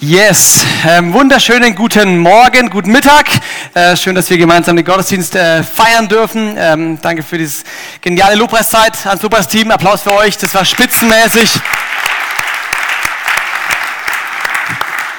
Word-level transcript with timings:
Yes, 0.00 0.64
ähm, 0.86 1.12
wunderschönen 1.12 1.74
guten 1.74 2.18
Morgen, 2.18 2.70
guten 2.70 2.92
Mittag. 2.92 3.26
Äh, 3.74 3.96
schön, 3.96 4.14
dass 4.14 4.30
wir 4.30 4.38
gemeinsam 4.38 4.76
den 4.76 4.84
Gottesdienst 4.84 5.34
äh, 5.34 5.64
feiern 5.64 6.06
dürfen. 6.06 6.54
Ähm, 6.56 7.00
danke 7.02 7.24
für 7.24 7.36
dieses 7.36 7.64
geniale 8.00 8.36
Lobpreiszeit 8.36 8.92
ans 9.06 9.22
Lobpreisteam. 9.22 9.72
Applaus 9.72 10.02
für 10.02 10.12
euch, 10.12 10.38
das 10.38 10.54
war 10.54 10.64
spitzenmäßig. 10.64 11.60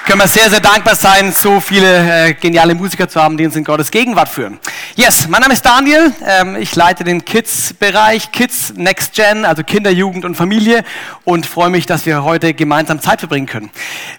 Können 0.10 0.22
wir 0.22 0.28
sehr, 0.28 0.50
sehr 0.50 0.60
dankbar 0.60 0.96
sein, 0.96 1.32
so 1.32 1.60
viele 1.60 2.30
äh, 2.30 2.34
geniale 2.34 2.74
Musiker 2.74 3.08
zu 3.08 3.22
haben, 3.22 3.38
die 3.38 3.46
uns 3.46 3.56
in 3.56 3.64
Gottes 3.64 3.92
Gegenwart 3.92 4.28
führen. 4.28 4.60
Yes, 4.96 5.28
mein 5.28 5.40
Name 5.40 5.54
ist 5.54 5.64
Daniel. 5.64 6.12
Ähm, 6.26 6.56
ich 6.56 6.76
leite 6.76 7.04
den 7.04 7.24
Kids-Bereich, 7.24 8.32
Kids 8.32 8.74
Next 8.76 9.14
Gen, 9.14 9.46
also 9.46 9.62
Kinder, 9.62 9.92
Jugend 9.92 10.26
und 10.26 10.34
Familie 10.34 10.84
und 11.26 11.46
freue 11.46 11.70
mich, 11.70 11.86
dass 11.86 12.08
wir 12.08 12.24
heute 12.24 12.56
gemeinsam 12.56 13.00
Zeit 13.00 13.20
verbringen 13.20 13.46
können. 13.46 13.70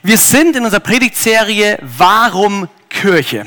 Wir 0.05 0.17
sind 0.17 0.55
in 0.55 0.63
unserer 0.63 0.79
Predigtserie 0.79 1.81
Warum 1.83 2.69
Kirche? 2.91 3.47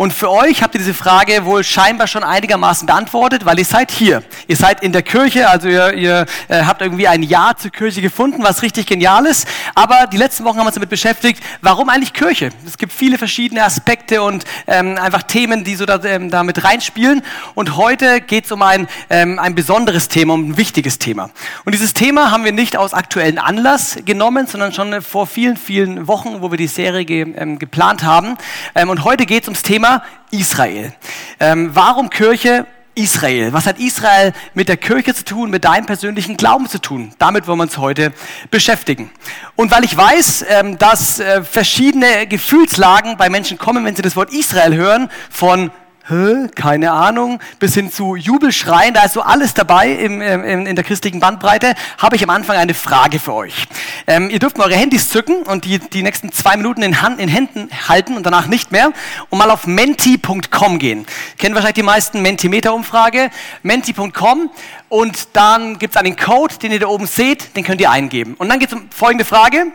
Und 0.00 0.14
für 0.14 0.30
euch 0.30 0.62
habt 0.62 0.74
ihr 0.74 0.78
diese 0.78 0.94
Frage 0.94 1.44
wohl 1.44 1.62
scheinbar 1.62 2.06
schon 2.06 2.24
einigermaßen 2.24 2.86
beantwortet, 2.86 3.44
weil 3.44 3.58
ihr 3.58 3.66
seid 3.66 3.90
hier. 3.90 4.22
Ihr 4.48 4.56
seid 4.56 4.82
in 4.82 4.92
der 4.92 5.02
Kirche, 5.02 5.48
also 5.50 5.68
ihr, 5.68 5.92
ihr 5.92 6.26
äh, 6.48 6.64
habt 6.64 6.80
irgendwie 6.80 7.06
ein 7.06 7.22
Ja 7.22 7.52
zur 7.54 7.70
Kirche 7.70 8.00
gefunden, 8.00 8.42
was 8.42 8.62
richtig 8.62 8.86
genial 8.86 9.26
ist. 9.26 9.46
Aber 9.74 10.06
die 10.06 10.16
letzten 10.16 10.44
Wochen 10.44 10.56
haben 10.56 10.64
wir 10.64 10.68
uns 10.68 10.74
damit 10.74 10.88
beschäftigt, 10.88 11.42
warum 11.60 11.90
eigentlich 11.90 12.14
Kirche? 12.14 12.48
Es 12.66 12.78
gibt 12.78 12.94
viele 12.94 13.18
verschiedene 13.18 13.62
Aspekte 13.62 14.22
und 14.22 14.44
ähm, 14.66 14.96
einfach 14.96 15.22
Themen, 15.22 15.64
die 15.64 15.74
so 15.74 15.84
da, 15.84 16.02
ähm, 16.02 16.30
damit 16.30 16.64
reinspielen. 16.64 17.22
Und 17.54 17.76
heute 17.76 18.22
geht 18.22 18.46
es 18.46 18.52
um 18.52 18.62
ein, 18.62 18.88
ähm, 19.10 19.38
ein 19.38 19.54
besonderes 19.54 20.08
Thema, 20.08 20.32
um 20.32 20.52
ein 20.52 20.56
wichtiges 20.56 20.98
Thema. 20.98 21.30
Und 21.66 21.74
dieses 21.74 21.92
Thema 21.92 22.30
haben 22.30 22.44
wir 22.44 22.52
nicht 22.52 22.78
aus 22.78 22.94
aktuellen 22.94 23.38
Anlass 23.38 23.98
genommen, 24.06 24.46
sondern 24.46 24.72
schon 24.72 25.02
vor 25.02 25.26
vielen, 25.26 25.58
vielen 25.58 26.06
Wochen, 26.08 26.40
wo 26.40 26.50
wir 26.50 26.56
die 26.56 26.68
Serie 26.68 27.04
ge, 27.04 27.34
ähm, 27.36 27.58
geplant 27.58 28.02
haben. 28.02 28.38
Ähm, 28.80 28.88
und 28.88 29.04
heute 29.04 29.26
geht 29.26 29.42
es 29.42 29.48
ums 29.48 29.62
Thema 29.62 30.02
Israel. 30.30 30.94
Ähm, 31.38 31.70
warum 31.74 32.08
Kirche? 32.08 32.66
Israel. 32.94 33.52
Was 33.52 33.66
hat 33.66 33.78
Israel 33.78 34.32
mit 34.54 34.68
der 34.68 34.76
Kirche 34.78 35.14
zu 35.14 35.24
tun, 35.24 35.50
mit 35.50 35.64
deinem 35.64 35.84
persönlichen 35.84 36.36
Glauben 36.36 36.66
zu 36.66 36.80
tun? 36.80 37.12
Damit 37.18 37.46
wollen 37.46 37.58
wir 37.58 37.64
uns 37.64 37.76
heute 37.76 38.12
beschäftigen. 38.50 39.10
Und 39.54 39.70
weil 39.70 39.84
ich 39.84 39.96
weiß, 39.96 40.46
ähm, 40.48 40.78
dass 40.78 41.20
äh, 41.20 41.44
verschiedene 41.44 42.26
Gefühlslagen 42.26 43.18
bei 43.18 43.28
Menschen 43.28 43.58
kommen, 43.58 43.84
wenn 43.84 43.94
sie 43.94 44.02
das 44.02 44.16
Wort 44.16 44.32
Israel 44.32 44.74
hören, 44.74 45.10
von 45.28 45.70
Hä? 46.10 46.48
keine 46.56 46.90
Ahnung, 46.90 47.38
bis 47.60 47.74
hin 47.74 47.92
zu 47.92 48.16
Jubelschreien, 48.16 48.94
da 48.94 49.04
ist 49.04 49.12
so 49.12 49.22
alles 49.22 49.54
dabei 49.54 49.92
im, 49.92 50.20
im, 50.20 50.66
in 50.66 50.74
der 50.74 50.84
christlichen 50.84 51.20
Bandbreite, 51.20 51.74
habe 51.98 52.16
ich 52.16 52.24
am 52.24 52.30
Anfang 52.30 52.56
eine 52.56 52.74
Frage 52.74 53.20
für 53.20 53.32
euch. 53.32 53.68
Ähm, 54.08 54.28
ihr 54.28 54.40
dürft 54.40 54.58
mal 54.58 54.64
eure 54.64 54.74
Handys 54.74 55.08
zücken 55.08 55.44
und 55.44 55.64
die, 55.64 55.78
die 55.78 56.02
nächsten 56.02 56.32
zwei 56.32 56.56
Minuten 56.56 56.82
in, 56.82 57.00
Hand, 57.00 57.20
in 57.20 57.28
Händen 57.28 57.68
halten 57.88 58.16
und 58.16 58.24
danach 58.26 58.48
nicht 58.48 58.72
mehr 58.72 58.90
und 59.28 59.38
mal 59.38 59.52
auf 59.52 59.68
menti.com 59.68 60.80
gehen. 60.80 61.06
Kennen 61.38 61.54
wahrscheinlich 61.54 61.76
die 61.76 61.84
meisten 61.84 62.22
Mentimeter-Umfrage. 62.22 63.30
Menti.com 63.62 64.50
und 64.88 65.28
dann 65.34 65.78
gibt 65.78 65.94
es 65.94 66.00
einen 66.00 66.16
Code, 66.16 66.56
den 66.56 66.72
ihr 66.72 66.80
da 66.80 66.88
oben 66.88 67.06
seht, 67.06 67.56
den 67.56 67.62
könnt 67.62 67.80
ihr 67.80 67.90
eingeben. 67.92 68.34
Und 68.34 68.48
dann 68.48 68.58
geht 68.58 68.72
es 68.72 68.74
um 68.74 68.90
folgende 68.90 69.24
Frage. 69.24 69.66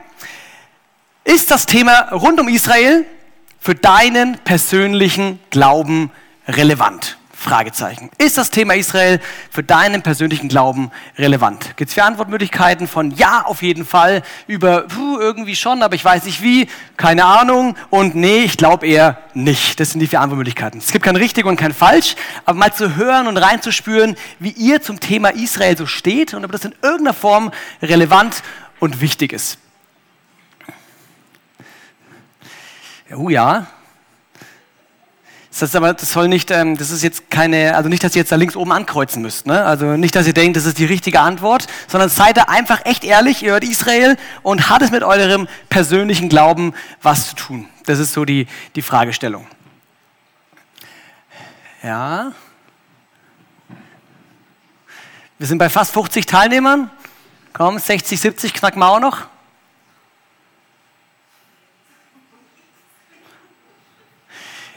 Ist 1.24 1.50
das 1.50 1.66
Thema 1.66 2.10
rund 2.12 2.42
um 2.42 2.50
Israel 2.50 3.06
für 3.58 3.74
deinen 3.74 4.38
persönlichen 4.40 5.40
Glauben 5.50 6.12
relevant? 6.48 7.18
Fragezeichen. 7.46 8.10
Ist 8.18 8.40
das 8.40 8.50
Thema 8.50 8.74
Israel 8.76 9.20
für 9.52 9.62
deinen 9.62 10.02
persönlichen 10.02 10.48
Glauben 10.48 10.90
relevant? 11.16 11.78
Gibt 11.78 11.90
es 11.90 11.94
vier 11.94 12.06
Antwortmöglichkeiten 12.06 12.88
von 12.88 13.12
Ja 13.12 13.44
auf 13.44 13.62
jeden 13.62 13.86
Fall, 13.86 14.24
über 14.48 14.88
puh, 14.88 15.20
irgendwie 15.20 15.56
schon, 15.56 15.84
aber 15.84 15.94
ich 15.94 16.04
weiß 16.04 16.26
nicht 16.26 16.42
wie, 16.42 16.68
keine 16.98 17.26
Ahnung 17.26 17.76
und 17.92 18.16
nee, 18.16 18.40
ich 18.40 18.58
glaube 18.58 18.88
eher 18.88 19.20
nicht. 19.36 19.80
Das 19.80 19.92
sind 19.92 20.00
die 20.00 20.08
vier 20.08 20.22
Antwortmöglichkeiten. 20.22 20.80
Es 20.80 20.92
gibt 20.92 21.06
kein 21.06 21.18
richtig 21.18 21.46
und 21.46 21.56
kein 21.58 21.74
falsch, 21.74 22.16
aber 22.46 22.58
mal 22.58 22.74
zu 22.74 22.96
hören 22.96 23.28
und 23.28 23.38
reinzuspüren, 23.38 24.16
wie 24.40 24.52
ihr 24.52 24.82
zum 24.82 25.00
Thema 25.00 25.30
Israel 25.30 25.78
so 25.78 25.86
steht 25.86 26.34
und 26.34 26.46
ob 26.46 26.52
das 26.52 26.66
in 26.66 26.74
irgendeiner 26.82 27.14
Form 27.14 27.52
relevant 27.80 28.42
und 28.80 29.02
wichtig 29.02 29.34
ist. 29.34 29.60
Oh 33.16 33.30
ja. 33.30 33.68
Das 35.56 35.62
heißt 35.62 35.78
aber, 35.78 35.94
das 35.94 36.12
soll 36.12 36.28
nicht, 36.28 36.52
ähm, 36.52 36.76
das 36.76 36.92
ist 36.92 37.02
jetzt 37.02 37.32
keine, 37.32 37.78
also 37.78 37.88
nicht, 37.88 38.04
dass 38.04 38.14
ihr 38.14 38.20
jetzt 38.20 38.32
da 38.34 38.36
links 38.36 38.58
oben 38.58 38.74
ankreuzen 38.74 39.22
müsst, 39.22 39.48
ne? 39.48 39.64
Also 39.64 39.96
nicht, 39.96 40.14
dass 40.14 40.28
ihr 40.28 40.34
denkt, 40.34 40.58
das 40.58 40.66
ist 40.66 40.80
die 40.80 40.84
richtige 40.86 41.22
Antwort, 41.22 41.68
sondern 41.88 42.10
seid 42.10 42.36
da 42.36 42.44
einfach 42.50 42.82
echt 42.84 43.06
ehrlich, 43.06 43.42
ihr 43.42 43.54
hört 43.54 43.64
Israel 43.64 44.18
und 44.44 44.70
hat 44.70 44.82
es 44.82 44.92
mit 44.92 45.02
eurem 45.02 45.48
persönlichen 45.70 46.28
Glauben 46.28 46.74
was 47.02 47.30
zu 47.30 47.36
tun. 47.38 47.70
Das 47.86 48.00
ist 48.00 48.12
so 48.12 48.26
die, 48.26 48.48
die 48.76 48.82
Fragestellung. 48.82 49.48
Ja. 51.82 52.34
Wir 55.38 55.48
sind 55.48 55.58
bei 55.58 55.70
fast 55.70 55.94
50 55.94 56.26
Teilnehmern. 56.26 56.90
Komm, 57.54 57.80
60, 57.80 58.20
70 58.20 58.54
knacken 58.54 58.80
wir 58.80 58.90
auch 58.90 59.00
noch. 59.00 59.28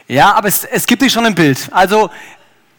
Ja, 0.09 0.33
aber 0.33 0.47
es, 0.47 0.63
es 0.63 0.87
gibt 0.87 1.03
sich 1.03 1.13
schon 1.13 1.27
ein 1.27 1.35
Bild. 1.35 1.69
Also 1.71 2.09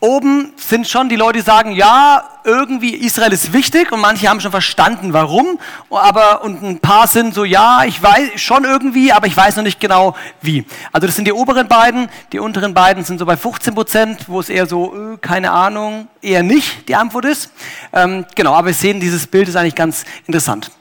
oben 0.00 0.52
sind 0.56 0.88
schon 0.88 1.08
die 1.08 1.14
Leute, 1.14 1.38
die 1.38 1.44
sagen, 1.44 1.70
ja, 1.70 2.28
irgendwie 2.42 2.92
Israel 2.96 3.32
ist 3.32 3.52
wichtig 3.52 3.92
und 3.92 4.00
manche 4.00 4.28
haben 4.28 4.40
schon 4.40 4.50
verstanden, 4.50 5.12
warum. 5.12 5.60
Aber 5.90 6.42
und 6.42 6.60
ein 6.60 6.80
paar 6.80 7.06
sind 7.06 7.32
so, 7.32 7.44
ja, 7.44 7.84
ich 7.84 8.02
weiß 8.02 8.30
schon 8.40 8.64
irgendwie, 8.64 9.12
aber 9.12 9.28
ich 9.28 9.36
weiß 9.36 9.54
noch 9.54 9.62
nicht 9.62 9.78
genau 9.78 10.16
wie. 10.42 10.66
Also 10.90 11.06
das 11.06 11.14
sind 11.14 11.26
die 11.26 11.32
oberen 11.32 11.68
beiden. 11.68 12.08
Die 12.32 12.40
unteren 12.40 12.74
beiden 12.74 13.04
sind 13.04 13.18
so 13.18 13.26
bei 13.26 13.36
15 13.36 13.76
Prozent, 13.76 14.24
wo 14.26 14.40
es 14.40 14.48
eher 14.48 14.66
so, 14.66 15.12
äh, 15.12 15.16
keine 15.18 15.52
Ahnung, 15.52 16.08
eher 16.20 16.42
nicht 16.42 16.88
die 16.88 16.96
Antwort 16.96 17.26
ist. 17.26 17.52
Ähm, 17.92 18.24
genau, 18.34 18.54
aber 18.54 18.68
wir 18.68 18.74
sehen, 18.74 18.98
dieses 18.98 19.28
Bild 19.28 19.48
ist 19.48 19.54
eigentlich 19.54 19.76
ganz 19.76 20.04
interessant. 20.26 20.72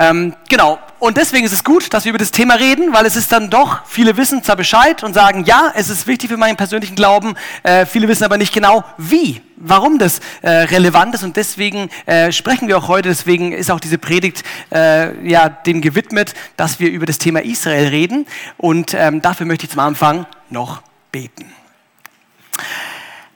Ähm, 0.00 0.34
genau. 0.48 0.78
Und 1.00 1.16
deswegen 1.16 1.44
ist 1.44 1.52
es 1.52 1.64
gut, 1.64 1.92
dass 1.92 2.04
wir 2.04 2.10
über 2.10 2.18
das 2.18 2.30
Thema 2.30 2.54
reden, 2.54 2.92
weil 2.92 3.04
es 3.04 3.16
ist 3.16 3.32
dann 3.32 3.50
doch, 3.50 3.84
viele 3.86 4.16
wissen 4.16 4.42
zwar 4.44 4.54
Bescheid 4.54 5.02
und 5.02 5.12
sagen, 5.12 5.44
ja, 5.44 5.72
es 5.74 5.90
ist 5.90 6.06
wichtig 6.06 6.30
für 6.30 6.36
meinen 6.36 6.56
persönlichen 6.56 6.94
Glauben, 6.94 7.34
äh, 7.64 7.84
viele 7.84 8.06
wissen 8.06 8.24
aber 8.24 8.38
nicht 8.38 8.52
genau, 8.52 8.84
wie, 8.96 9.40
warum 9.56 9.98
das 9.98 10.20
äh, 10.42 10.50
relevant 10.50 11.14
ist 11.14 11.24
und 11.24 11.36
deswegen 11.36 11.88
äh, 12.06 12.30
sprechen 12.30 12.68
wir 12.68 12.78
auch 12.78 12.88
heute, 12.88 13.08
deswegen 13.08 13.52
ist 13.52 13.70
auch 13.70 13.80
diese 13.80 13.98
Predigt 13.98 14.44
äh, 14.72 15.28
ja, 15.28 15.48
dem 15.48 15.80
gewidmet, 15.80 16.34
dass 16.56 16.78
wir 16.78 16.90
über 16.90 17.06
das 17.06 17.18
Thema 17.18 17.42
Israel 17.42 17.88
reden 17.88 18.26
und 18.56 18.94
ähm, 18.94 19.20
dafür 19.20 19.46
möchte 19.46 19.66
ich 19.66 19.70
zum 19.70 19.80
Anfang 19.80 20.26
noch 20.48 20.82
beten. 21.10 21.57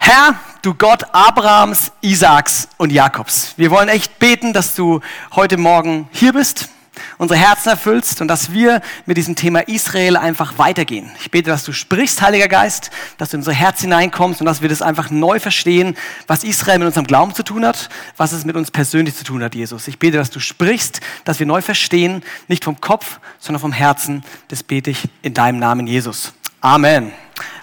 Herr, 0.05 0.35
du 0.63 0.75
Gott 0.75 1.05
Abrahams, 1.13 1.93
Isaaks 2.01 2.67
und 2.77 2.91
Jakobs, 2.91 3.55
wir 3.57 3.71
wollen 3.71 3.89
echt 3.89 4.19
beten, 4.19 4.53
dass 4.53 4.75
du 4.75 5.01
heute 5.37 5.57
Morgen 5.57 6.09
hier 6.11 6.33
bist, 6.33 6.71
unsere 7.19 7.39
Herzen 7.39 7.69
erfüllst 7.69 8.21
und 8.21 8.27
dass 8.27 8.51
wir 8.51 8.81
mit 9.07 9.17
diesem 9.17 9.37
Thema 9.37 9.61
Israel 9.69 10.17
einfach 10.17 10.59
weitergehen. 10.59 11.13
Ich 11.21 11.31
bete, 11.31 11.51
dass 11.51 11.63
du 11.63 11.71
sprichst, 11.71 12.21
Heiliger 12.21 12.49
Geist, 12.49 12.91
dass 13.17 13.31
du 13.31 13.37
in 13.37 13.43
unser 13.43 13.53
Herz 13.53 13.81
hineinkommst 13.81 14.41
und 14.41 14.47
dass 14.47 14.61
wir 14.61 14.69
das 14.69 14.83
einfach 14.83 15.11
neu 15.11 15.39
verstehen, 15.39 15.97
was 16.27 16.43
Israel 16.43 16.81
mit 16.81 16.87
unserem 16.87 17.07
Glauben 17.07 17.33
zu 17.33 17.45
tun 17.45 17.65
hat, 17.65 17.89
was 18.17 18.33
es 18.33 18.45
mit 18.45 18.57
uns 18.57 18.73
persönlich 18.73 19.15
zu 19.15 19.23
tun 19.23 19.41
hat, 19.45 19.55
Jesus. 19.55 19.87
Ich 19.87 20.01
bete, 20.01 20.17
dass 20.17 20.31
du 20.31 20.41
sprichst, 20.41 21.01
dass 21.25 21.39
wir 21.39 21.47
neu 21.47 21.63
verstehen, 21.63 22.25
nicht 22.49 22.65
vom 22.65 22.81
Kopf, 22.81 23.21
sondern 23.39 23.61
vom 23.61 23.73
Herzen. 23.73 24.25
Das 24.49 24.65
bete 24.65 24.91
ich 24.91 25.09
in 25.23 25.33
deinem 25.33 25.61
Namen, 25.61 25.87
Jesus. 25.87 26.33
Amen. 26.61 27.13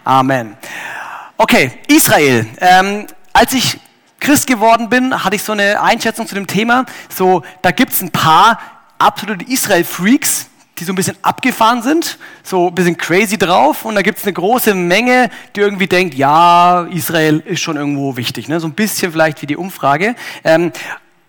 Amen. 0.06 0.56
Okay, 1.42 1.72
Israel. 1.88 2.46
Ähm, 2.60 3.08
als 3.32 3.54
ich 3.54 3.80
Christ 4.20 4.46
geworden 4.46 4.90
bin, 4.90 5.24
hatte 5.24 5.38
ich 5.38 5.44
so 5.44 5.54
eine 5.54 5.82
Einschätzung 5.82 6.28
zu 6.28 6.36
dem 6.36 6.48
Thema. 6.48 6.86
So, 7.08 7.44
da 7.62 7.72
gibt 7.72 7.94
es 7.94 8.02
ein 8.02 8.12
paar 8.12 8.60
absolute 8.98 9.46
Israel-Freaks, 9.46 10.50
die 10.78 10.84
so 10.84 10.92
ein 10.92 10.98
bisschen 10.98 11.16
abgefahren 11.22 11.82
sind, 11.82 12.18
so 12.44 12.68
ein 12.68 12.76
bisschen 12.76 12.98
crazy 12.98 13.38
drauf. 13.38 13.86
Und 13.86 13.96
da 13.96 14.02
gibt 14.02 14.18
es 14.18 14.26
eine 14.26 14.34
große 14.34 14.74
Menge, 14.76 15.30
die 15.56 15.62
irgendwie 15.62 15.88
denkt, 15.88 16.14
ja, 16.16 16.84
Israel 16.92 17.40
ist 17.46 17.62
schon 17.62 17.78
irgendwo 17.78 18.18
wichtig. 18.18 18.50
Ne? 18.50 18.60
So 18.60 18.68
ein 18.68 18.74
bisschen 18.74 19.14
vielleicht 19.14 19.42
wie 19.42 19.48
die 19.48 19.56
Umfrage. 19.56 20.16
Ähm, 20.44 20.74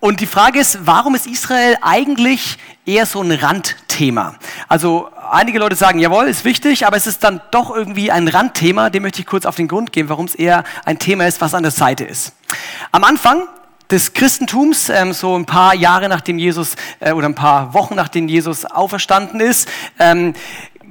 und 0.00 0.18
die 0.18 0.26
Frage 0.26 0.58
ist, 0.58 0.86
warum 0.86 1.14
ist 1.14 1.28
Israel 1.28 1.76
eigentlich 1.82 2.58
eher 2.84 3.06
so 3.06 3.22
ein 3.22 3.30
Randthema? 3.30 4.34
Also 4.66 5.08
einige 5.30 5.58
Leute 5.58 5.76
sagen, 5.76 5.98
jawohl, 5.98 6.26
ist 6.26 6.44
wichtig, 6.44 6.86
aber 6.86 6.96
es 6.96 7.06
ist 7.06 7.24
dann 7.24 7.40
doch 7.50 7.74
irgendwie 7.74 8.10
ein 8.10 8.28
Randthema. 8.28 8.90
Dem 8.90 9.02
möchte 9.04 9.20
ich 9.20 9.26
kurz 9.26 9.46
auf 9.46 9.56
den 9.56 9.68
Grund 9.68 9.92
geben, 9.92 10.08
warum 10.08 10.26
es 10.26 10.34
eher 10.34 10.64
ein 10.84 10.98
Thema 10.98 11.26
ist, 11.26 11.40
was 11.40 11.54
an 11.54 11.62
der 11.62 11.72
Seite 11.72 12.04
ist. 12.04 12.32
Am 12.92 13.04
Anfang 13.04 13.48
des 13.90 14.12
Christentums, 14.12 14.88
ähm, 14.88 15.12
so 15.12 15.36
ein 15.36 15.46
paar 15.46 15.74
Jahre 15.74 16.08
nachdem 16.08 16.38
Jesus 16.38 16.76
äh, 17.00 17.12
oder 17.12 17.28
ein 17.28 17.34
paar 17.34 17.74
Wochen 17.74 17.94
nachdem 17.94 18.28
Jesus 18.28 18.64
auferstanden 18.64 19.40
ist, 19.40 19.68
ähm, 19.98 20.34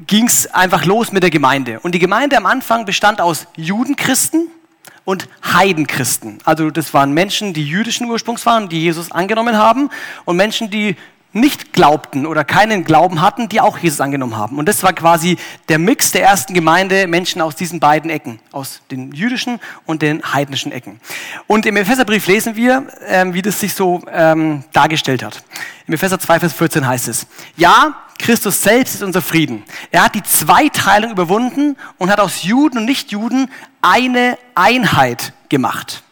ging 0.07 0.27
es 0.27 0.53
einfach 0.53 0.85
los 0.85 1.11
mit 1.11 1.23
der 1.23 1.29
Gemeinde. 1.29 1.79
Und 1.81 1.93
die 1.93 1.99
Gemeinde 1.99 2.37
am 2.37 2.45
Anfang 2.45 2.85
bestand 2.85 3.21
aus 3.21 3.47
Judenchristen 3.55 4.47
und 5.05 5.27
Heidenchristen. 5.43 6.39
Also 6.45 6.69
das 6.71 6.93
waren 6.93 7.13
Menschen, 7.13 7.53
die 7.53 7.65
jüdischen 7.65 8.07
Ursprungs 8.09 8.45
waren, 8.45 8.69
die 8.69 8.81
Jesus 8.81 9.11
angenommen 9.11 9.57
haben 9.57 9.89
und 10.25 10.37
Menschen, 10.37 10.69
die 10.69 10.95
nicht 11.31 11.73
glaubten 11.73 12.25
oder 12.25 12.43
keinen 12.43 12.83
Glauben 12.83 13.21
hatten, 13.21 13.49
die 13.49 13.61
auch 13.61 13.77
Jesus 13.77 14.01
angenommen 14.01 14.35
haben. 14.35 14.57
Und 14.57 14.67
das 14.67 14.81
war 14.81 14.93
quasi 14.93 15.37
der 15.67 15.77
Mix 15.77 16.11
der 16.11 16.23
ersten 16.23 16.53
Gemeinde, 16.53 17.05
Menschen 17.07 17.41
aus 17.41 17.55
diesen 17.55 17.79
beiden 17.79 18.09
Ecken, 18.09 18.39
aus 18.51 18.81
den 18.89 19.11
jüdischen 19.11 19.59
und 19.85 20.01
den 20.01 20.33
heidnischen 20.33 20.71
Ecken. 20.71 20.99
Und 21.45 21.65
im 21.67 21.77
Epheserbrief 21.77 22.25
lesen 22.27 22.55
wir, 22.55 22.87
ähm, 23.05 23.33
wie 23.33 23.43
das 23.43 23.59
sich 23.59 23.75
so 23.75 24.01
ähm, 24.11 24.63
dargestellt 24.73 25.23
hat. 25.23 25.43
Im 25.85 25.93
Epheser 25.93 26.19
2, 26.19 26.39
Vers 26.39 26.53
14 26.53 26.87
heißt 26.87 27.07
es, 27.07 27.27
ja, 27.57 27.95
Christus 28.17 28.61
selbst 28.61 28.95
ist 28.95 29.03
unser 29.03 29.21
Frieden. 29.21 29.63
Er 29.91 30.03
hat 30.03 30.15
die 30.15 30.23
Zweiteilung 30.23 31.11
überwunden 31.11 31.77
und 31.97 32.11
hat 32.11 32.19
aus 32.19 32.43
Juden 32.43 32.79
und 32.79 32.85
Nichtjuden 32.85 33.49
eine 33.81 34.37
Einheit 34.55 35.33
gemacht. 35.47 36.03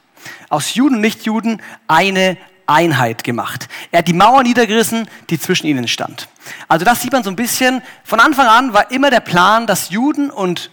Aus 0.49 0.75
Juden 0.75 0.95
und 0.95 1.01
Nichtjuden 1.01 1.61
eine 1.87 2.37
Einheit 2.67 3.23
gemacht. 3.23 3.67
Er 3.91 3.99
hat 3.99 4.07
die 4.07 4.13
Mauer 4.13 4.43
niedergerissen, 4.43 5.07
die 5.29 5.39
zwischen 5.39 5.67
ihnen 5.67 5.87
stand. 5.87 6.27
Also 6.67 6.85
das 6.85 7.01
sieht 7.01 7.11
man 7.11 7.23
so 7.23 7.29
ein 7.29 7.35
bisschen. 7.35 7.81
Von 8.03 8.19
Anfang 8.19 8.47
an 8.47 8.73
war 8.73 8.91
immer 8.91 9.09
der 9.09 9.21
Plan, 9.21 9.67
dass 9.67 9.89
Juden 9.89 10.29
und 10.29 10.71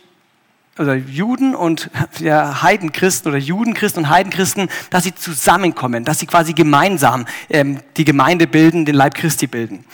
oder 0.78 0.94
Juden 0.94 1.54
und 1.54 1.90
ja, 2.18 2.62
Heidenchristen 2.62 3.30
oder 3.30 3.38
Judenchristen 3.38 4.04
und 4.04 4.10
Heidenchristen, 4.10 4.68
dass 4.90 5.04
sie 5.04 5.14
zusammenkommen, 5.14 6.04
dass 6.04 6.18
sie 6.18 6.26
quasi 6.26 6.52
gemeinsam 6.52 7.26
ähm, 7.48 7.80
die 7.96 8.04
Gemeinde 8.04 8.46
bilden, 8.46 8.84
den 8.84 8.94
Leib 8.94 9.14
Christi 9.14 9.46
bilden. 9.46 9.84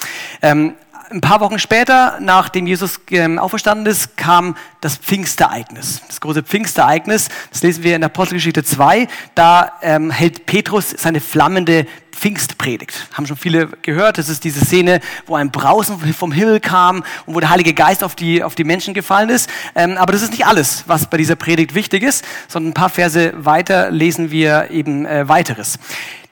Ähm, 0.43 0.75
ein 1.11 1.21
paar 1.21 1.41
Wochen 1.41 1.59
später, 1.59 2.19
nachdem 2.21 2.67
Jesus 2.67 3.01
ähm, 3.11 3.39
auferstanden 3.39 3.87
ist, 3.87 4.17
kam 4.17 4.57
das 4.81 4.97
Pfingstereignis. 4.97 6.03
Das 6.07 6.21
große 6.21 6.43
Pfingstereignis, 6.45 7.29
das 7.51 7.62
lesen 7.62 7.83
wir 7.83 7.97
in 7.97 8.05
Apostelgeschichte 8.05 8.62
2. 8.62 9.09
Da 9.35 9.73
ähm, 9.83 10.11
hält 10.11 10.47
Petrus 10.47 10.91
seine 10.91 11.21
flammende 11.21 11.87
Pfingstpredigt. 12.12 13.09
Haben 13.12 13.27
schon 13.27 13.37
viele 13.37 13.67
gehört. 13.83 14.19
Das 14.19 14.29
ist 14.29 14.45
diese 14.45 14.65
Szene, 14.65 15.01
wo 15.27 15.35
ein 15.35 15.51
Brausen 15.51 15.99
vom 16.15 16.31
Himmel 16.31 16.61
kam 16.61 17.03
und 17.27 17.35
wo 17.35 17.41
der 17.41 17.51
Heilige 17.51 17.75
Geist 17.75 18.05
auf 18.05 18.15
die, 18.15 18.45
auf 18.45 18.55
die 18.55 18.65
Menschen 18.65 18.95
gefallen 18.95 19.31
ist. 19.31 19.51
Ähm, 19.75 19.97
aber 19.97 20.12
das 20.12 20.23
ist 20.23 20.31
nicht 20.31 20.47
alles, 20.47 20.85
was 20.87 21.11
bei 21.11 21.17
dieser 21.17 21.37
Predigt 21.37 21.75
wichtig 21.75 22.05
ist, 22.05 22.25
sondern 22.47 22.71
ein 22.71 22.75
paar 22.75 22.91
Verse 22.91 23.33
weiter 23.37 23.91
lesen 23.91 24.31
wir 24.31 24.71
eben 24.71 25.07
äh, 25.07 25.29
weiteres. 25.29 25.79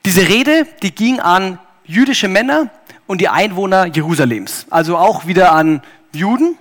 Diese 0.04 0.28
Rede, 0.28 0.66
die 0.82 0.94
ging 0.94 1.18
an 1.18 1.58
jüdische 1.84 2.28
Männer, 2.28 2.70
und 3.08 3.20
die 3.20 3.28
Einwohner 3.28 3.86
Jerusalems. 3.86 4.66
Also 4.70 4.96
auch 4.96 5.26
wieder 5.26 5.52
an 5.52 5.82
Juden 6.12 6.56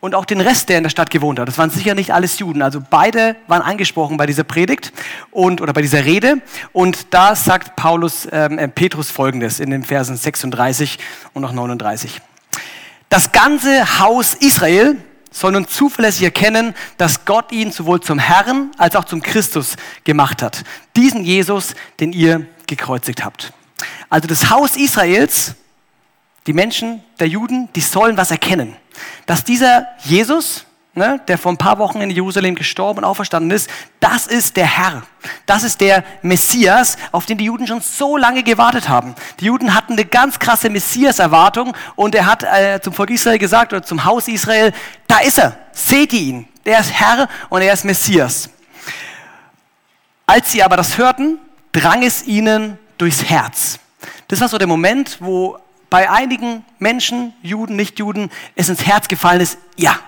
und 0.00 0.14
auch 0.14 0.24
den 0.24 0.40
Rest, 0.40 0.68
der 0.68 0.76
in 0.76 0.84
der 0.84 0.90
Stadt 0.90 1.10
gewohnt 1.10 1.40
hat. 1.40 1.48
Das 1.48 1.58
waren 1.58 1.70
sicher 1.70 1.94
nicht 1.94 2.12
alles 2.12 2.38
Juden. 2.38 2.62
Also 2.62 2.80
beide 2.88 3.34
waren 3.48 3.62
angesprochen 3.62 4.16
bei 4.16 4.26
dieser 4.26 4.44
Predigt 4.44 4.92
und 5.32 5.60
oder 5.60 5.72
bei 5.72 5.82
dieser 5.82 6.04
Rede. 6.04 6.40
Und 6.72 7.12
da 7.12 7.34
sagt 7.34 7.74
Paulus 7.74 8.28
ähm, 8.30 8.58
äh, 8.58 8.68
Petrus 8.68 9.10
folgendes 9.10 9.58
in 9.58 9.70
den 9.70 9.82
Versen 9.82 10.16
36 10.16 10.98
und 11.32 11.44
auch 11.44 11.52
39. 11.52 12.20
Das 13.08 13.32
ganze 13.32 13.98
Haus 13.98 14.34
Israel 14.34 14.98
soll 15.30 15.52
nun 15.52 15.66
zuverlässig 15.66 16.24
erkennen, 16.24 16.74
dass 16.98 17.24
Gott 17.24 17.50
ihn 17.50 17.72
sowohl 17.72 18.00
zum 18.00 18.18
Herrn 18.18 18.70
als 18.76 18.94
auch 18.94 19.04
zum 19.04 19.22
Christus 19.22 19.76
gemacht 20.04 20.42
hat. 20.42 20.64
Diesen 20.96 21.24
Jesus, 21.24 21.74
den 21.98 22.12
ihr 22.12 22.46
gekreuzigt 22.66 23.24
habt. 23.24 23.52
Also 24.10 24.28
das 24.28 24.50
Haus 24.50 24.76
Israels 24.76 25.54
die 26.48 26.54
Menschen 26.54 27.02
der 27.20 27.28
Juden, 27.28 27.68
die 27.74 27.82
sollen 27.82 28.16
was 28.16 28.30
erkennen. 28.30 28.74
Dass 29.26 29.44
dieser 29.44 29.86
Jesus, 30.04 30.64
ne, 30.94 31.20
der 31.28 31.36
vor 31.36 31.52
ein 31.52 31.58
paar 31.58 31.78
Wochen 31.78 32.00
in 32.00 32.08
Jerusalem 32.08 32.54
gestorben 32.54 33.00
und 33.00 33.04
auferstanden 33.04 33.50
ist, 33.50 33.68
das 34.00 34.26
ist 34.26 34.56
der 34.56 34.64
Herr. 34.64 35.02
Das 35.44 35.62
ist 35.62 35.82
der 35.82 36.02
Messias, 36.22 36.96
auf 37.12 37.26
den 37.26 37.36
die 37.36 37.44
Juden 37.44 37.66
schon 37.66 37.82
so 37.82 38.16
lange 38.16 38.42
gewartet 38.42 38.88
haben. 38.88 39.14
Die 39.40 39.44
Juden 39.44 39.74
hatten 39.74 39.92
eine 39.92 40.06
ganz 40.06 40.38
krasse 40.38 40.70
Messias-Erwartung 40.70 41.76
und 41.96 42.14
er 42.14 42.24
hat 42.24 42.44
äh, 42.44 42.80
zum 42.80 42.94
Volk 42.94 43.10
Israel 43.10 43.38
gesagt 43.38 43.74
oder 43.74 43.82
zum 43.82 44.06
Haus 44.06 44.26
Israel, 44.26 44.72
da 45.06 45.18
ist 45.18 45.38
er, 45.38 45.54
seht 45.72 46.14
ihr 46.14 46.20
ihn. 46.20 46.48
Der 46.64 46.80
ist 46.80 46.92
Herr 46.92 47.28
und 47.50 47.60
er 47.60 47.74
ist 47.74 47.84
Messias. 47.84 48.48
Als 50.24 50.50
sie 50.50 50.62
aber 50.62 50.78
das 50.78 50.96
hörten, 50.96 51.38
drang 51.72 52.02
es 52.02 52.26
ihnen 52.26 52.78
durchs 52.96 53.22
Herz. 53.24 53.78
Das 54.28 54.40
war 54.40 54.48
so 54.48 54.56
der 54.56 54.66
Moment, 54.66 55.18
wo 55.20 55.58
bei 55.90 56.10
einigen 56.10 56.64
Menschen, 56.78 57.32
Juden, 57.42 57.76
Nichtjuden, 57.76 58.30
es 58.54 58.68
ins 58.68 58.86
Herz 58.86 59.08
gefallen 59.08 59.40
ist, 59.40 59.58
ja, 59.76 59.98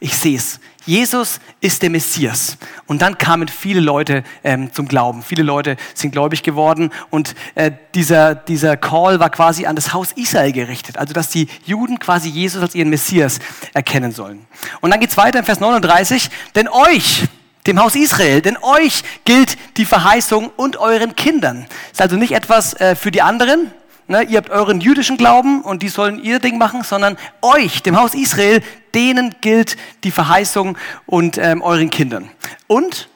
ich 0.00 0.16
sehe 0.16 0.36
es. 0.36 0.60
Jesus 0.86 1.40
ist 1.62 1.80
der 1.80 1.88
Messias. 1.88 2.58
Und 2.86 3.00
dann 3.00 3.16
kamen 3.16 3.48
viele 3.48 3.80
Leute 3.80 4.22
ähm, 4.42 4.70
zum 4.70 4.86
Glauben. 4.86 5.22
Viele 5.22 5.42
Leute 5.42 5.76
sind 5.94 6.10
gläubig 6.10 6.42
geworden. 6.42 6.90
Und 7.08 7.34
äh, 7.54 7.72
dieser, 7.94 8.34
dieser 8.34 8.76
Call 8.76 9.18
war 9.18 9.30
quasi 9.30 9.64
an 9.64 9.76
das 9.76 9.94
Haus 9.94 10.12
Israel 10.12 10.52
gerichtet. 10.52 10.98
Also, 10.98 11.14
dass 11.14 11.30
die 11.30 11.48
Juden 11.64 11.98
quasi 11.98 12.28
Jesus 12.28 12.60
als 12.60 12.74
ihren 12.74 12.90
Messias 12.90 13.38
erkennen 13.72 14.12
sollen. 14.12 14.44
Und 14.82 14.90
dann 14.90 15.00
geht's 15.00 15.16
weiter 15.16 15.38
in 15.38 15.46
Vers 15.46 15.60
39. 15.60 16.28
Denn 16.54 16.68
euch, 16.68 17.24
dem 17.66 17.80
Haus 17.80 17.94
Israel, 17.94 18.42
denn 18.42 18.58
euch 18.60 19.04
gilt 19.24 19.56
die 19.78 19.86
Verheißung 19.86 20.50
und 20.54 20.76
euren 20.76 21.16
Kindern. 21.16 21.66
Ist 21.92 22.02
also 22.02 22.16
nicht 22.16 22.32
etwas 22.32 22.74
äh, 22.74 22.94
für 22.94 23.10
die 23.10 23.22
anderen, 23.22 23.70
ne, 24.08 24.22
ihr 24.22 24.38
habt 24.38 24.50
euren 24.50 24.80
jüdischen 24.80 25.16
Glauben 25.16 25.62
und 25.62 25.82
die 25.82 25.88
sollen 25.88 26.22
ihr 26.22 26.38
Ding 26.38 26.58
machen, 26.58 26.82
sondern 26.82 27.16
euch, 27.42 27.82
dem 27.82 27.96
Haus 27.96 28.14
Israel, 28.14 28.62
denen 28.94 29.34
gilt 29.40 29.76
die 30.04 30.10
Verheißung 30.10 30.78
und 31.06 31.38
ähm, 31.38 31.62
euren 31.62 31.90
Kindern. 31.90 32.30
Und, 32.66 33.08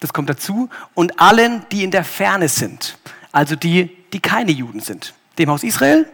das 0.00 0.12
kommt 0.12 0.28
dazu, 0.28 0.68
und 0.94 1.20
allen, 1.20 1.64
die 1.72 1.84
in 1.84 1.90
der 1.90 2.04
Ferne 2.04 2.48
sind, 2.48 2.98
also 3.32 3.56
die, 3.56 3.90
die 4.12 4.20
keine 4.20 4.52
Juden 4.52 4.80
sind. 4.80 5.14
Dem 5.38 5.50
Haus 5.50 5.64
Israel, 5.64 6.06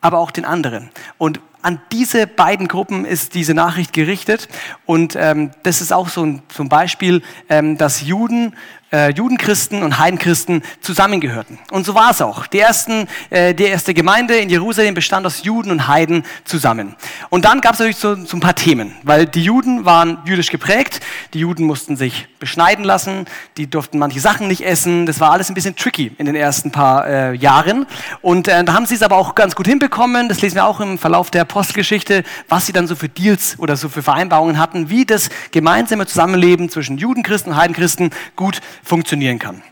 aber 0.00 0.18
auch 0.18 0.30
den 0.30 0.44
anderen. 0.44 0.90
Und 1.16 1.40
an 1.62 1.80
diese 1.92 2.26
beiden 2.26 2.68
Gruppen 2.68 3.04
ist 3.04 3.34
diese 3.34 3.52
Nachricht 3.52 3.92
gerichtet. 3.92 4.48
Und 4.86 5.16
ähm, 5.16 5.50
das 5.64 5.80
ist 5.80 5.92
auch 5.92 6.08
so 6.08 6.24
ein, 6.24 6.42
so 6.52 6.64
Beispiel, 6.64 7.22
ähm, 7.48 7.76
dass 7.76 8.02
Juden 8.02 8.54
äh, 8.92 9.12
Judenchristen 9.12 9.82
und 9.82 9.98
Heidenchristen 9.98 10.62
zusammengehörten. 10.80 11.58
Und 11.70 11.84
so 11.84 11.94
war 11.94 12.10
es 12.10 12.22
auch. 12.22 12.46
Die, 12.46 12.58
ersten, 12.58 13.08
äh, 13.30 13.54
die 13.54 13.64
erste 13.64 13.94
Gemeinde 13.94 14.36
in 14.36 14.48
Jerusalem 14.48 14.94
bestand 14.94 15.26
aus 15.26 15.44
Juden 15.44 15.70
und 15.70 15.88
Heiden 15.88 16.24
zusammen. 16.44 16.96
Und 17.28 17.44
dann 17.44 17.60
gab 17.60 17.74
es 17.74 17.80
natürlich 17.80 17.98
so, 17.98 18.14
so 18.14 18.36
ein 18.36 18.40
paar 18.40 18.54
Themen, 18.54 18.94
weil 19.02 19.26
die 19.26 19.42
Juden 19.42 19.84
waren 19.84 20.18
jüdisch 20.24 20.50
geprägt, 20.50 21.00
die 21.34 21.40
Juden 21.40 21.64
mussten 21.64 21.96
sich 21.96 22.28
beschneiden 22.38 22.84
lassen, 22.84 23.26
die 23.56 23.68
durften 23.68 23.98
manche 23.98 24.20
Sachen 24.20 24.48
nicht 24.48 24.64
essen, 24.64 25.06
das 25.06 25.20
war 25.20 25.32
alles 25.32 25.50
ein 25.50 25.54
bisschen 25.54 25.76
tricky 25.76 26.12
in 26.18 26.26
den 26.26 26.34
ersten 26.34 26.70
paar 26.70 27.06
äh, 27.06 27.34
Jahren. 27.34 27.86
Und 28.22 28.48
äh, 28.48 28.64
da 28.64 28.72
haben 28.72 28.86
sie 28.86 28.94
es 28.94 29.02
aber 29.02 29.16
auch 29.16 29.34
ganz 29.34 29.54
gut 29.54 29.66
hinbekommen, 29.66 30.28
das 30.28 30.40
lesen 30.40 30.56
wir 30.56 30.66
auch 30.66 30.80
im 30.80 30.98
Verlauf 30.98 31.30
der 31.30 31.42
Apostelgeschichte, 31.42 32.24
was 32.48 32.66
sie 32.66 32.72
dann 32.72 32.86
so 32.86 32.94
für 32.94 33.08
Deals 33.08 33.58
oder 33.58 33.76
so 33.76 33.88
für 33.88 34.02
Vereinbarungen 34.02 34.58
hatten, 34.58 34.88
wie 34.88 35.04
das 35.04 35.28
gemeinsame 35.50 36.06
Zusammenleben 36.06 36.68
zwischen 36.70 36.98
Judenchristen 36.98 37.52
und 37.52 37.58
Heidenchristen 37.58 38.10
gut 38.36 38.60
funktionieren 38.82 39.38
kann. 39.38 39.62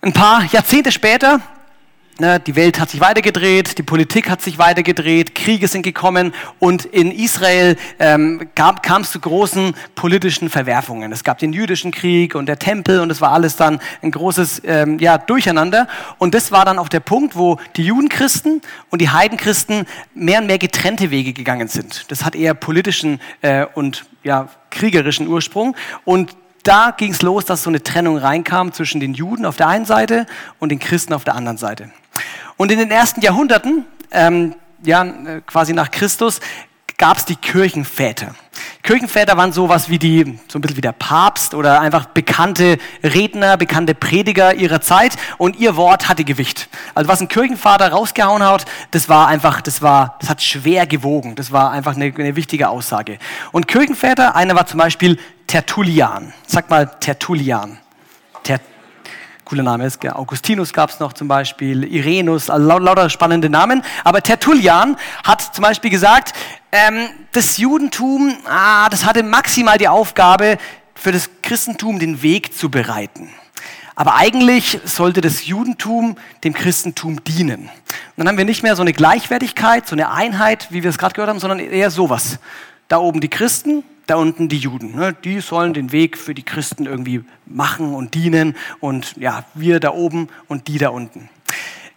Ein 0.00 0.12
paar 0.12 0.44
Jahrzehnte 0.52 0.92
später 0.92 1.40
Ne, 2.18 2.40
die 2.40 2.56
Welt 2.56 2.80
hat 2.80 2.88
sich 2.88 3.00
weitergedreht, 3.00 3.76
die 3.76 3.82
Politik 3.82 4.30
hat 4.30 4.40
sich 4.40 4.56
weitergedreht, 4.56 5.34
Kriege 5.34 5.68
sind 5.68 5.82
gekommen 5.82 6.32
und 6.58 6.86
in 6.86 7.12
Israel 7.12 7.76
ähm, 7.98 8.48
kam 8.54 9.02
es 9.02 9.10
zu 9.10 9.20
großen 9.20 9.74
politischen 9.94 10.48
Verwerfungen. 10.48 11.12
Es 11.12 11.24
gab 11.24 11.36
den 11.36 11.52
jüdischen 11.52 11.90
Krieg 11.90 12.34
und 12.34 12.46
der 12.46 12.58
Tempel 12.58 13.00
und 13.00 13.10
es 13.10 13.20
war 13.20 13.32
alles 13.32 13.56
dann 13.56 13.80
ein 14.00 14.12
großes 14.12 14.62
ähm, 14.64 14.98
ja, 14.98 15.18
Durcheinander. 15.18 15.88
Und 16.16 16.34
das 16.34 16.50
war 16.52 16.64
dann 16.64 16.78
auch 16.78 16.88
der 16.88 17.00
Punkt, 17.00 17.36
wo 17.36 17.58
die 17.76 17.84
Judenchristen 17.84 18.62
und 18.88 19.02
die 19.02 19.10
Heidenchristen 19.10 19.84
mehr 20.14 20.40
und 20.40 20.46
mehr 20.46 20.58
getrennte 20.58 21.10
Wege 21.10 21.34
gegangen 21.34 21.68
sind. 21.68 22.10
Das 22.10 22.24
hat 22.24 22.34
eher 22.34 22.54
politischen 22.54 23.20
äh, 23.42 23.66
und 23.74 24.06
ja, 24.22 24.48
kriegerischen 24.70 25.28
Ursprung. 25.28 25.76
Und 26.06 26.34
da 26.66 26.92
ging 26.96 27.12
es 27.12 27.22
los, 27.22 27.44
dass 27.44 27.62
so 27.62 27.70
eine 27.70 27.82
Trennung 27.82 28.18
reinkam 28.18 28.72
zwischen 28.72 29.00
den 29.00 29.14
Juden 29.14 29.44
auf 29.44 29.56
der 29.56 29.68
einen 29.68 29.84
Seite 29.84 30.26
und 30.58 30.70
den 30.70 30.78
Christen 30.78 31.12
auf 31.12 31.24
der 31.24 31.34
anderen 31.34 31.58
Seite. 31.58 31.90
Und 32.56 32.72
in 32.72 32.78
den 32.78 32.90
ersten 32.90 33.20
Jahrhunderten, 33.20 33.84
ähm, 34.10 34.54
ja, 34.82 35.04
äh, 35.04 35.40
quasi 35.46 35.72
nach 35.72 35.90
Christus, 35.90 36.40
gab 36.98 37.18
es 37.18 37.24
die 37.24 37.36
Kirchenväter. 37.36 38.34
Kirchenväter 38.82 39.36
waren 39.36 39.52
sowas 39.52 39.90
wie 39.90 39.98
die, 39.98 40.38
so 40.48 40.58
ein 40.58 40.62
bisschen 40.62 40.78
wie 40.78 40.82
der 40.82 40.92
Papst 40.92 41.54
oder 41.54 41.80
einfach 41.80 42.06
bekannte 42.06 42.78
Redner, 43.02 43.56
bekannte 43.56 43.94
Prediger 43.94 44.54
ihrer 44.54 44.80
Zeit 44.80 45.16
und 45.36 45.56
ihr 45.56 45.76
Wort 45.76 46.08
hatte 46.08 46.24
Gewicht. 46.24 46.68
Also 46.94 47.08
was 47.08 47.20
ein 47.20 47.28
Kirchenvater 47.28 47.90
rausgehauen 47.90 48.42
hat, 48.42 48.64
das 48.92 49.08
war 49.08 49.28
einfach, 49.28 49.60
das 49.60 49.82
war, 49.82 50.16
das 50.20 50.30
hat 50.30 50.42
schwer 50.42 50.86
gewogen. 50.86 51.34
Das 51.34 51.52
war 51.52 51.70
einfach 51.70 51.96
eine, 51.96 52.06
eine 52.16 52.36
wichtige 52.36 52.68
Aussage. 52.68 53.18
Und 53.52 53.68
Kirchenväter, 53.68 54.34
einer 54.34 54.54
war 54.54 54.66
zum 54.66 54.78
Beispiel 54.78 55.18
Tertullian. 55.46 56.32
Sag 56.46 56.70
mal 56.70 56.86
Tertullian. 57.00 57.78
Tertullian 58.42 58.75
cooler 59.46 59.62
Name 59.62 59.86
ist. 59.86 60.04
Augustinus 60.04 60.72
gab 60.72 60.90
es 60.90 61.00
noch 61.00 61.12
zum 61.14 61.28
Beispiel, 61.28 61.84
Irenus, 61.84 62.50
also 62.50 62.78
lauter 62.78 63.08
spannende 63.08 63.48
Namen. 63.48 63.82
Aber 64.04 64.20
Tertullian 64.20 64.96
hat 65.24 65.54
zum 65.54 65.62
Beispiel 65.62 65.90
gesagt, 65.90 66.34
ähm, 66.72 67.08
das 67.32 67.56
Judentum, 67.56 68.36
ah, 68.44 68.88
das 68.90 69.06
hatte 69.06 69.22
maximal 69.22 69.78
die 69.78 69.88
Aufgabe, 69.88 70.58
für 70.94 71.12
das 71.12 71.30
Christentum 71.42 71.98
den 71.98 72.22
Weg 72.22 72.54
zu 72.58 72.70
bereiten. 72.70 73.30
Aber 73.94 74.16
eigentlich 74.16 74.80
sollte 74.84 75.20
das 75.20 75.46
Judentum 75.46 76.16
dem 76.44 76.52
Christentum 76.52 77.22
dienen. 77.24 77.60
Und 77.60 77.70
dann 78.16 78.28
haben 78.28 78.38
wir 78.38 78.44
nicht 78.44 78.62
mehr 78.62 78.76
so 78.76 78.82
eine 78.82 78.92
Gleichwertigkeit, 78.92 79.86
so 79.86 79.94
eine 79.94 80.10
Einheit, 80.10 80.68
wie 80.70 80.82
wir 80.82 80.90
es 80.90 80.98
gerade 80.98 81.14
gehört 81.14 81.30
haben, 81.30 81.38
sondern 81.38 81.60
eher 81.60 81.90
sowas. 81.90 82.38
Da 82.88 82.98
oben 82.98 83.20
die 83.20 83.30
Christen, 83.30 83.84
da 84.06 84.16
unten 84.16 84.48
die 84.48 84.58
Juden. 84.58 84.94
Ne? 84.94 85.14
Die 85.24 85.40
sollen 85.40 85.74
den 85.74 85.92
Weg 85.92 86.16
für 86.16 86.34
die 86.34 86.42
Christen 86.42 86.86
irgendwie 86.86 87.24
machen 87.44 87.94
und 87.94 88.14
dienen 88.14 88.56
und 88.80 89.16
ja, 89.16 89.44
wir 89.54 89.80
da 89.80 89.92
oben 89.92 90.28
und 90.48 90.68
die 90.68 90.78
da 90.78 90.90
unten. 90.90 91.28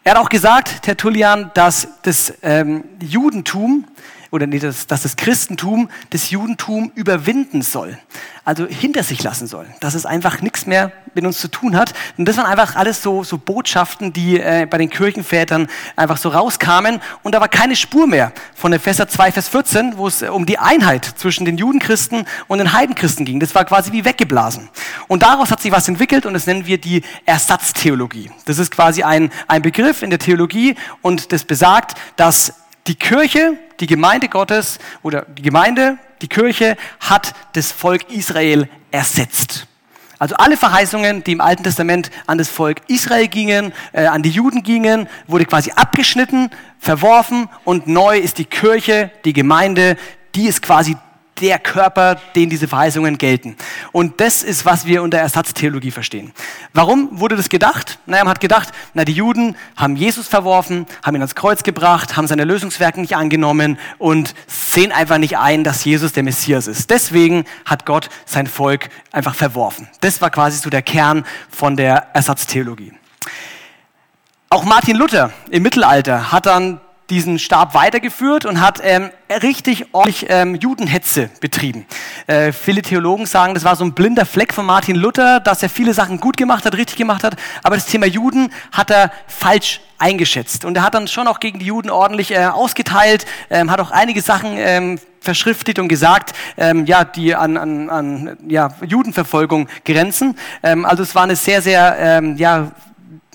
Er 0.04 0.16
hat 0.16 0.22
auch 0.22 0.30
gesagt, 0.30 0.84
Tertullian, 0.84 1.51
dass 1.54 1.88
das 2.04 2.34
ähm, 2.42 2.84
Judentum 3.01 3.86
oder 4.32 4.48
nee, 4.48 4.60
dass, 4.60 4.88
dass 4.88 5.04
das 5.04 5.16
Christentum 5.16 5.90
das 6.12 6.30
Judentum 6.30 6.92
überwinden 6.96 7.62
soll, 7.62 7.98
also 8.46 8.68
hinter 8.68 9.04
sich 9.04 9.24
lassen 9.24 9.48
soll, 9.48 9.66
dass 9.80 9.96
es 9.96 10.06
einfach 10.06 10.42
nichts 10.42 10.66
mehr 10.66 10.92
mit 11.14 11.26
uns 11.26 11.40
zu 11.40 11.48
tun 11.50 11.76
hat. 11.76 11.94
Und 12.18 12.26
das 12.26 12.38
waren 12.38 12.46
einfach 12.46 12.76
alles 12.76 13.02
so, 13.02 13.24
so 13.24 13.38
Botschaften, 13.38 14.14
die 14.14 14.40
äh, 14.40 14.68
bei 14.70 14.78
den 14.78 14.90
Kirchenvätern 14.90 15.68
einfach 15.96 16.18
so 16.18 16.30
rauskamen. 16.30 17.02
Und 17.24 17.34
da 17.34 17.42
war 17.42 17.48
keine 17.48 17.76
Spur 17.76 18.08
mehr 18.08 18.32
von 18.56 18.74
Epheser 18.74 19.08
2, 19.08 19.32
Vers 19.32 19.50
14, 19.50 19.98
wo 19.98 20.08
es 20.08 20.22
um 20.24 20.46
die 20.46 20.60
Einheit 20.60 21.06
zwischen 21.06 21.46
den 21.46 21.58
Judenchristen 21.58 22.26
und 22.48 22.60
den 22.60 22.74
Heidenchristen 22.74 23.26
ging. 23.26 23.40
Das 23.40 23.56
war 23.56 23.66
quasi 23.66 23.92
wie 23.92 24.06
weggeblasen. 24.06 24.70
Und 25.08 25.24
daraus 25.24 25.52
hat 25.52 25.62
sich 25.62 25.72
was 25.72 25.88
entwickelt 25.88 26.26
und 26.26 26.34
das 26.34 26.46
nennen 26.46 26.66
wir 26.66 26.78
die 26.78 27.04
Ersatztheologie. 27.26 28.32
Das 28.46 28.60
ist 28.60 28.72
quasi 28.72 29.04
ein, 29.04 29.32
ein 29.48 29.62
Begriff 29.62 30.02
in 30.02 30.10
der 30.10 30.20
Theologie 30.20 30.76
und 31.02 31.32
das 31.32 31.44
besagt, 31.44 31.98
dass 32.16 32.54
die 32.89 32.96
Kirche, 32.96 33.58
die 33.79 33.86
Gemeinde 33.86 34.27
Gottes 34.27 34.79
oder 35.03 35.22
die 35.22 35.43
Gemeinde, 35.43 36.00
die 36.22 36.27
Kirche 36.27 36.75
hat 37.00 37.34
das 37.53 37.72
Volk 37.72 38.12
Israel 38.12 38.67
ersetzt. 38.91 39.67
Also 40.17 40.36
alle 40.36 40.58
Verheißungen, 40.58 41.24
die 41.24 41.31
im 41.31 41.39
Alten 41.39 41.63
Testament 41.63 42.10
an 42.25 42.39
das 42.39 42.50
Volk 42.50 42.81
Israel 42.88 43.27
gingen, 43.27 43.72
äh, 43.93 44.05
an 44.05 44.24
die 44.24 44.31
Juden 44.31 44.63
gingen, 44.63 45.08
wurde 45.27 45.46
quasi 45.46 45.72
abgeschnitten, 45.72 46.50
verworfen 46.79 47.48
und 47.63 47.88
neu 47.88 48.17
ist 48.17 48.39
die 48.39 48.46
Kirche, 48.46 49.12
die 49.24 49.34
Gemeinde, 49.34 49.96
die 50.36 50.48
ist 50.48 50.62
quasi 50.62 50.98
der 51.41 51.60
Körper, 51.60 52.15
den 52.36 52.50
diese 52.50 52.67
Verheißungen 52.67 53.17
gelten. 53.17 53.55
Und 53.91 54.19
das 54.19 54.43
ist, 54.43 54.65
was 54.65 54.86
wir 54.86 55.03
unter 55.03 55.17
Ersatztheologie 55.17 55.91
verstehen. 55.91 56.34
Warum 56.74 57.19
wurde 57.19 57.36
das 57.36 57.50
gedacht? 57.50 58.00
Naja, 58.05 58.24
man 58.24 58.31
hat 58.31 58.39
gedacht, 58.39 58.69
na, 58.93 59.05
die 59.05 59.13
Juden 59.13 59.55
haben 59.75 59.96
Jesus 59.96 60.27
verworfen, 60.27 60.86
haben 61.03 61.15
ihn 61.15 61.22
ans 61.22 61.36
Kreuz 61.36 61.63
gebracht, 61.63 62.17
haben 62.17 62.27
seine 62.27 62.43
Lösungswerke 62.43 63.00
nicht 63.00 63.15
angenommen 63.15 63.79
und 63.98 64.36
sehen 64.48 64.91
einfach 64.91 65.17
nicht 65.17 65.38
ein, 65.38 65.63
dass 65.63 65.86
Jesus 65.86 66.13
der 66.13 66.24
Messias 66.24 66.67
ist. 66.67 66.89
Deswegen 66.89 67.46
hat 67.65 67.86
Gott 67.86 68.10
sein 68.25 68.48
Volk 68.48 68.89
einfach 69.12 69.36
verworfen. 69.36 69.88
Das 70.01 70.22
war 70.22 70.29
quasi 70.29 70.58
so 70.58 70.69
der 70.69 70.81
Kern 70.81 71.25
von 71.50 71.75
der 71.75 72.08
Ersatztheologie. 72.13 72.93
Auch 74.50 74.63
Martin 74.63 74.96
Luther 74.96 75.31
im 75.51 75.62
Mittelalter 75.62 76.31
hat 76.31 76.48
dann 76.48 76.81
diesen 77.10 77.39
Stab 77.39 77.74
weitergeführt 77.74 78.46
und 78.46 78.62
hat 78.62 78.80
ähm, 78.84 79.10
richtig 79.42 79.94
ordentlich 79.94 80.28
ähm, 80.30 80.56
Judenhetze 80.56 81.30
betrieben. 81.39 81.86
Äh, 82.28 82.51
viele 82.51 82.82
Theologen 82.82 83.25
sagen, 83.25 83.54
das 83.54 83.63
war 83.63 83.75
so 83.75 83.84
ein 83.84 83.94
blinder 83.94 84.25
Fleck 84.25 84.54
von 84.54 84.66
Martin 84.66 84.96
Luther, 84.96 85.39
dass 85.39 85.63
er 85.63 85.70
viele 85.70 85.94
Sachen 85.94 86.20
gut 86.20 86.38
gemacht 86.38 86.66
hat, 86.66 86.75
richtig 86.75 86.98
gemacht 86.98 87.24
hat, 87.24 87.36
aber 87.63 87.75
das 87.75 87.86
Thema 87.86 88.06
Juden 88.06 88.51
hat 88.72 88.92
er 88.92 89.12
falsch 89.28 89.82
eingeschätzt. 89.98 90.66
Und 90.66 90.78
er 90.78 90.84
hat 90.84 90.94
dann 90.94 91.08
schon 91.08 91.28
auch 91.28 91.39
gegen 91.39 91.60
die 91.60 91.66
Juden 91.66 91.89
ordentlich 91.89 92.32
äh, 92.32 92.46
ausgeteilt, 92.46 93.25
ähm, 93.50 93.70
hat 93.70 93.80
auch 93.82 93.92
einige 93.92 94.22
Sachen 94.22 94.54
ähm, 94.56 95.00
verschriftlicht 95.22 95.80
und 95.80 95.89
gesagt, 95.89 96.34
ähm, 96.58 96.86
ja, 96.86 97.04
die 97.04 97.36
an, 97.36 97.58
an, 97.58 97.89
an 97.89 98.38
ja, 98.48 98.70
Judenverfolgung 98.86 99.68
grenzen. 99.84 100.38
Ähm, 100.63 100.86
also 100.86 101.04
es 101.04 101.16
war 101.16 101.24
eine 101.24 101.36
sehr, 101.36 101.62
sehr 101.62 101.98
ähm, 102.00 102.38
ja, 102.38 102.72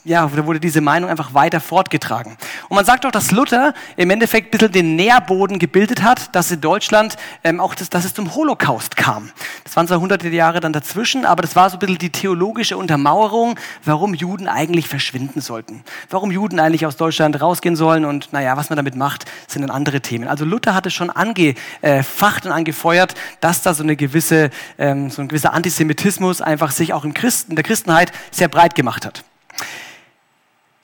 ja, 0.05 0.27
da 0.27 0.47
wurde 0.47 0.61
diese 0.61 0.83
Meinung 0.83 1.09
einfach 1.09 1.33
weiter 1.33 1.61
fortgetragen. 1.61 2.37
Und 2.69 2.77
man 2.77 2.85
sagt 2.85 3.07
auch, 3.07 3.11
dass 3.11 3.31
Luther 3.31 3.73
im 3.97 4.11
Endeffekt 4.11 4.49
ein 4.49 4.51
bisschen 4.51 4.73
den 4.73 4.97
Nährboden 4.97 5.59
gebildet 5.59 6.03
hat, 6.03 6.35
dass 6.35 6.51
in 6.51 6.61
Deutschland 6.61 7.17
ähm, 7.43 7.59
auch 7.59 7.75
das, 7.75 7.89
dass 7.89 8.05
es 8.05 8.13
zum 8.13 8.35
Holocaust 8.35 8.97
kam. 8.97 9.31
Das 9.65 9.77
waren 9.77 9.89
zwar 9.89 10.01
hunderte 10.01 10.29
Jahre 10.29 10.61
dann 10.61 10.75
dazwischen, 10.75 11.25
aber 11.25 11.41
das 11.41 11.57
war 11.57 11.71
so 11.71 11.77
ein 11.77 11.79
bisschen 11.79 11.99
die 11.99 12.11
theologische 12.11 12.77
Untermauerung, 12.77 13.59
warum 13.85 14.13
Juden 14.13 14.47
eigentlich 14.47 14.89
verschwinden 14.89 15.41
sollten. 15.41 15.83
Warum 16.11 16.31
Juden 16.31 16.61
eigentlich 16.61 16.85
aus 16.85 16.97
Deutschland 16.97 17.41
rausgehen 17.41 17.75
sollen 17.75 18.05
und 18.05 18.33
naja, 18.33 18.59
was 18.59 18.69
man 18.69 18.77
damit 18.77 18.97
macht, 18.97 19.25
sind 19.49 19.63
dann 19.63 19.71
andere 19.71 20.03
Themen. 20.03 20.29
Also 20.29 20.45
Luther 20.45 20.75
hatte 20.75 20.91
schon 20.91 21.09
angefacht 21.09 22.45
und 22.45 22.53
angefeuert, 22.53 23.15
dass 23.41 23.63
da 23.63 23.73
so 23.73 23.83
eine 23.83 23.97
gewisse, 23.97 24.51
ähm, 24.79 25.09
so 25.09 25.23
ein 25.23 25.29
gewisser 25.29 25.55
Antisemitismus 25.55 26.43
einfach 26.43 26.73
sich 26.73 26.93
auch 26.93 27.05
im 27.05 27.15
Christen, 27.15 27.55
der 27.55 27.65
Christenheit 27.65 28.13
sehr 28.31 28.49
breit 28.49 28.75
gemacht 28.75 29.07
hat. 29.07 29.25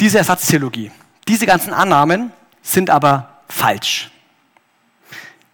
Diese 0.01 0.17
Ersatztheologie, 0.17 0.91
diese 1.29 1.45
ganzen 1.45 1.75
Annahmen 1.75 2.33
sind 2.63 2.89
aber 2.89 3.43
falsch. 3.49 4.11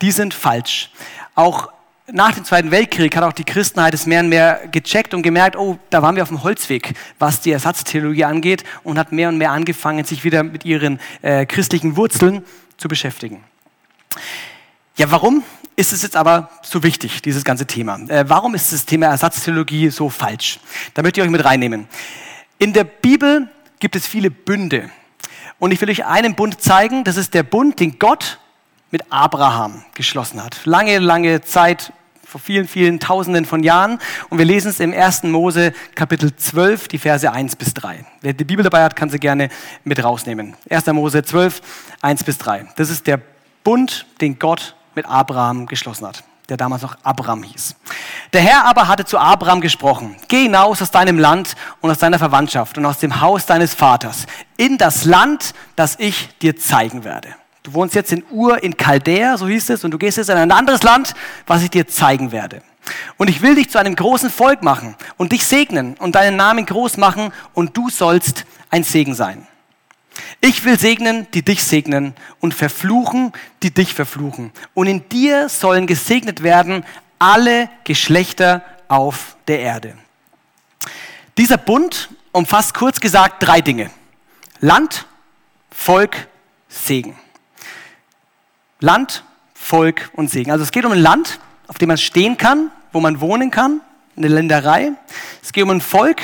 Die 0.01 0.13
sind 0.13 0.35
falsch. 0.35 0.91
Auch 1.35 1.73
nach 2.07 2.33
dem 2.33 2.45
Zweiten 2.45 2.71
Weltkrieg 2.71 3.17
hat 3.17 3.25
auch 3.25 3.33
die 3.33 3.43
Christenheit 3.43 3.93
es 3.93 4.07
mehr 4.07 4.21
und 4.21 4.29
mehr 4.29 4.69
gecheckt 4.71 5.15
und 5.15 5.23
gemerkt, 5.23 5.57
oh, 5.57 5.79
da 5.91 6.03
waren 6.03 6.15
wir 6.15 6.23
auf 6.23 6.29
dem 6.29 6.45
Holzweg, 6.45 6.95
was 7.19 7.41
die 7.41 7.51
Ersatztheologie 7.51 8.25
angeht 8.25 8.63
und 8.85 8.99
hat 8.99 9.11
mehr 9.11 9.29
und 9.29 9.39
mehr 9.39 9.51
angefangen, 9.51 10.05
sich 10.05 10.23
wieder 10.23 10.45
mit 10.45 10.65
ihren 10.65 11.01
äh, 11.23 11.45
christlichen 11.45 11.97
Wurzeln 11.97 12.45
zu 12.77 12.87
beschäftigen. 12.87 13.43
Ja, 14.97 15.11
warum 15.11 15.43
ist 15.75 15.93
es 15.93 16.03
jetzt 16.03 16.15
aber 16.15 16.51
so 16.63 16.85
wichtig, 16.85 17.21
dieses 17.21 17.43
ganze 17.43 17.67
Thema? 17.67 17.99
Äh, 18.09 18.25
warum 18.29 18.55
ist 18.55 18.73
das 18.73 18.87
Thema 18.87 19.07
Ersatztheologie 19.07 19.91
so 19.91 20.09
falsch? 20.09 20.61
Da 20.95 21.03
möchte 21.03 21.21
ich 21.21 21.27
euch 21.27 21.33
mit 21.33 21.45
reinnehmen. 21.45 21.89
In 22.59 22.73
der 22.73 22.85
Bibel 22.85 23.51
gibt 23.79 23.97
es 23.97 24.07
viele 24.07 24.31
Bünde. 24.31 24.91
Und 25.59 25.73
ich 25.73 25.81
will 25.81 25.91
euch 25.91 26.05
einen 26.05 26.35
Bund 26.35 26.61
zeigen, 26.61 27.05
das 27.05 27.17
ist 27.17 27.35
der 27.35 27.43
Bund, 27.43 27.81
den 27.81 27.99
Gott 27.99 28.39
mit 28.91 29.11
Abraham 29.11 29.85
geschlossen 29.95 30.43
hat. 30.43 30.61
Lange, 30.65 30.99
lange 30.99 31.41
Zeit, 31.41 31.93
vor 32.25 32.41
vielen, 32.41 32.69
vielen 32.69 33.01
Tausenden 33.01 33.45
von 33.45 33.63
Jahren. 33.63 33.99
Und 34.29 34.39
wir 34.39 34.45
lesen 34.45 34.69
es 34.69 34.81
im 34.81 34.93
1. 34.93 35.25
Mose 35.25 35.73
Kapitel 35.95 36.35
12, 36.35 36.89
die 36.89 36.99
Verse 36.99 37.31
1 37.31 37.57
bis 37.57 37.73
3. 37.75 38.05
Wer 38.21 38.33
die 38.33 38.45
Bibel 38.45 38.63
dabei 38.63 38.83
hat, 38.83 38.97
kann 38.97 39.11
sie 39.11 39.19
gerne 39.19 39.49
mit 39.85 40.03
rausnehmen. 40.03 40.55
1. 40.69 40.87
Mose 40.87 41.23
12, 41.23 41.63
1 42.03 42.25
bis 42.25 42.39
3. 42.39 42.67
Das 42.77 42.91
ist 42.91 43.07
der 43.07 43.21
Bund, 43.65 44.07
den 44.21 44.39
Gott 44.39 44.75
mit 44.95 45.07
Abraham 45.07 45.67
geschlossen 45.67 46.07
hat 46.07 46.25
der 46.49 46.57
damals 46.57 46.83
noch 46.83 46.97
Abraham 47.03 47.43
hieß. 47.43 47.75
Der 48.33 48.41
Herr 48.41 48.65
aber 48.67 48.89
hatte 48.89 49.05
zu 49.05 49.19
Abraham 49.19 49.61
gesprochen, 49.61 50.17
geh 50.29 50.43
hinaus 50.43 50.81
aus 50.83 50.91
deinem 50.91 51.19
Land 51.19 51.55
und 51.81 51.91
aus 51.91 51.99
deiner 51.99 52.19
Verwandtschaft 52.19 52.79
und 52.79 52.87
aus 52.87 52.99
dem 52.99 53.21
Haus 53.21 53.47
deines 53.47 53.75
Vaters 53.75 54.27
in 54.57 54.79
das 54.79 55.05
Land, 55.05 55.55
das 55.75 55.97
ich 55.99 56.37
dir 56.39 56.57
zeigen 56.57 57.05
werde. 57.05 57.35
Du 57.63 57.75
wohnst 57.75 57.97
jetzt 57.97 58.13
in 58.13 58.25
Ur 58.31 58.63
in 58.63 58.77
Chaldea, 58.77 59.37
so 59.37 59.49
hieß 59.49 59.71
es, 59.71 59.85
und 59.85 59.91
du 59.91 59.99
gehst 59.99 60.19
jetzt 60.19 60.31
in 60.31 60.37
ein 60.37 60.53
anderes 60.53 60.85
Land, 60.85 61.15
was 61.49 61.63
ich 61.65 61.71
dir 61.71 61.89
zeigen 61.89 62.31
werde. 62.31 62.63
Und 63.17 63.29
ich 63.29 63.43
will 63.43 63.57
dich 63.57 63.71
zu 63.71 63.79
einem 63.79 63.97
großen 63.97 64.31
Volk 64.31 64.63
machen 64.63 64.95
und 65.17 65.33
dich 65.33 65.45
segnen 65.45 65.95
und 65.95 66.15
deinen 66.15 66.37
Namen 66.37 66.65
groß 66.65 66.97
machen 66.97 67.33
und 67.55 67.77
du 67.77 67.91
sollst 67.91 68.45
ein 68.71 68.85
Segen 68.85 69.15
sein. 69.15 69.49
Ich 70.41 70.65
will 70.65 70.79
segnen, 70.79 71.27
die 71.33 71.43
dich 71.43 71.65
segnen 71.65 72.15
und 72.41 72.55
verfluchen, 72.55 73.33
die 73.63 73.71
dich 73.71 73.95
verfluchen. 73.95 74.53
Und 74.75 74.87
in 74.87 75.09
dir 75.09 75.49
sollen 75.49 75.87
gesegnet 75.87 76.43
werden 76.43 76.85
alle 77.19 77.69
Geschlechter 77.85 78.65
auf 78.89 79.37
der 79.49 79.61
Erde. 79.61 79.97
Dieser 81.39 81.59
Bund 81.59 82.11
umfasst 82.33 82.75
kurz 82.75 83.01
gesagt 83.01 83.43
drei 83.43 83.61
Dinge. 83.61 83.91
Land, 84.61 85.07
Volk, 85.71 86.29
Segen. 86.69 87.17
Land, 88.81 89.25
Volk 89.55 90.11
und 90.15 90.31
Segen. 90.31 90.51
Also 90.51 90.65
es 90.65 90.71
geht 90.71 90.85
um 90.85 90.93
ein 90.93 90.99
Land, 90.99 91.41
auf 91.67 91.79
dem 91.79 91.89
man 91.89 91.99
stehen 91.99 92.37
kann, 92.37 92.71
wo 92.93 93.01
man 93.01 93.21
wohnen 93.21 93.51
kann, 93.51 93.81
eine 94.17 94.29
Länderei. 94.29 94.93
Es 95.43 95.53
geht 95.53 95.65
um 95.65 95.71
ein 95.71 95.81
Volk, 95.81 96.21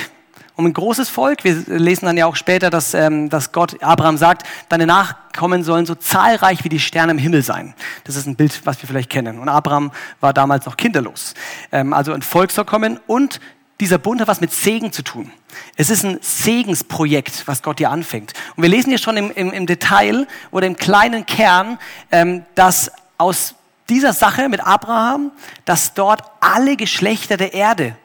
um 0.57 0.67
ein 0.67 0.73
großes 0.73 1.09
Volk. 1.09 1.45
Wir 1.45 1.55
lesen 1.67 2.07
dann 2.07 2.17
ja 2.17 2.27
auch 2.27 2.37
später, 2.37 2.71
dass, 2.71 2.95
ähm, 2.95 3.29
dass 3.29 3.53
Gott 3.53 3.83
Abraham 3.83 4.17
sagt, 4.17 4.47
deine 4.69 4.87
Nachkommen 4.87 5.65
sollen 5.65 5.87
so 5.87 5.95
zahlreich 5.95 6.65
wie 6.65 6.69
die 6.69 6.81
Sterne 6.81 7.13
im 7.13 7.19
Himmel 7.19 7.43
sein. 7.43 7.75
Das 8.05 8.17
ist 8.17 8.27
ein 8.27 8.37
Bild, 8.37 8.61
was 8.65 8.81
wir 8.83 8.89
vielleicht 8.89 9.11
kennen. 9.11 9.39
Und 9.39 9.49
Abraham 9.49 9.93
war 10.21 10.33
damals 10.33 10.67
noch 10.67 10.77
kinderlos. 10.77 11.35
Ähm, 11.71 11.93
also 11.93 12.13
ein 12.13 12.23
Volk 12.23 12.51
soll 12.51 12.65
kommen 12.65 13.01
und 13.07 13.41
dieser 13.81 13.99
Bund 13.99 14.21
hat 14.21 14.29
was 14.29 14.41
mit 14.41 14.53
Segen 14.53 14.93
zu 14.93 15.03
tun. 15.03 15.33
Es 15.77 15.91
ist 15.91 16.05
ein 16.05 16.19
Segensprojekt, 16.21 17.43
was 17.47 17.63
Gott 17.63 17.79
hier 17.79 17.91
anfängt. 17.91 18.33
Und 18.55 18.63
wir 18.63 18.71
lesen 18.71 18.91
hier 18.91 18.99
schon 18.99 19.17
im, 19.17 19.31
im, 19.33 19.53
im 19.53 19.67
Detail 19.67 20.29
oder 20.51 20.67
im 20.67 20.77
kleinen 20.77 21.27
Kern, 21.27 21.79
ähm, 22.11 22.45
dass 22.55 22.93
aus 23.19 23.57
dieser 23.89 24.13
Sache 24.13 24.49
mit 24.49 24.61
Abraham, 24.61 25.33
dass 25.65 25.95
dort 25.95 26.23
alle 26.41 26.77
Geschlechter 26.77 27.37
der 27.37 27.55
Erde 27.55 27.97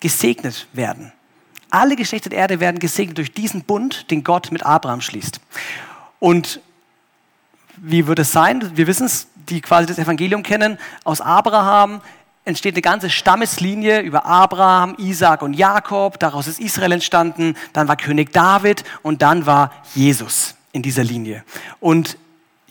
gesegnet 0.00 0.68
werden. 0.72 1.12
Alle 1.74 1.96
Geschlechter 1.96 2.30
der 2.30 2.38
Erde 2.38 2.60
werden 2.60 2.78
gesegnet 2.78 3.18
durch 3.18 3.32
diesen 3.32 3.64
Bund, 3.64 4.08
den 4.12 4.22
Gott 4.22 4.52
mit 4.52 4.64
Abraham 4.64 5.00
schließt. 5.00 5.40
Und 6.20 6.60
wie 7.76 8.06
wird 8.06 8.20
es 8.20 8.30
sein? 8.30 8.76
Wir 8.76 8.86
wissen 8.86 9.06
es, 9.06 9.26
die 9.48 9.60
quasi 9.60 9.86
das 9.86 9.98
Evangelium 9.98 10.44
kennen. 10.44 10.78
Aus 11.02 11.20
Abraham 11.20 12.00
entsteht 12.44 12.74
eine 12.74 12.82
ganze 12.82 13.10
Stammeslinie 13.10 14.02
über 14.02 14.24
Abraham, 14.24 14.94
Isaac 14.98 15.42
und 15.42 15.54
Jakob. 15.54 16.20
Daraus 16.20 16.46
ist 16.46 16.60
Israel 16.60 16.92
entstanden. 16.92 17.56
Dann 17.72 17.88
war 17.88 17.96
König 17.96 18.32
David 18.32 18.84
und 19.02 19.20
dann 19.20 19.44
war 19.44 19.72
Jesus 19.96 20.54
in 20.70 20.82
dieser 20.82 21.02
Linie. 21.02 21.42
Und 21.80 22.18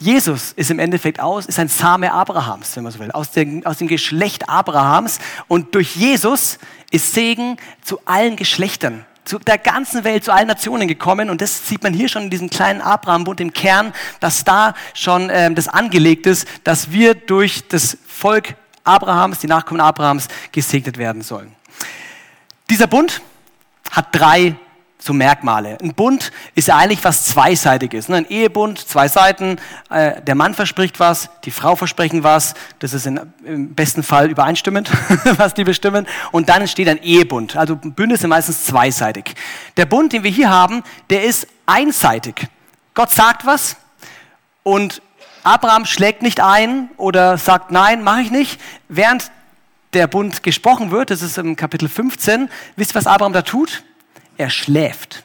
Jesus 0.04 0.52
ist 0.52 0.70
im 0.70 0.80
Endeffekt 0.80 1.22
aus, 1.22 1.46
ist 1.46 1.60
ein 1.60 1.70
Same 1.70 2.12
Abrahams, 2.12 2.76
wenn 2.76 2.84
man 2.84 2.92
so 2.92 3.00
will, 3.00 3.12
aus, 3.12 3.32
der, 3.32 3.48
aus 3.64 3.78
dem 3.78 3.88
Geschlecht 3.88 4.50
Abrahams. 4.50 5.20
Und 5.48 5.76
durch 5.76 5.96
Jesus 5.96 6.60
ist 6.92 7.14
Segen 7.14 7.56
zu 7.82 8.02
allen 8.04 8.36
Geschlechtern, 8.36 9.06
zu 9.24 9.40
der 9.40 9.58
ganzen 9.58 10.04
Welt, 10.04 10.26
zu 10.26 10.34
allen 10.34 10.50
Nationen 10.50 10.90
gekommen. 10.90 11.30
Und 11.30 11.40
das 11.40 11.70
sieht 11.70 11.84
man 11.84 11.94
hier 11.94 12.10
schon 12.10 12.24
in 12.24 12.30
diesem 12.30 12.50
kleinen 12.50 12.82
Abrahambund 12.82 13.40
im 13.40 13.54
Kern, 13.54 13.94
dass 14.20 14.44
da 14.44 14.74
schon 14.94 15.30
ähm, 15.32 15.56
das 15.56 15.70
angelegt 15.70 16.26
ist, 16.26 16.50
dass 16.66 16.92
wir 16.92 17.16
durch 17.16 17.66
das 17.70 17.98
Volk 18.06 18.56
Abrahams, 18.84 19.40
die 19.40 19.48
Nachkommen 19.48 19.80
Abrahams, 19.80 20.28
gesegnet 20.52 20.98
werden 20.98 21.22
sollen. 21.22 21.56
Dieser 22.70 22.88
Bund 22.88 23.22
hat 23.90 24.08
drei 24.12 24.58
so 25.04 25.12
Merkmale. 25.12 25.78
Ein 25.82 25.94
Bund 25.94 26.32
ist 26.56 26.70
ja 26.70 26.78
eigentlich 26.78 27.04
was 27.04 27.26
Zweiseitiges. 27.26 28.08
Ne? 28.08 28.18
Ein 28.18 28.30
Ehebund, 28.30 28.80
zwei 28.80 29.10
Seiten, 29.10 29.58
äh, 29.90 30.22
der 30.22 30.34
Mann 30.36 30.54
verspricht 30.54 30.98
was, 31.00 31.30
die 31.44 31.52
Frau 31.52 31.76
versprechen 31.76 32.24
was, 32.24 32.54
das 32.80 32.94
ist 32.94 33.06
im 33.06 33.76
besten 33.76 34.02
Fall 34.02 34.30
übereinstimmend, 34.30 34.90
was 35.38 35.54
die 35.54 35.66
bestimmen. 35.66 36.08
Und 36.32 36.48
dann 36.48 36.62
entsteht 36.62 36.88
ein 36.88 37.04
Ehebund. 37.04 37.58
Also 37.58 37.76
Bünde 37.76 38.16
sind 38.16 38.30
meistens 38.30 38.64
zweiseitig. 38.64 39.36
Der 39.76 39.86
Bund, 39.86 40.14
den 40.14 40.24
wir 40.24 40.32
hier 40.32 40.50
haben, 40.50 40.84
der 41.10 41.26
ist 41.26 41.48
einseitig. 41.66 42.48
Gott 42.94 43.12
sagt 43.12 43.46
was 43.46 43.76
und 44.64 45.02
Abraham 45.44 45.86
schlägt 45.86 46.22
nicht 46.22 46.40
ein 46.40 46.90
oder 46.96 47.38
sagt, 47.38 47.72
nein, 47.72 48.04
mache 48.04 48.22
ich 48.22 48.32
nicht, 48.32 48.62
während 48.88 49.32
der 49.92 50.08
Bund 50.08 50.44
gesprochen 50.44 50.92
wird, 50.92 51.12
das 51.12 51.22
ist 51.22 51.38
im 51.38 51.58
Kapitel 51.58 51.90
15, 51.90 52.50
wisst 52.78 52.92
ihr, 52.92 52.96
was 52.96 53.06
Abraham 53.06 53.34
da 53.34 53.42
tut? 53.42 53.84
Er 54.38 54.50
schläft. 54.50 55.24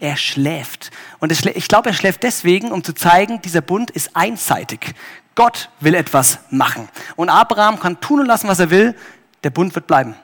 Er 0.00 0.16
schläft. 0.16 0.90
Und 1.18 1.32
ich 1.32 1.68
glaube, 1.68 1.90
er 1.90 1.94
schläft 1.94 2.22
deswegen, 2.22 2.72
um 2.72 2.82
zu 2.82 2.94
zeigen, 2.94 3.40
dieser 3.42 3.60
Bund 3.60 3.90
ist 3.90 4.14
einseitig. 4.14 4.94
Gott 5.34 5.70
will 5.80 5.94
etwas 5.94 6.38
machen. 6.50 6.88
Und 7.16 7.28
Abraham 7.28 7.80
kann 7.80 8.00
tun 8.00 8.20
und 8.20 8.26
lassen, 8.26 8.48
was 8.48 8.60
er 8.60 8.70
will. 8.70 8.94
Der 9.42 9.50
Bund 9.50 9.74
wird 9.74 9.86
bleiben. 9.86 10.14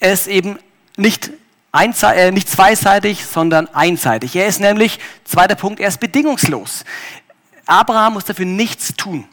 Er 0.00 0.12
ist 0.12 0.28
eben 0.28 0.58
nicht, 0.96 1.30
äh, 1.72 2.30
nicht 2.30 2.48
zweiseitig, 2.48 3.24
sondern 3.24 3.68
einseitig. 3.68 4.36
Er 4.36 4.46
ist 4.46 4.60
nämlich, 4.60 4.98
zweiter 5.24 5.54
Punkt, 5.54 5.80
er 5.80 5.88
ist 5.88 6.00
bedingungslos. 6.00 6.84
Abraham 7.66 8.14
muss 8.14 8.24
dafür 8.24 8.46
nichts 8.46 8.94
tun. 8.94 9.26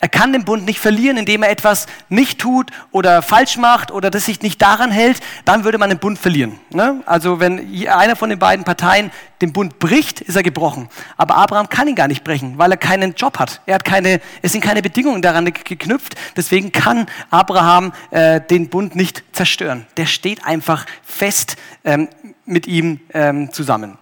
Er 0.00 0.08
kann 0.08 0.32
den 0.32 0.44
Bund 0.44 0.64
nicht 0.64 0.80
verlieren, 0.80 1.16
indem 1.16 1.42
er 1.42 1.50
etwas 1.50 1.86
nicht 2.08 2.38
tut 2.38 2.70
oder 2.90 3.22
falsch 3.22 3.56
macht 3.56 3.90
oder 3.90 4.10
das 4.10 4.26
sich 4.26 4.42
nicht 4.42 4.60
daran 4.62 4.90
hält, 4.90 5.20
dann 5.44 5.64
würde 5.64 5.78
man 5.78 5.90
den 5.90 5.98
Bund 5.98 6.18
verlieren. 6.18 6.58
Ne? 6.70 7.02
Also 7.06 7.40
wenn 7.40 7.86
einer 7.88 8.16
von 8.16 8.30
den 8.30 8.38
beiden 8.38 8.64
Parteien 8.64 9.10
den 9.40 9.52
Bund 9.52 9.78
bricht, 9.78 10.20
ist 10.20 10.36
er 10.36 10.42
gebrochen. 10.42 10.88
Aber 11.16 11.36
Abraham 11.36 11.68
kann 11.68 11.88
ihn 11.88 11.94
gar 11.94 12.08
nicht 12.08 12.24
brechen, 12.24 12.58
weil 12.58 12.70
er 12.72 12.76
keinen 12.76 13.14
Job 13.14 13.38
hat. 13.38 13.60
Er 13.66 13.76
hat 13.76 13.84
keine, 13.84 14.20
es 14.42 14.52
sind 14.52 14.62
keine 14.62 14.82
Bedingungen 14.82 15.22
daran 15.22 15.44
geknüpft. 15.44 16.14
Deswegen 16.36 16.72
kann 16.72 17.06
Abraham 17.30 17.92
äh, 18.10 18.40
den 18.40 18.68
Bund 18.68 18.96
nicht 18.96 19.22
zerstören. 19.32 19.86
Der 19.96 20.06
steht 20.06 20.44
einfach 20.44 20.86
fest 21.02 21.56
ähm, 21.84 22.08
mit 22.44 22.66
ihm 22.66 23.00
ähm, 23.14 23.52
zusammen. 23.52 23.98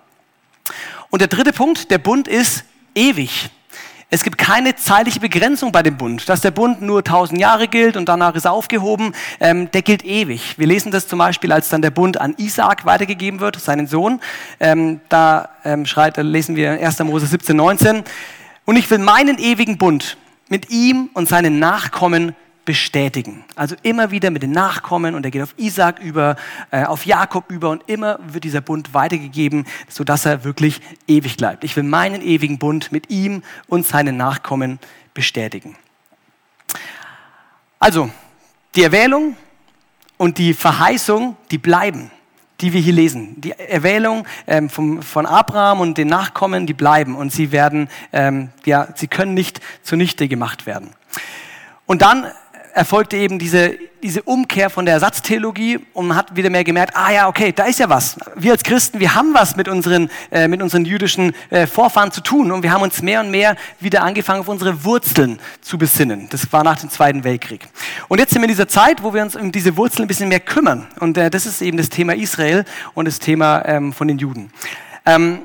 Und 1.11 1.21
der 1.21 1.29
dritte 1.29 1.53
Punkt, 1.53 1.91
der 1.91 1.99
Bund 1.99 2.29
ist 2.29 2.65
ewig. 2.95 3.51
Es 4.09 4.23
gibt 4.23 4.39
keine 4.39 4.77
zeitliche 4.77 5.19
Begrenzung 5.19 5.73
bei 5.73 5.83
dem 5.83 5.97
Bund, 5.97 6.29
dass 6.29 6.41
der 6.41 6.53
Bund 6.53 6.81
nur 6.81 7.03
tausend 7.03 7.41
Jahre 7.41 7.67
gilt 7.67 7.97
und 7.97 8.09
danach 8.09 8.37
ist 8.37 8.45
er 8.45 8.53
aufgehoben. 8.53 9.13
Ähm, 9.41 9.69
der 9.73 9.83
gilt 9.83 10.05
ewig. 10.05 10.57
Wir 10.59 10.69
lesen 10.69 10.93
das 10.93 11.09
zum 11.09 11.19
Beispiel, 11.19 11.51
als 11.51 11.71
dann 11.71 11.83
der 11.83 11.91
Bund 11.91 12.21
an 12.21 12.35
Isaak 12.39 12.85
weitergegeben 12.85 13.41
wird, 13.41 13.61
seinen 13.61 13.89
Sohn. 13.89 14.21
Ähm, 14.61 15.01
da 15.09 15.49
ähm, 15.65 15.87
schreit, 15.87 16.19
da 16.19 16.23
lesen 16.23 16.55
wir 16.55 16.71
1. 16.71 17.01
Mose 17.01 17.27
17, 17.27 17.57
19. 17.57 18.05
Und 18.65 18.77
ich 18.77 18.89
will 18.93 18.99
meinen 18.99 19.39
ewigen 19.39 19.77
Bund 19.77 20.17
mit 20.49 20.71
ihm 20.71 21.11
und 21.13 21.29
seinen 21.29 21.59
Nachkommen 21.59 22.37
bestätigen. 22.67 23.45
Also 23.55 23.77
immer 23.83 24.11
wieder 24.11 24.31
mit 24.31 24.43
den 24.43 24.51
Nachkommen 24.51 25.15
und 25.15 25.25
er 25.25 25.31
geht 25.31 25.41
auf 25.41 25.55
Isaac 25.57 26.01
über, 26.01 26.37
äh, 26.71 26.85
auf 26.85 27.07
Jakob 27.07 27.51
über 27.51 27.71
und 27.71 27.89
immer 27.89 28.19
wird 28.27 28.45
dieser 28.45 28.61
Bund 28.61 28.93
weitergegeben, 28.93 29.65
sodass 29.89 30.27
er 30.27 30.45
wirklich 30.45 30.83
ewig 31.07 31.39
bleibt. 31.39 31.65
Ich 31.65 31.75
will 31.77 31.85
meinen 31.85 32.21
ewigen 32.21 32.59
Bund 32.59 32.93
mit 32.93 33.09
ihm 33.09 33.43
und 33.69 33.87
seinen 33.87 34.19
Nachkommen 34.19 34.79
bestätigen. 35.15 35.77
Also, 37.79 38.11
die 38.75 38.83
Erwählung 38.83 39.37
und 40.19 40.39
die 40.39 40.53
Verheißung, 40.53 41.37
die 41.51 41.59
bleiben, 41.59 42.11
die 42.61 42.73
wir 42.73 42.81
hier 42.81 42.93
lesen. 42.93 43.41
Die 43.41 43.53
Erwählung 43.53 44.27
ähm, 44.47 44.69
vom, 44.71 45.03
von 45.03 45.27
Abraham 45.27 45.81
und 45.81 45.99
den 45.99 46.09
Nachkommen, 46.09 46.67
die 46.67 46.75
bleiben 46.75 47.15
und 47.15 47.33
sie 47.33 47.53
werden, 47.53 47.89
ähm, 48.13 48.51
ja, 48.65 48.89
sie 48.95 49.09
können 49.09 49.35
nicht 49.35 49.61
zunichte 49.83 50.27
gemacht 50.27 50.67
werden. 50.67 50.91
Und 51.87 52.03
dann 52.03 52.27
erfolgte 52.77 53.17
eben 53.17 53.39
diese, 53.39 53.79
diese 54.03 54.23
Umkehr 54.23 54.69
von 54.69 54.85
der 54.85 54.95
Ersatztheologie 54.95 55.81
und 55.95 56.09
man 56.09 56.17
hat 56.17 56.37
wieder 56.37 56.51
mehr 56.51 56.63
gemerkt, 56.63 56.95
ah 56.95 57.11
ja, 57.11 57.27
okay, 57.27 57.51
da 57.51 57.65
ist 57.65 57.79
ja 57.79 57.89
was. 57.89 58.19
Wir 58.35 58.53
als 58.53 58.63
Christen, 58.63 59.01
wir 59.01 59.15
haben 59.15 59.33
was 59.33 59.57
mit 59.57 59.67
unseren, 59.67 60.11
äh, 60.31 60.47
mit 60.47 60.61
unseren 60.61 60.85
jüdischen 60.85 61.35
äh, 61.49 61.67
Vorfahren 61.67 62.13
zu 62.13 62.21
tun 62.21 62.53
und 62.53 62.63
wir 62.63 62.71
haben 62.71 62.83
uns 62.83 63.01
mehr 63.01 63.21
und 63.21 63.31
mehr 63.31 63.57
wieder 63.81 64.03
angefangen, 64.03 64.41
auf 64.41 64.49
unsere 64.49 64.85
Wurzeln 64.85 65.41
zu 65.63 65.79
besinnen. 65.79 66.29
Das 66.29 66.53
war 66.53 66.65
nach 66.65 66.79
dem 66.79 66.91
Zweiten 66.91 67.25
Weltkrieg. 67.25 67.67
Und 68.09 68.19
jetzt 68.19 68.35
sind 68.35 68.43
wir 68.43 68.45
in 68.45 68.53
dieser 68.53 68.69
Zeit, 68.69 69.03
wo 69.03 69.15
wir 69.15 69.23
uns 69.23 69.37
um 69.37 69.51
diese 69.51 69.75
Wurzeln 69.79 70.05
ein 70.05 70.09
bisschen 70.09 70.29
mehr 70.29 70.41
kümmern. 70.41 70.87
Und 71.01 71.17
äh, 71.17 71.31
das 71.31 71.47
ist 71.47 71.63
eben 71.63 71.79
das 71.79 71.89
Thema 71.89 72.15
Israel 72.15 72.67
und 72.93 73.07
das 73.07 73.21
Thema 73.21 73.65
ähm, 73.65 73.95
von 73.95 74.07
den 74.07 74.19
Juden. 74.19 74.53
Ähm, 75.07 75.39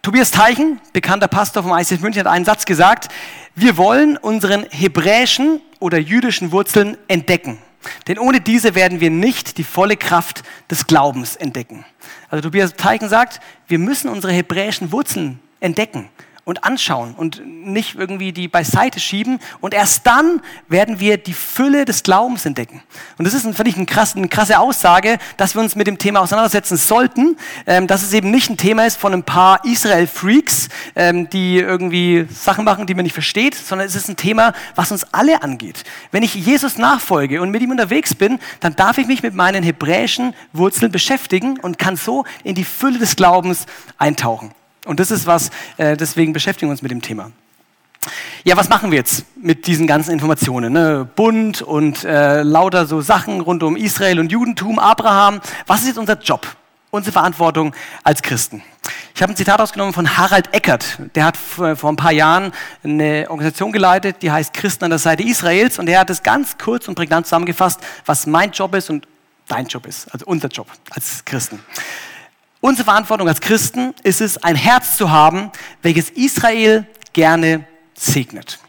Tobias 0.00 0.30
Teichen, 0.30 0.80
bekannter 0.92 1.28
Pastor 1.28 1.64
vom 1.64 1.76
ICF 1.76 2.00
München, 2.00 2.20
hat 2.20 2.32
einen 2.32 2.44
Satz 2.44 2.66
gesagt, 2.66 3.08
wir 3.56 3.76
wollen 3.76 4.16
unseren 4.16 4.64
hebräischen 4.70 5.60
oder 5.82 5.98
jüdischen 5.98 6.52
Wurzeln 6.52 6.96
entdecken. 7.08 7.58
Denn 8.06 8.18
ohne 8.18 8.40
diese 8.40 8.74
werden 8.74 9.00
wir 9.00 9.10
nicht 9.10 9.58
die 9.58 9.64
volle 9.64 9.96
Kraft 9.96 10.42
des 10.70 10.86
Glaubens 10.86 11.36
entdecken. 11.36 11.84
Also 12.30 12.42
Tobias 12.42 12.74
Teichen 12.74 13.08
sagt, 13.08 13.40
wir 13.66 13.78
müssen 13.78 14.08
unsere 14.08 14.32
hebräischen 14.32 14.92
Wurzeln 14.92 15.40
entdecken 15.60 16.08
und 16.44 16.64
anschauen 16.64 17.14
und 17.14 17.40
nicht 17.46 17.94
irgendwie 17.94 18.32
die 18.32 18.48
beiseite 18.48 18.98
schieben. 18.98 19.38
Und 19.60 19.74
erst 19.74 20.06
dann 20.06 20.42
werden 20.68 20.98
wir 20.98 21.16
die 21.16 21.34
Fülle 21.34 21.84
des 21.84 22.02
Glaubens 22.02 22.44
entdecken. 22.46 22.82
Und 23.16 23.26
das 23.26 23.34
ist, 23.34 23.42
finde 23.42 23.68
ich, 23.68 23.76
eine 23.76 23.86
krasse, 23.86 24.16
eine 24.16 24.28
krasse 24.28 24.58
Aussage, 24.58 25.18
dass 25.36 25.54
wir 25.54 25.62
uns 25.62 25.76
mit 25.76 25.86
dem 25.86 25.98
Thema 25.98 26.20
auseinandersetzen 26.20 26.76
sollten, 26.76 27.36
ähm, 27.66 27.86
dass 27.86 28.02
es 28.02 28.12
eben 28.12 28.30
nicht 28.30 28.50
ein 28.50 28.56
Thema 28.56 28.86
ist 28.86 28.96
von 28.96 29.12
ein 29.12 29.22
paar 29.22 29.64
Israel-Freaks, 29.64 30.68
ähm, 30.96 31.30
die 31.30 31.58
irgendwie 31.58 32.26
Sachen 32.28 32.64
machen, 32.64 32.86
die 32.86 32.94
man 32.94 33.04
nicht 33.04 33.14
versteht, 33.14 33.54
sondern 33.54 33.86
es 33.86 33.94
ist 33.94 34.08
ein 34.08 34.16
Thema, 34.16 34.52
was 34.74 34.90
uns 34.90 35.04
alle 35.12 35.42
angeht. 35.42 35.84
Wenn 36.10 36.24
ich 36.24 36.34
Jesus 36.34 36.76
nachfolge 36.76 37.40
und 37.40 37.50
mit 37.50 37.62
ihm 37.62 37.70
unterwegs 37.70 38.16
bin, 38.16 38.40
dann 38.58 38.74
darf 38.74 38.98
ich 38.98 39.06
mich 39.06 39.22
mit 39.22 39.34
meinen 39.34 39.62
hebräischen 39.62 40.34
Wurzeln 40.52 40.90
beschäftigen 40.90 41.60
und 41.60 41.78
kann 41.78 41.96
so 41.96 42.24
in 42.42 42.56
die 42.56 42.64
Fülle 42.64 42.98
des 42.98 43.14
Glaubens 43.14 43.66
eintauchen. 43.96 44.52
Und 44.86 45.00
das 45.00 45.10
ist 45.10 45.26
was, 45.26 45.50
äh, 45.76 45.96
deswegen 45.96 46.32
beschäftigen 46.32 46.68
wir 46.68 46.72
uns 46.72 46.82
mit 46.82 46.90
dem 46.90 47.02
Thema. 47.02 47.30
Ja, 48.44 48.56
was 48.56 48.68
machen 48.68 48.90
wir 48.90 48.98
jetzt 48.98 49.24
mit 49.36 49.68
diesen 49.68 49.86
ganzen 49.86 50.10
Informationen? 50.10 50.72
Ne? 50.72 51.08
Bund 51.14 51.62
und 51.62 52.02
äh, 52.02 52.42
lauter 52.42 52.86
so 52.86 53.00
Sachen 53.00 53.40
rund 53.40 53.62
um 53.62 53.76
Israel 53.76 54.18
und 54.18 54.32
Judentum, 54.32 54.80
Abraham. 54.80 55.40
Was 55.68 55.82
ist 55.82 55.88
jetzt 55.88 55.98
unser 55.98 56.18
Job? 56.18 56.46
Unsere 56.90 57.12
Verantwortung 57.12 57.74
als 58.02 58.20
Christen. 58.20 58.62
Ich 59.14 59.22
habe 59.22 59.32
ein 59.32 59.36
Zitat 59.36 59.60
ausgenommen 59.60 59.94
von 59.94 60.18
Harald 60.18 60.52
Eckert. 60.52 60.98
Der 61.14 61.24
hat 61.24 61.36
vor 61.36 61.84
ein 61.84 61.96
paar 61.96 62.12
Jahren 62.12 62.52
eine 62.82 63.26
Organisation 63.28 63.72
geleitet, 63.72 64.16
die 64.20 64.30
heißt 64.30 64.52
Christen 64.52 64.84
an 64.84 64.90
der 64.90 64.98
Seite 64.98 65.22
Israels. 65.22 65.78
Und 65.78 65.88
er 65.88 66.00
hat 66.00 66.10
es 66.10 66.22
ganz 66.22 66.58
kurz 66.58 66.88
und 66.88 66.96
prägnant 66.96 67.26
zusammengefasst, 67.26 67.80
was 68.04 68.26
mein 68.26 68.50
Job 68.50 68.74
ist 68.74 68.90
und 68.90 69.06
dein 69.48 69.66
Job 69.66 69.86
ist. 69.86 70.12
Also 70.12 70.26
unser 70.26 70.48
Job 70.48 70.66
als 70.90 71.24
Christen. 71.24 71.60
Unsere 72.62 72.84
Verantwortung 72.84 73.26
als 73.26 73.40
Christen 73.40 73.92
ist 74.04 74.20
es, 74.20 74.40
ein 74.40 74.54
Herz 74.54 74.96
zu 74.96 75.10
haben, 75.10 75.50
welches 75.82 76.10
Israel 76.10 76.86
gerne 77.12 77.66
segnet. 77.92 78.60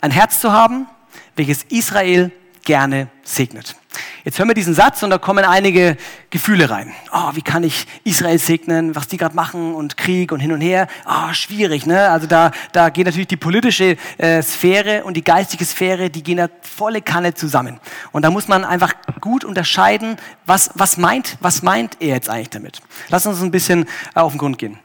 Ein 0.00 0.12
Herz 0.12 0.40
zu 0.40 0.52
haben, 0.52 0.86
welches 1.34 1.64
Israel 1.64 2.30
gerne 2.62 3.08
segnet. 3.24 3.74
Jetzt 4.26 4.40
hören 4.40 4.48
wir 4.48 4.54
diesen 4.56 4.74
Satz 4.74 5.04
und 5.04 5.10
da 5.10 5.18
kommen 5.18 5.44
einige 5.44 5.96
Gefühle 6.30 6.68
rein. 6.68 6.92
Oh, 7.12 7.30
wie 7.34 7.42
kann 7.42 7.62
ich 7.62 7.86
Israel 8.02 8.40
segnen, 8.40 8.96
was 8.96 9.06
die 9.06 9.18
gerade 9.18 9.36
machen 9.36 9.72
und 9.72 9.96
Krieg 9.96 10.32
und 10.32 10.40
hin 10.40 10.50
und 10.50 10.60
her. 10.60 10.88
Oh, 11.06 11.32
schwierig, 11.32 11.86
ne? 11.86 12.10
Also 12.10 12.26
da, 12.26 12.50
da 12.72 12.88
geht 12.88 13.06
natürlich 13.06 13.28
die 13.28 13.36
politische 13.36 13.96
äh, 14.18 14.42
Sphäre 14.42 15.04
und 15.04 15.16
die 15.16 15.22
geistige 15.22 15.64
Sphäre, 15.64 16.10
die 16.10 16.24
gehen 16.24 16.38
da 16.38 16.48
volle 16.60 17.02
Kanne 17.02 17.34
zusammen. 17.34 17.78
Und 18.10 18.24
da 18.24 18.32
muss 18.32 18.48
man 18.48 18.64
einfach 18.64 18.94
gut 19.20 19.44
unterscheiden, 19.44 20.16
was, 20.44 20.70
was, 20.74 20.96
meint, 20.96 21.36
was 21.38 21.62
meint 21.62 21.98
er 22.00 22.08
jetzt 22.08 22.28
eigentlich 22.28 22.50
damit. 22.50 22.80
Lass 23.10 23.26
uns 23.26 23.40
ein 23.40 23.52
bisschen 23.52 23.86
äh, 24.16 24.18
auf 24.18 24.32
den 24.32 24.38
Grund 24.38 24.58
gehen. 24.58 24.76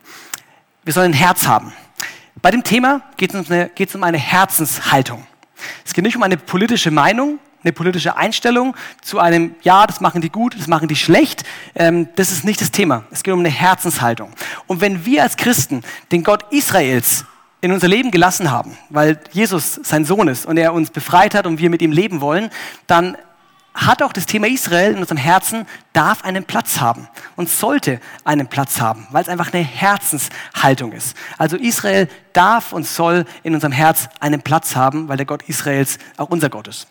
Wir 0.84 0.94
sollen 0.94 1.14
ein 1.14 1.18
Herz 1.18 1.48
haben. 1.48 1.74
Bei 2.44 2.52
dem 2.52 2.64
Thema 2.64 3.02
geht 3.18 3.34
es 3.34 3.50
um, 3.50 4.02
um 4.02 4.04
eine 4.04 4.20
Herzenshaltung. 4.20 5.26
Es 5.84 5.96
geht 5.96 6.04
nicht 6.04 6.16
um 6.16 6.22
eine 6.22 6.38
politische 6.38 6.92
Meinung, 6.92 7.40
eine 7.64 7.74
politische 7.74 8.18
Einstellung 8.18 8.76
zu 9.02 9.20
einem, 9.20 9.56
ja, 9.62 9.86
das 9.88 10.02
machen 10.02 10.22
die 10.22 10.30
gut, 10.30 10.58
das 10.58 10.68
machen 10.68 10.88
die 10.88 10.96
schlecht. 10.96 11.44
Ähm, 11.76 12.10
das 12.16 12.32
ist 12.32 12.44
nicht 12.44 12.62
das 12.62 12.72
Thema. 12.72 13.04
Es 13.12 13.24
geht 13.24 13.34
um 13.34 13.40
eine 13.40 13.50
Herzenshaltung. 13.50 14.32
Und 14.68 14.82
wenn 14.82 15.06
wir 15.06 15.24
als 15.24 15.38
Christen 15.38 15.84
den 16.12 16.24
Gott 16.24 16.46
Israels 16.52 17.26
in 17.62 17.72
unser 17.72 17.88
Leben 17.88 18.12
gelassen 18.12 18.50
haben, 18.50 18.78
weil 18.90 19.20
Jesus 19.32 19.80
sein 19.84 20.06
Sohn 20.06 20.28
ist 20.28 20.46
und 20.46 20.58
er 20.58 20.74
uns 20.74 20.90
befreit 20.90 21.36
hat 21.36 21.46
und 21.46 21.60
wir 21.60 21.70
mit 21.70 21.82
ihm 21.82 21.92
leben 21.92 22.20
wollen, 22.20 22.50
dann 22.88 23.16
hat 23.74 24.02
auch 24.02 24.12
das 24.12 24.26
Thema 24.26 24.48
Israel 24.48 24.94
in 24.94 24.98
unserem 24.98 25.18
Herzen, 25.18 25.66
darf 25.94 26.26
einen 26.26 26.44
Platz 26.44 26.82
haben 26.82 27.08
und 27.36 27.50
sollte 27.50 28.02
einen 28.26 28.48
Platz 28.48 28.82
haben, 28.82 29.08
weil 29.12 29.22
es 29.24 29.30
einfach 29.30 29.54
eine 29.54 29.64
Herzenshaltung 29.64 30.92
ist. 30.92 31.16
Also 31.38 31.56
Israel 31.56 32.10
darf 32.34 32.74
und 32.74 32.86
soll 32.86 33.26
in 33.44 33.54
unserem 33.54 33.72
Herz 33.72 34.10
einen 34.20 34.42
Platz 34.42 34.76
haben, 34.76 35.08
weil 35.08 35.18
der 35.18 35.26
Gott 35.26 35.44
Israels 35.44 36.00
auch 36.18 36.30
unser 36.30 36.50
Gott 36.50 36.68
ist. 36.68 36.88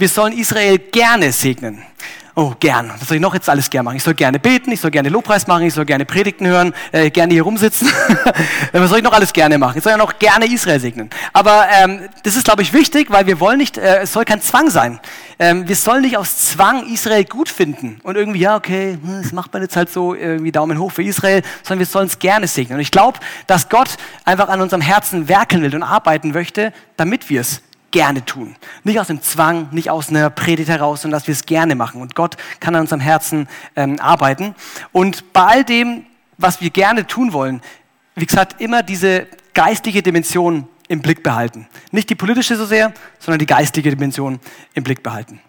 Wir 0.00 0.08
sollen 0.08 0.32
Israel 0.32 0.78
gerne 0.78 1.30
segnen. 1.30 1.82
Oh, 2.34 2.54
gern. 2.58 2.90
Was 2.98 3.06
soll 3.06 3.16
ich 3.16 3.20
noch 3.20 3.34
jetzt 3.34 3.50
alles 3.50 3.68
gern 3.68 3.84
machen? 3.84 3.98
Ich 3.98 4.02
soll 4.02 4.14
gerne 4.14 4.38
beten, 4.38 4.72
ich 4.72 4.80
soll 4.80 4.90
gerne 4.90 5.10
Lobpreis 5.10 5.46
machen, 5.46 5.66
ich 5.66 5.74
soll 5.74 5.84
gerne 5.84 6.06
Predigten 6.06 6.46
hören, 6.46 6.72
äh, 6.90 7.10
gerne 7.10 7.34
hier 7.34 7.42
rumsitzen. 7.42 7.86
Was 8.72 8.88
soll 8.88 9.00
ich 9.00 9.04
noch 9.04 9.12
alles 9.12 9.30
gerne 9.34 9.58
machen? 9.58 9.76
Ich 9.76 9.84
soll 9.84 9.90
ja 9.90 9.98
noch 9.98 10.18
gerne 10.18 10.46
Israel 10.46 10.80
segnen. 10.80 11.10
Aber 11.34 11.66
ähm, 11.70 12.08
das 12.22 12.34
ist, 12.34 12.46
glaube 12.46 12.62
ich, 12.62 12.72
wichtig, 12.72 13.10
weil 13.10 13.26
wir 13.26 13.40
wollen 13.40 13.58
nicht, 13.58 13.76
äh, 13.76 13.98
es 13.98 14.14
soll 14.14 14.24
kein 14.24 14.40
Zwang 14.40 14.70
sein. 14.70 15.00
Ähm, 15.38 15.68
wir 15.68 15.76
sollen 15.76 16.00
nicht 16.00 16.16
aus 16.16 16.46
Zwang 16.46 16.86
Israel 16.86 17.24
gut 17.26 17.50
finden 17.50 18.00
und 18.02 18.16
irgendwie, 18.16 18.40
ja, 18.40 18.56
okay, 18.56 18.96
hm, 19.02 19.20
das 19.22 19.32
macht 19.32 19.52
man 19.52 19.60
jetzt 19.60 19.76
halt 19.76 19.90
so, 19.90 20.14
irgendwie 20.14 20.50
Daumen 20.50 20.78
hoch 20.78 20.92
für 20.92 21.02
Israel, 21.02 21.42
sondern 21.62 21.80
wir 21.80 21.86
sollen 21.86 22.06
es 22.06 22.18
gerne 22.18 22.46
segnen. 22.46 22.76
Und 22.76 22.80
ich 22.80 22.90
glaube, 22.90 23.18
dass 23.46 23.68
Gott 23.68 23.98
einfach 24.24 24.48
an 24.48 24.62
unserem 24.62 24.80
Herzen 24.80 25.28
werken 25.28 25.60
will 25.60 25.74
und 25.74 25.82
arbeiten 25.82 26.30
möchte, 26.30 26.72
damit 26.96 27.28
wir 27.28 27.42
es 27.42 27.60
gerne 27.90 28.24
tun. 28.24 28.56
Nicht 28.84 29.00
aus 29.00 29.08
dem 29.08 29.22
Zwang, 29.22 29.68
nicht 29.72 29.90
aus 29.90 30.08
einer 30.08 30.30
Predigt 30.30 30.68
heraus, 30.68 31.02
sondern 31.02 31.18
dass 31.18 31.26
wir 31.26 31.32
es 31.32 31.46
gerne 31.46 31.74
machen. 31.74 32.00
Und 32.00 32.14
Gott 32.14 32.36
kann 32.60 32.74
an 32.74 32.82
unserem 32.82 33.00
Herzen 33.00 33.48
ähm, 33.76 33.98
arbeiten. 34.00 34.54
Und 34.92 35.32
bei 35.32 35.42
all 35.42 35.64
dem, 35.64 36.06
was 36.38 36.60
wir 36.60 36.70
gerne 36.70 37.06
tun 37.06 37.32
wollen, 37.32 37.60
wie 38.14 38.26
gesagt, 38.26 38.60
immer 38.60 38.82
diese 38.82 39.26
geistliche 39.54 40.02
Dimension 40.02 40.68
im 40.88 41.00
Blick 41.00 41.22
behalten. 41.22 41.68
Nicht 41.90 42.10
die 42.10 42.14
politische 42.14 42.56
so 42.56 42.66
sehr, 42.66 42.92
sondern 43.18 43.38
die 43.38 43.46
geistige 43.46 43.90
Dimension 43.90 44.40
im 44.74 44.82
Blick 44.82 45.02
behalten. 45.02 45.40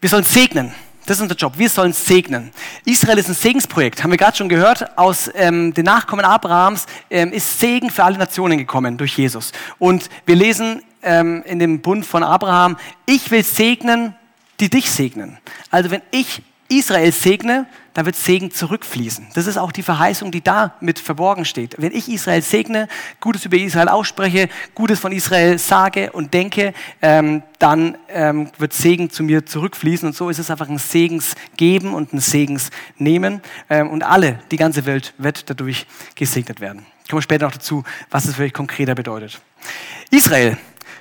Wir 0.00 0.10
sollen 0.10 0.24
segnen. 0.24 0.72
Das 1.06 1.16
ist 1.16 1.22
unser 1.22 1.34
Job. 1.34 1.54
Wir 1.56 1.68
sollen 1.68 1.92
segnen. 1.92 2.52
Israel 2.84 3.18
ist 3.18 3.28
ein 3.28 3.34
Segensprojekt, 3.34 4.02
haben 4.02 4.10
wir 4.10 4.18
gerade 4.18 4.36
schon 4.36 4.48
gehört. 4.48 4.98
Aus 4.98 5.30
ähm, 5.34 5.74
den 5.74 5.84
Nachkommen 5.84 6.24
Abrahams 6.24 6.86
ähm, 7.10 7.32
ist 7.32 7.58
Segen 7.58 7.90
für 7.90 8.04
alle 8.04 8.18
Nationen 8.18 8.58
gekommen 8.58 8.96
durch 8.96 9.16
Jesus. 9.16 9.52
Und 9.78 10.08
wir 10.26 10.36
lesen 10.36 10.82
ähm, 11.02 11.42
in 11.44 11.58
dem 11.58 11.80
Bund 11.80 12.06
von 12.06 12.22
Abraham, 12.22 12.76
ich 13.06 13.30
will 13.30 13.44
segnen, 13.44 14.14
die 14.60 14.70
dich 14.70 14.90
segnen. 14.90 15.38
Also 15.70 15.90
wenn 15.90 16.02
ich 16.10 16.42
Israel 16.70 17.10
segne, 17.10 17.66
dann 17.94 18.06
wird 18.06 18.14
Segen 18.14 18.52
zurückfließen. 18.52 19.26
Das 19.34 19.48
ist 19.48 19.56
auch 19.56 19.72
die 19.72 19.82
Verheißung, 19.82 20.30
die 20.30 20.40
da 20.40 20.74
mit 20.80 21.00
verborgen 21.00 21.44
steht. 21.44 21.74
Wenn 21.78 21.92
ich 21.92 22.08
Israel 22.08 22.42
segne, 22.42 22.86
Gutes 23.18 23.44
über 23.44 23.56
Israel 23.56 23.88
ausspreche, 23.88 24.48
Gutes 24.76 25.00
von 25.00 25.10
Israel 25.10 25.58
sage 25.58 26.12
und 26.12 26.32
denke, 26.32 26.72
ähm, 27.02 27.42
dann 27.58 27.98
ähm, 28.08 28.50
wird 28.58 28.72
Segen 28.72 29.10
zu 29.10 29.24
mir 29.24 29.44
zurückfließen. 29.44 30.06
Und 30.06 30.14
so 30.14 30.30
ist 30.30 30.38
es 30.38 30.50
einfach 30.50 30.68
ein 30.68 30.78
Segensgeben 30.78 31.92
und 31.92 32.12
ein 32.12 32.20
Segensnehmen. 32.20 33.42
Ähm, 33.68 33.90
und 33.90 34.04
alle, 34.04 34.38
die 34.52 34.56
ganze 34.56 34.86
Welt 34.86 35.12
wird 35.18 35.50
dadurch 35.50 35.86
gesegnet 36.14 36.60
werden. 36.60 36.86
Kommen 37.08 37.18
wir 37.18 37.22
später 37.22 37.46
noch 37.46 37.52
dazu, 37.52 37.82
was 38.10 38.26
es 38.26 38.38
wirklich 38.38 38.54
konkreter 38.54 38.94
bedeutet. 38.94 39.40
Israel 40.12 40.56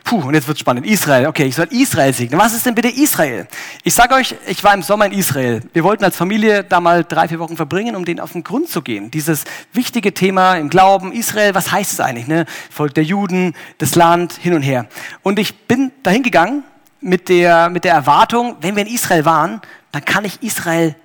Puh, 0.09 0.23
und 0.27 0.33
jetzt 0.33 0.47
wird 0.47 0.57
spannend. 0.57 0.87
Israel, 0.87 1.27
okay, 1.27 1.43
ich 1.43 1.53
soll 1.53 1.67
Israel 1.69 2.11
segnen. 2.11 2.39
Was 2.39 2.55
ist 2.55 2.65
denn 2.65 2.73
bitte 2.73 2.87
Israel? 2.87 3.47
Ich 3.83 3.93
sage 3.93 4.15
euch, 4.15 4.33
ich 4.47 4.63
war 4.63 4.73
im 4.73 4.81
Sommer 4.81 5.05
in 5.05 5.11
Israel. 5.11 5.61
Wir 5.71 5.83
wollten 5.83 6.03
als 6.03 6.15
Familie 6.15 6.63
da 6.63 6.79
mal 6.79 7.03
drei, 7.03 7.27
vier 7.27 7.37
Wochen 7.37 7.55
verbringen, 7.55 7.95
um 7.95 8.05
denen 8.05 8.19
auf 8.19 8.31
den 8.31 8.43
Grund 8.43 8.69
zu 8.69 8.81
gehen. 8.81 9.11
Dieses 9.11 9.43
wichtige 9.71 10.11
Thema 10.11 10.55
im 10.55 10.71
Glauben, 10.71 11.11
Israel, 11.11 11.53
was 11.53 11.71
heißt 11.71 11.93
es 11.93 11.99
eigentlich? 11.99 12.25
Ne? 12.25 12.47
Volk 12.71 12.95
der 12.95 13.03
Juden, 13.03 13.53
das 13.77 13.93
Land, 13.93 14.33
hin 14.33 14.55
und 14.55 14.63
her. 14.63 14.87
Und 15.21 15.37
ich 15.37 15.55
bin 15.67 15.91
dahin 16.01 16.23
gegangen 16.23 16.63
mit 17.01 17.29
der, 17.29 17.69
mit 17.69 17.83
der 17.83 17.93
Erwartung, 17.93 18.55
wenn 18.61 18.75
wir 18.75 18.87
in 18.87 18.91
Israel 18.91 19.25
waren, 19.25 19.61
dann 19.91 20.03
kann 20.03 20.25
ich 20.25 20.41
Israel 20.41 20.95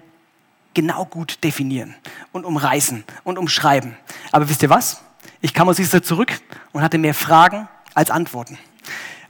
genau 0.72 1.04
gut 1.04 1.44
definieren 1.44 1.94
und 2.32 2.46
umreißen 2.46 3.04
und 3.22 3.36
umschreiben. 3.36 3.98
Aber 4.32 4.48
wisst 4.48 4.62
ihr 4.62 4.70
was? 4.70 5.02
Ich 5.42 5.52
kam 5.52 5.68
aus 5.68 5.78
Israel 5.78 6.02
zurück 6.02 6.32
und 6.72 6.80
hatte 6.80 6.96
mehr 6.96 7.12
Fragen 7.12 7.68
als 7.92 8.10
Antworten 8.10 8.56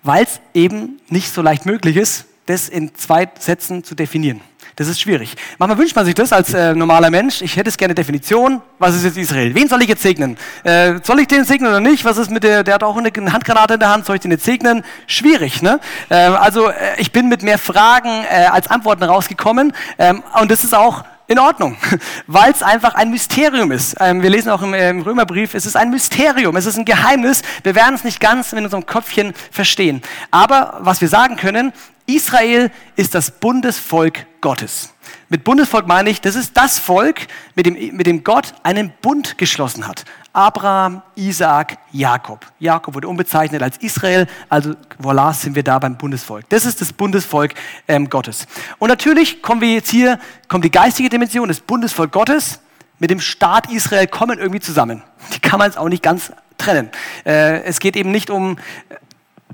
weil 0.02 0.24
es 0.24 0.40
eben 0.52 1.00
nicht 1.08 1.32
so 1.32 1.42
leicht 1.42 1.66
möglich 1.66 1.96
ist, 1.96 2.26
das 2.46 2.68
in 2.68 2.94
zwei 2.94 3.28
Sätzen 3.38 3.84
zu 3.84 3.94
definieren. 3.94 4.40
Das 4.76 4.88
ist 4.88 5.00
schwierig. 5.00 5.36
Manchmal 5.58 5.78
wünscht 5.78 5.94
man 5.94 6.04
sich 6.04 6.16
das 6.16 6.32
als 6.32 6.52
äh, 6.52 6.74
normaler 6.74 7.08
Mensch. 7.08 7.42
Ich 7.42 7.56
hätte 7.56 7.68
es 7.68 7.76
gerne 7.76 7.94
Definition. 7.94 8.60
Was 8.80 8.96
ist 8.96 9.04
jetzt 9.04 9.16
Israel? 9.16 9.54
Wen 9.54 9.68
soll 9.68 9.80
ich 9.82 9.88
jetzt 9.88 10.02
segnen? 10.02 10.36
Äh, 10.64 10.94
soll 11.04 11.20
ich 11.20 11.28
den 11.28 11.44
segnen 11.44 11.68
oder 11.70 11.80
nicht? 11.80 12.04
Was 12.04 12.18
ist 12.18 12.28
mit 12.30 12.42
der, 12.42 12.64
der 12.64 12.74
hat 12.74 12.82
auch 12.82 12.96
eine 12.96 13.10
Handgranate 13.32 13.74
in 13.74 13.80
der 13.80 13.90
Hand. 13.90 14.04
Soll 14.04 14.16
ich 14.16 14.22
den 14.22 14.32
jetzt 14.32 14.44
segnen? 14.44 14.82
Schwierig, 15.06 15.62
ne? 15.62 15.78
Äh, 16.08 16.16
also, 16.16 16.68
äh, 16.68 16.72
ich 16.98 17.12
bin 17.12 17.28
mit 17.28 17.44
mehr 17.44 17.58
Fragen 17.58 18.24
äh, 18.24 18.46
als 18.46 18.66
Antworten 18.66 19.04
rausgekommen. 19.04 19.72
Ähm, 19.98 20.24
und 20.40 20.50
das 20.50 20.64
ist 20.64 20.74
auch 20.74 21.04
in 21.26 21.38
Ordnung, 21.38 21.76
weil 22.26 22.52
es 22.52 22.62
einfach 22.62 22.94
ein 22.94 23.10
Mysterium 23.10 23.72
ist. 23.72 23.96
Ähm, 24.00 24.22
wir 24.22 24.30
lesen 24.30 24.50
auch 24.50 24.62
im, 24.62 24.74
im, 24.74 25.00
Römerbrief, 25.00 25.54
es 25.54 25.66
ist 25.66 25.76
ein 25.76 25.90
Mysterium, 25.90 26.56
es 26.56 26.66
ist 26.66 26.78
ein 26.78 26.84
Geheimnis. 26.84 27.42
Wir 27.62 27.74
werden 27.74 27.94
es 27.94 28.04
nicht 28.04 28.20
ganz 28.20 28.52
in 28.52 28.64
unserem 28.64 28.86
Köpfchen 28.86 29.34
verstehen. 29.50 30.02
Aber 30.30 30.78
was 30.80 31.00
wir 31.00 31.08
sagen 31.08 31.36
können, 31.36 31.72
Israel 32.06 32.70
ist 32.96 33.14
das 33.14 33.30
Bundesvolk 33.30 34.26
Gottes. 34.40 34.93
Mit 35.34 35.42
Bundesvolk 35.42 35.88
meine 35.88 36.10
ich, 36.10 36.20
das 36.20 36.36
ist 36.36 36.56
das 36.56 36.78
Volk, 36.78 37.26
mit 37.56 37.66
dem, 37.66 37.96
mit 37.96 38.06
dem 38.06 38.22
Gott 38.22 38.54
einen 38.62 38.92
Bund 39.02 39.36
geschlossen 39.36 39.88
hat. 39.88 40.04
Abraham, 40.32 41.02
Isaak, 41.16 41.76
Jakob. 41.90 42.46
Jakob 42.60 42.94
wurde 42.94 43.08
umbezeichnet 43.08 43.60
als 43.60 43.76
Israel, 43.78 44.28
also 44.48 44.76
voilà, 45.02 45.34
sind 45.34 45.56
wir 45.56 45.64
da 45.64 45.80
beim 45.80 45.98
Bundesvolk. 45.98 46.48
Das 46.50 46.64
ist 46.64 46.80
das 46.80 46.92
Bundesvolk 46.92 47.54
ähm, 47.88 48.08
Gottes. 48.08 48.46
Und 48.78 48.90
natürlich 48.90 49.42
kommen 49.42 49.60
wir 49.60 49.72
jetzt 49.72 49.90
hier, 49.90 50.20
kommt 50.46 50.64
die 50.64 50.70
geistige 50.70 51.08
Dimension, 51.08 51.48
das 51.48 51.58
Bundesvolk 51.58 52.12
Gottes 52.12 52.60
mit 53.00 53.10
dem 53.10 53.18
Staat 53.18 53.72
Israel 53.72 54.06
kommen 54.06 54.38
irgendwie 54.38 54.60
zusammen. 54.60 55.02
Die 55.34 55.40
kann 55.40 55.58
man 55.58 55.66
jetzt 55.66 55.78
auch 55.78 55.88
nicht 55.88 56.04
ganz 56.04 56.30
trennen. 56.58 56.90
Äh, 57.26 57.64
es 57.64 57.80
geht 57.80 57.96
eben 57.96 58.12
nicht 58.12 58.30
um 58.30 58.56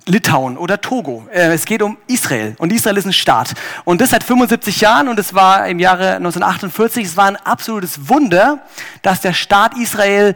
Litauen 0.07 0.57
oder 0.57 0.81
Togo. 0.81 1.27
Äh, 1.33 1.53
es 1.53 1.65
geht 1.65 1.83
um 1.83 1.97
Israel 2.07 2.55
und 2.59 2.73
Israel 2.73 2.97
ist 2.97 3.07
ein 3.07 3.13
Staat. 3.13 3.55
Und 3.85 4.01
das 4.01 4.11
seit 4.11 4.25
75 4.25 4.81
Jahren 4.81 5.09
und 5.09 5.19
es 5.19 5.35
war 5.35 5.67
im 5.69 5.79
Jahre 5.79 6.17
1948, 6.17 7.07
es 7.07 7.17
war 7.17 7.27
ein 7.27 7.37
absolutes 7.37 8.09
Wunder, 8.09 8.61
dass 9.03 9.21
der 9.21 9.33
Staat 9.33 9.77
Israel 9.77 10.35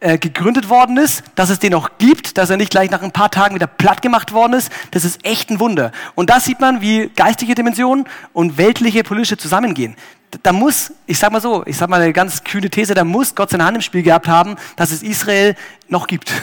äh, 0.00 0.18
gegründet 0.18 0.68
worden 0.68 0.98
ist, 0.98 1.22
dass 1.34 1.50
es 1.50 1.58
den 1.58 1.72
noch 1.72 1.98
gibt, 1.98 2.36
dass 2.36 2.50
er 2.50 2.56
nicht 2.56 2.70
gleich 2.70 2.90
nach 2.90 3.02
ein 3.02 3.12
paar 3.12 3.30
Tagen 3.30 3.54
wieder 3.54 3.66
platt 3.66 4.02
gemacht 4.02 4.32
worden 4.32 4.54
ist. 4.54 4.70
Das 4.90 5.04
ist 5.04 5.24
echt 5.24 5.50
ein 5.50 5.60
Wunder. 5.60 5.92
Und 6.14 6.28
da 6.30 6.40
sieht 6.40 6.60
man, 6.60 6.80
wie 6.80 7.10
geistige 7.16 7.54
Dimensionen 7.54 8.06
und 8.32 8.58
weltliche 8.58 9.02
politische 9.02 9.36
zusammengehen 9.36 9.96
da 10.42 10.52
muss, 10.52 10.92
ich 11.06 11.18
sag 11.18 11.32
mal 11.32 11.40
so, 11.40 11.64
ich 11.66 11.76
sag 11.76 11.88
mal 11.88 12.00
eine 12.00 12.12
ganz 12.12 12.44
kühne 12.44 12.70
These, 12.70 12.94
da 12.94 13.04
muss 13.04 13.34
Gott 13.34 13.50
seine 13.50 13.64
Hand 13.64 13.76
im 13.76 13.82
Spiel 13.82 14.02
gehabt 14.02 14.28
haben, 14.28 14.56
dass 14.76 14.90
es 14.90 15.02
Israel 15.02 15.54
noch 15.88 16.06
gibt. 16.06 16.32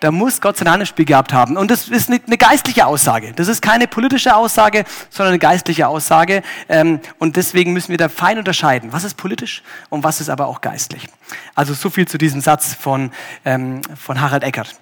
Da 0.00 0.10
muss 0.10 0.40
Gott 0.40 0.56
seine 0.56 0.72
Hand 0.72 0.80
im 0.80 0.86
Spiel 0.86 1.04
gehabt 1.04 1.32
haben. 1.32 1.56
Und 1.56 1.70
das 1.70 1.88
ist 1.88 2.10
eine, 2.10 2.18
geistliche 2.36 2.86
Aussage. 2.86 3.32
Das 3.36 3.46
ist 3.46 3.62
keine 3.62 3.86
politische 3.86 4.34
Aussage, 4.34 4.84
sondern 5.10 5.34
eine 5.34 5.38
geistliche 5.38 5.86
Aussage. 5.86 6.42
Ähm, 6.68 6.98
und 7.20 7.36
deswegen 7.36 7.72
müssen 7.72 7.90
wir 7.90 7.98
da 7.98 8.08
fein 8.08 8.36
unterscheiden, 8.36 8.92
was 8.92 9.04
ist 9.04 9.16
politisch 9.16 9.62
und 9.90 10.02
was 10.02 10.20
ist 10.20 10.28
aber 10.28 10.48
auch 10.48 10.60
geistlich. 10.60 11.06
Also 11.54 11.72
so 11.72 11.88
viel 11.88 12.08
zu 12.08 12.18
diesem 12.18 12.40
Satz 12.40 12.74
von, 12.74 13.12
ähm, 13.44 13.80
von 13.94 14.20
Harald 14.20 14.42
Eckert. 14.42 14.74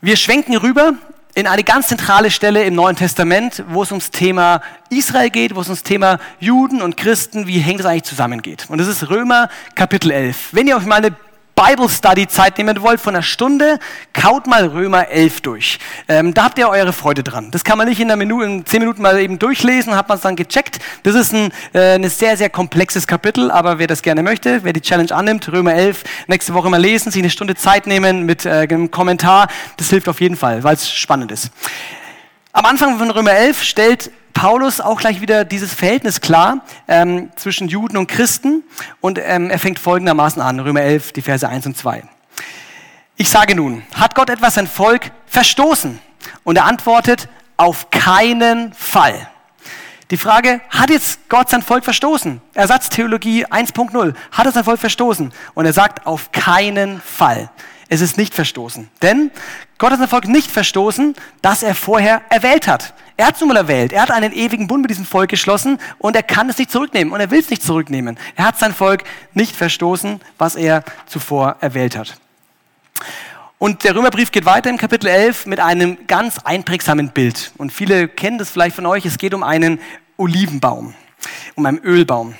Wir 0.00 0.16
schwenken 0.16 0.56
rüber 0.56 0.94
in 1.34 1.46
eine 1.46 1.64
ganz 1.64 1.88
zentrale 1.88 2.30
Stelle 2.30 2.64
im 2.64 2.74
Neuen 2.74 2.96
Testament, 2.96 3.64
wo 3.68 3.82
es 3.82 3.90
ums 3.90 4.10
Thema 4.10 4.60
Israel 4.90 5.30
geht, 5.30 5.54
wo 5.54 5.60
es 5.60 5.68
ums 5.68 5.82
Thema 5.82 6.18
Juden 6.40 6.82
und 6.82 6.96
Christen, 6.96 7.46
wie 7.46 7.58
hängt 7.58 7.80
es 7.80 7.86
eigentlich 7.86 8.02
zusammengeht. 8.02 8.66
Und 8.68 8.78
das 8.78 8.88
ist 8.88 9.08
Römer 9.08 9.48
Kapitel 9.74 10.10
11. 10.10 10.50
Wenn 10.52 10.66
ihr 10.66 10.76
euch 10.76 10.84
mal 10.84 10.96
eine 10.96 11.16
Bible 11.54 11.88
Study 11.88 12.26
Zeit 12.26 12.58
nehmen 12.58 12.80
wollt 12.82 13.00
von 13.00 13.14
einer 13.14 13.22
Stunde, 13.22 13.78
kaut 14.12 14.46
mal 14.46 14.66
Römer 14.66 15.08
11 15.08 15.40
durch. 15.42 15.78
Ähm, 16.08 16.34
da 16.34 16.44
habt 16.44 16.58
ihr 16.58 16.68
eure 16.68 16.92
Freude 16.92 17.22
dran. 17.22 17.50
Das 17.50 17.64
kann 17.64 17.78
man 17.78 17.88
nicht 17.88 18.00
in 18.00 18.08
einer 18.10 18.16
Minute, 18.16 18.44
in 18.44 18.66
zehn 18.66 18.80
Minuten 18.80 19.02
mal 19.02 19.18
eben 19.20 19.38
durchlesen, 19.38 19.94
hat 19.96 20.08
man 20.08 20.16
es 20.16 20.22
dann 20.22 20.36
gecheckt. 20.36 20.80
Das 21.04 21.14
ist 21.14 21.32
ein 21.32 21.52
äh, 21.72 21.94
ein 21.94 22.08
sehr, 22.08 22.36
sehr 22.36 22.50
komplexes 22.50 23.06
Kapitel, 23.06 23.50
aber 23.50 23.78
wer 23.78 23.86
das 23.86 24.02
gerne 24.02 24.22
möchte, 24.22 24.64
wer 24.64 24.72
die 24.72 24.80
Challenge 24.80 25.12
annimmt, 25.14 25.50
Römer 25.50 25.74
11, 25.74 26.04
nächste 26.26 26.54
Woche 26.54 26.70
mal 26.70 26.80
lesen, 26.80 27.10
sich 27.10 27.22
eine 27.22 27.30
Stunde 27.30 27.54
Zeit 27.54 27.86
nehmen 27.86 28.24
mit 28.24 28.44
äh, 28.44 28.66
einem 28.68 28.90
Kommentar, 28.90 29.48
das 29.76 29.90
hilft 29.90 30.08
auf 30.08 30.20
jeden 30.20 30.36
Fall, 30.36 30.62
weil 30.62 30.74
es 30.74 30.90
spannend 30.90 31.32
ist. 31.32 31.50
Am 32.52 32.66
Anfang 32.66 32.98
von 32.98 33.10
Römer 33.10 33.32
11 33.32 33.62
stellt 33.62 34.10
Paulus 34.32 34.80
auch 34.80 35.00
gleich 35.00 35.20
wieder 35.20 35.44
dieses 35.44 35.74
Verhältnis 35.74 36.20
klar 36.20 36.64
ähm, 36.88 37.30
zwischen 37.36 37.68
Juden 37.68 37.96
und 37.96 38.06
Christen 38.06 38.62
und 39.00 39.18
ähm, 39.22 39.50
er 39.50 39.58
fängt 39.58 39.78
folgendermaßen 39.78 40.40
an, 40.42 40.60
Römer 40.60 40.82
11, 40.82 41.12
die 41.12 41.22
Verse 41.22 41.48
1 41.48 41.66
und 41.66 41.76
2. 41.76 42.02
Ich 43.16 43.30
sage 43.30 43.54
nun, 43.54 43.82
hat 43.94 44.14
Gott 44.14 44.30
etwas 44.30 44.54
sein 44.54 44.66
Volk 44.66 45.12
verstoßen? 45.26 45.98
Und 46.44 46.56
er 46.56 46.64
antwortet, 46.64 47.28
auf 47.56 47.90
keinen 47.90 48.72
Fall. 48.72 49.28
Die 50.10 50.16
Frage, 50.16 50.60
hat 50.68 50.90
jetzt 50.90 51.28
Gott 51.28 51.48
sein 51.48 51.62
Volk 51.62 51.84
verstoßen? 51.84 52.40
Ersatztheologie 52.54 53.46
1.0. 53.46 54.14
Hat 54.32 54.46
er 54.46 54.52
sein 54.52 54.64
Volk 54.64 54.80
verstoßen? 54.80 55.32
Und 55.54 55.66
er 55.66 55.72
sagt, 55.72 56.06
auf 56.06 56.32
keinen 56.32 57.00
Fall. 57.00 57.50
Es 57.88 58.00
ist 58.00 58.18
nicht 58.18 58.34
verstoßen. 58.34 58.88
Denn 59.02 59.30
Gott 59.78 59.92
hat 59.92 59.98
sein 59.98 60.08
Volk 60.08 60.26
nicht 60.26 60.50
verstoßen, 60.50 61.14
das 61.42 61.62
er 61.62 61.74
vorher 61.74 62.22
erwählt 62.30 62.66
hat. 62.66 62.94
Er 63.22 63.28
hat 63.28 63.36
es 63.36 63.40
nun 63.40 63.50
mal 63.50 63.56
erwählt. 63.56 63.92
Er 63.92 64.02
hat 64.02 64.10
einen 64.10 64.32
ewigen 64.32 64.66
Bund 64.66 64.82
mit 64.82 64.90
diesem 64.90 65.04
Volk 65.04 65.30
geschlossen 65.30 65.78
und 65.98 66.16
er 66.16 66.24
kann 66.24 66.50
es 66.50 66.58
nicht 66.58 66.72
zurücknehmen 66.72 67.12
und 67.12 67.20
er 67.20 67.30
will 67.30 67.38
es 67.38 67.50
nicht 67.50 67.62
zurücknehmen. 67.62 68.18
Er 68.34 68.46
hat 68.46 68.58
sein 68.58 68.74
Volk 68.74 69.04
nicht 69.32 69.54
verstoßen, 69.54 70.20
was 70.38 70.56
er 70.56 70.82
zuvor 71.06 71.54
erwählt 71.60 71.96
hat. 71.96 72.16
Und 73.58 73.84
der 73.84 73.94
Römerbrief 73.94 74.32
geht 74.32 74.44
weiter 74.44 74.70
im 74.70 74.76
Kapitel 74.76 75.06
11 75.06 75.46
mit 75.46 75.60
einem 75.60 75.98
ganz 76.08 76.40
einprägsamen 76.40 77.10
Bild. 77.10 77.52
Und 77.58 77.72
viele 77.72 78.08
kennen 78.08 78.38
das 78.38 78.50
vielleicht 78.50 78.74
von 78.74 78.86
euch. 78.86 79.06
Es 79.06 79.18
geht 79.18 79.34
um 79.34 79.44
einen 79.44 79.78
Olivenbaum, 80.16 80.94
um 81.54 81.64
einen 81.64 81.78
Ölbaum. 81.78 82.34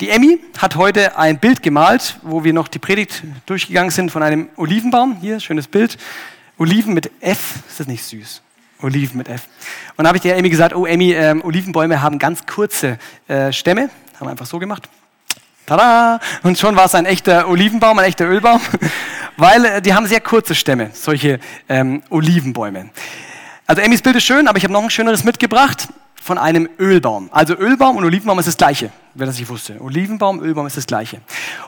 Die 0.00 0.10
Emmy 0.10 0.38
hat 0.58 0.76
heute 0.76 1.16
ein 1.16 1.38
Bild 1.38 1.62
gemalt, 1.62 2.20
wo 2.20 2.44
wir 2.44 2.52
noch 2.52 2.68
die 2.68 2.78
Predigt 2.78 3.22
durchgegangen 3.46 3.90
sind 3.90 4.10
von 4.10 4.22
einem 4.22 4.50
Olivenbaum. 4.56 5.16
Hier, 5.18 5.40
schönes 5.40 5.66
Bild. 5.66 5.96
Oliven 6.58 6.92
mit 6.92 7.10
F, 7.22 7.54
ist 7.70 7.80
das 7.80 7.86
nicht 7.86 8.04
süß? 8.04 8.42
Oliven 8.82 9.18
mit 9.18 9.28
F. 9.28 9.42
Und 9.90 9.98
dann 9.98 10.08
habe 10.08 10.16
ich 10.18 10.22
der 10.22 10.36
Emmy 10.36 10.50
gesagt, 10.50 10.74
oh 10.74 10.86
Emmy, 10.86 11.12
ähm, 11.12 11.42
Olivenbäume 11.44 12.02
haben 12.02 12.18
ganz 12.18 12.46
kurze 12.46 12.98
äh, 13.28 13.52
Stämme. 13.52 13.90
Haben 14.14 14.26
wir 14.26 14.30
einfach 14.30 14.46
so 14.46 14.58
gemacht. 14.58 14.88
Tada! 15.66 16.20
Und 16.42 16.58
schon 16.58 16.76
war 16.76 16.84
es 16.84 16.94
ein 16.94 17.06
echter 17.06 17.48
Olivenbaum, 17.48 17.98
ein 17.98 18.04
echter 18.04 18.26
Ölbaum, 18.26 18.60
weil 19.36 19.64
äh, 19.64 19.82
die 19.82 19.94
haben 19.94 20.06
sehr 20.06 20.20
kurze 20.20 20.54
Stämme, 20.54 20.90
solche 20.92 21.40
ähm, 21.68 22.02
Olivenbäume. 22.10 22.90
Also 23.66 23.82
Emmys 23.82 24.02
Bild 24.02 24.16
ist 24.16 24.24
schön, 24.24 24.46
aber 24.46 24.58
ich 24.58 24.64
habe 24.64 24.72
noch 24.72 24.82
ein 24.82 24.90
schöneres 24.90 25.24
mitgebracht 25.24 25.88
von 26.26 26.38
einem 26.38 26.68
Ölbaum. 26.78 27.28
Also 27.32 27.54
Ölbaum 27.54 27.96
und 27.96 28.04
Olivenbaum 28.04 28.38
ist 28.40 28.46
das 28.46 28.56
gleiche, 28.56 28.90
wer 29.14 29.26
das 29.26 29.38
nicht 29.38 29.48
wusste. 29.48 29.80
Olivenbaum, 29.80 30.42
Ölbaum 30.42 30.66
ist 30.66 30.76
das 30.76 30.86
gleiche. 30.86 31.20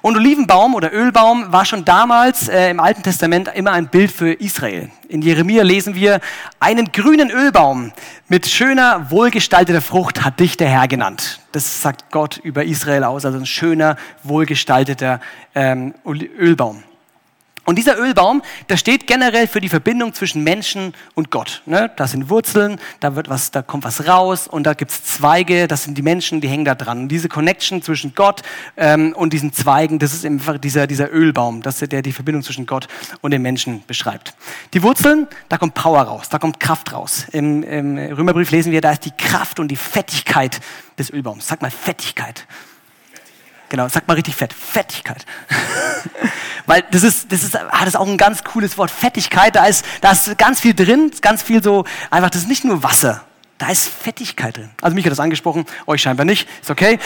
Und 0.03 0.17
Olivenbaum 0.17 0.75
oder 0.75 0.93
Ölbaum 0.93 1.53
war 1.53 1.65
schon 1.65 1.85
damals 1.85 2.49
äh, 2.49 2.71
im 2.71 2.81
Alten 2.81 3.05
Testament 3.05 3.49
immer 3.55 3.71
ein 3.71 3.89
Bild 3.89 4.11
für 4.11 4.33
Israel. 4.33 4.91
In 5.09 5.23
Jeremia 5.23 5.63
lesen 5.63 5.95
wir, 5.95 6.21
einen 6.59 6.91
grünen 6.91 7.31
Ölbaum 7.31 7.93
mit 8.27 8.47
schöner, 8.49 9.11
wohlgestalteter 9.11 9.81
Frucht 9.81 10.25
hat 10.25 10.41
dich 10.41 10.57
der 10.57 10.69
Herr 10.69 10.89
genannt. 10.89 11.41
Das 11.53 11.81
sagt 11.81 12.11
Gott 12.11 12.39
über 12.43 12.65
Israel 12.65 13.05
aus, 13.05 13.25
also 13.25 13.39
ein 13.39 13.47
schöner, 13.47 13.97
wohlgestalteter 14.25 15.21
ähm, 15.55 15.95
Ölbaum. 16.05 16.83
Und 17.69 17.77
dieser 17.77 17.99
Ölbaum, 17.99 18.41
der 18.71 18.79
steht 18.79 19.07
generell 19.07 19.47
für 19.47 19.61
die 19.61 19.69
Verbindung 19.69 20.15
zwischen 20.15 20.43
Menschen 20.43 20.95
und 21.13 21.31
Gott. 21.31 21.61
Ne? 21.67 21.91
Da 21.97 22.07
sind 22.07 22.31
Wurzeln, 22.31 22.81
da, 23.01 23.15
wird 23.15 23.29
was, 23.29 23.51
da 23.51 23.61
kommt 23.61 23.85
was 23.85 24.09
raus 24.09 24.49
und 24.49 24.63
da 24.65 24.73
gibt's 24.73 25.05
Zweige, 25.05 25.69
das 25.69 25.85
sind 25.85 25.99
die 25.99 26.01
Menschen, 26.01 26.41
die 26.41 26.49
hängen 26.49 26.65
da 26.65 26.75
dran. 26.75 27.01
Und 27.01 27.09
diese 27.09 27.29
Connection 27.29 27.83
zwischen 27.83 28.15
Gott 28.15 28.41
ähm, 28.79 29.13
und 29.15 29.35
diesen 29.35 29.53
Zweigen, 29.53 29.99
das 29.99 30.15
ist 30.15 30.25
einfach 30.25 30.57
dieser, 30.57 30.87
dieser 30.87 31.13
Ölbaum, 31.13 31.61
das 31.61 31.81
der 31.81 32.01
die 32.01 32.13
Verbindung 32.15 32.43
zwischen 32.43 32.65
Gott 32.65 32.89
und 33.21 33.33
den 33.33 33.43
Menschen 33.43 33.85
beschreibt. 33.87 34.33
Die 34.73 34.83
Wurzeln, 34.83 35.27
da 35.51 35.59
kommt 35.59 35.75
Power 35.75 36.01
raus, 36.01 36.31
da 36.31 36.39
kommt 36.39 36.61
Kraft 36.61 36.95
raus. 36.95 37.27
Im, 37.33 37.63
im 37.65 37.99
Römerbrief 37.99 38.51
lesen 38.51 38.73
wir, 38.73 38.81
da 38.81 38.93
ist 38.93 39.05
die 39.05 39.13
Kraft 39.15 39.61
und 39.61 39.69
die 39.69 39.77
Fettigkeit 39.77 40.59
des 40.99 41.11
Ölbaums. 41.13 41.47
Sag 41.47 41.61
mal 41.61 41.71
Fettigkeit. 41.71 42.47
Genau, 43.69 43.89
sag 43.89 44.09
mal 44.09 44.15
richtig 44.15 44.35
fett. 44.35 44.53
Fettigkeit. 44.53 45.27
Weil 46.67 46.85
das 46.91 47.03
ist, 47.03 47.33
das 47.33 47.43
ist, 47.43 47.57
ah, 47.57 47.69
das 47.81 47.89
ist 47.89 47.97
auch 47.97 48.07
ein 48.07 48.17
ganz 48.17 48.45
cooles 48.45 48.79
Wort. 48.79 48.91
Fettigkeit, 48.91 49.57
da 49.57 49.67
ist, 49.67 49.85
da 50.01 50.13
ist 50.13 50.37
ganz 50.39 50.61
viel 50.61 50.75
drin, 50.75 51.11
ganz 51.21 51.43
viel 51.43 51.63
so, 51.63 51.85
einfach, 52.11 52.31
das 52.31 52.43
ist 52.43 52.49
nicht 52.49 52.65
nur 52.65 52.83
Wasser. 52.83 53.25
Da 53.59 53.71
ist 53.71 53.89
Fettigkeit 53.89 54.57
drin. 54.57 54.71
Also 54.81 54.95
mich 54.95 55.05
hat 55.05 55.11
das 55.11 55.19
angesprochen, 55.19 55.67
euch 55.87 56.01
scheinbar 56.01 56.25
nicht, 56.25 56.49
ist 56.63 56.71
okay. 56.71 57.01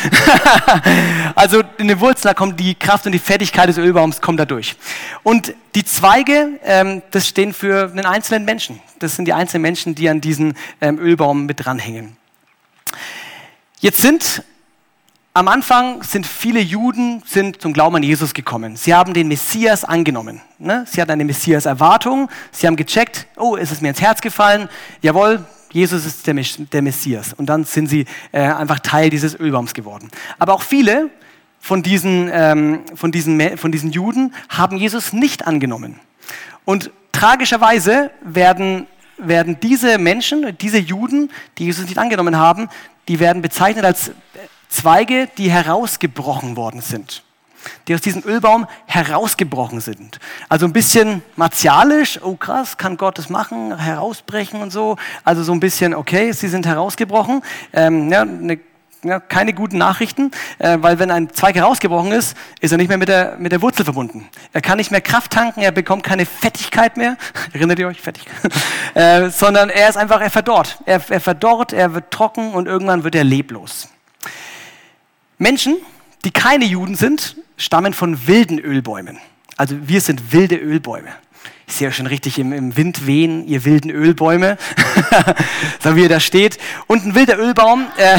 also 1.34 1.62
in 1.78 1.88
den 1.88 1.98
Wurzeln, 1.98 2.30
da 2.30 2.34
kommt 2.34 2.60
die 2.60 2.74
Kraft 2.74 3.06
und 3.06 3.12
die 3.12 3.18
Fettigkeit 3.18 3.70
des 3.70 3.78
Ölbaums, 3.78 4.20
kommt 4.20 4.38
da 4.38 4.44
durch. 4.44 4.76
Und 5.22 5.54
die 5.74 5.84
Zweige, 5.84 6.60
ähm, 6.62 7.02
das 7.10 7.26
stehen 7.26 7.54
für 7.54 7.90
einen 7.90 8.04
einzelnen 8.04 8.44
Menschen. 8.44 8.80
Das 8.98 9.16
sind 9.16 9.24
die 9.24 9.32
einzelnen 9.32 9.62
Menschen, 9.62 9.94
die 9.94 10.10
an 10.10 10.20
diesen 10.20 10.54
ähm, 10.82 10.98
Ölbaum 10.98 11.46
mit 11.46 11.64
dranhängen. 11.64 12.18
Jetzt 13.80 14.02
sind 14.02 14.44
am 15.34 15.48
Anfang 15.48 16.02
sind 16.02 16.26
viele 16.26 16.60
Juden 16.60 17.22
sind 17.24 17.62
zum 17.62 17.72
Glauben 17.72 17.96
an 17.96 18.02
Jesus 18.02 18.34
gekommen. 18.34 18.76
Sie 18.76 18.94
haben 18.94 19.14
den 19.14 19.28
Messias 19.28 19.84
angenommen. 19.84 20.42
Ne? 20.58 20.84
Sie 20.86 21.00
hatten 21.00 21.10
eine 21.10 21.24
Messias-Erwartung. 21.24 22.28
Sie 22.50 22.66
haben 22.66 22.76
gecheckt, 22.76 23.26
oh, 23.36 23.56
ist 23.56 23.72
es 23.72 23.80
mir 23.80 23.88
ins 23.88 24.00
Herz 24.02 24.20
gefallen? 24.20 24.68
Jawohl, 25.00 25.44
Jesus 25.72 26.04
ist 26.04 26.26
der, 26.26 26.34
der 26.34 26.82
Messias. 26.82 27.32
Und 27.32 27.46
dann 27.46 27.64
sind 27.64 27.88
sie 27.88 28.04
äh, 28.30 28.40
einfach 28.42 28.80
Teil 28.80 29.08
dieses 29.08 29.38
Ölbaums 29.38 29.72
geworden. 29.72 30.10
Aber 30.38 30.52
auch 30.52 30.62
viele 30.62 31.08
von 31.58 31.82
diesen, 31.82 32.28
ähm, 32.30 32.80
von, 32.94 33.10
diesen, 33.10 33.56
von 33.56 33.72
diesen 33.72 33.90
Juden 33.90 34.34
haben 34.50 34.76
Jesus 34.76 35.14
nicht 35.14 35.46
angenommen. 35.46 35.98
Und 36.66 36.90
tragischerweise 37.12 38.10
werden, 38.20 38.86
werden 39.16 39.58
diese 39.62 39.96
Menschen, 39.96 40.58
diese 40.58 40.78
Juden, 40.78 41.30
die 41.56 41.64
Jesus 41.64 41.86
nicht 41.86 41.98
angenommen 41.98 42.36
haben, 42.36 42.68
die 43.08 43.18
werden 43.18 43.40
bezeichnet 43.40 43.84
als 43.84 44.12
Zweige, 44.72 45.28
die 45.36 45.50
herausgebrochen 45.50 46.56
worden 46.56 46.80
sind. 46.80 47.22
Die 47.86 47.94
aus 47.94 48.00
diesem 48.00 48.24
Ölbaum 48.24 48.66
herausgebrochen 48.86 49.80
sind. 49.80 50.18
Also 50.48 50.66
ein 50.66 50.72
bisschen 50.72 51.22
martialisch, 51.36 52.18
oh 52.22 52.34
krass, 52.36 52.78
kann 52.78 52.96
Gott 52.96 53.18
das 53.18 53.28
machen, 53.28 53.78
herausbrechen 53.78 54.62
und 54.62 54.72
so. 54.72 54.96
Also 55.24 55.44
so 55.44 55.52
ein 55.52 55.60
bisschen, 55.60 55.94
okay, 55.94 56.32
sie 56.32 56.48
sind 56.48 56.66
herausgebrochen. 56.66 57.42
Ähm, 57.72 58.10
ja, 58.10 58.24
ne, 58.24 58.58
ja, 59.04 59.20
keine 59.20 59.52
guten 59.52 59.78
Nachrichten, 59.78 60.30
äh, 60.58 60.78
weil 60.80 60.98
wenn 60.98 61.10
ein 61.10 61.30
Zweig 61.30 61.54
herausgebrochen 61.56 62.12
ist, 62.12 62.36
ist 62.60 62.72
er 62.72 62.78
nicht 62.78 62.88
mehr 62.88 62.98
mit 62.98 63.08
der, 63.08 63.36
mit 63.38 63.52
der 63.52 63.60
Wurzel 63.60 63.84
verbunden. 63.84 64.28
Er 64.52 64.62
kann 64.62 64.78
nicht 64.78 64.90
mehr 64.90 65.00
Kraft 65.00 65.32
tanken, 65.32 65.60
er 65.60 65.72
bekommt 65.72 66.02
keine 66.02 66.24
Fettigkeit 66.24 66.96
mehr. 66.96 67.16
Erinnert 67.52 67.78
ihr 67.78 67.88
euch? 67.88 68.00
Fettigkeit. 68.00 68.52
äh, 68.94 69.28
sondern 69.28 69.70
er 69.70 69.88
ist 69.88 69.96
einfach, 69.96 70.20
er 70.20 70.30
verdorrt. 70.30 70.78
Er, 70.86 71.02
er 71.10 71.20
verdorrt, 71.20 71.72
er 71.72 71.94
wird 71.94 72.10
trocken 72.10 72.52
und 72.52 72.66
irgendwann 72.66 73.04
wird 73.04 73.14
er 73.14 73.24
leblos. 73.24 73.91
Menschen, 75.42 75.76
die 76.24 76.30
keine 76.30 76.64
Juden 76.64 76.94
sind, 76.94 77.36
stammen 77.56 77.94
von 77.94 78.28
wilden 78.28 78.60
Ölbäumen. 78.60 79.18
Also 79.56 79.76
wir 79.82 80.00
sind 80.00 80.32
wilde 80.32 80.56
Ölbäume. 80.56 81.08
Ich 81.66 81.74
sehe 81.74 81.90
schon 81.90 82.06
richtig 82.06 82.38
im, 82.38 82.52
im 82.52 82.76
Wind 82.76 83.06
wehen, 83.06 83.46
ihr 83.48 83.64
wilden 83.64 83.90
Ölbäume. 83.90 84.56
so 85.80 85.96
wie 85.96 86.02
ihr 86.02 86.08
da 86.08 86.20
steht. 86.20 86.58
Und 86.86 87.04
ein 87.04 87.14
wilder 87.16 87.38
Ölbaum, 87.38 87.86
äh, 87.96 88.18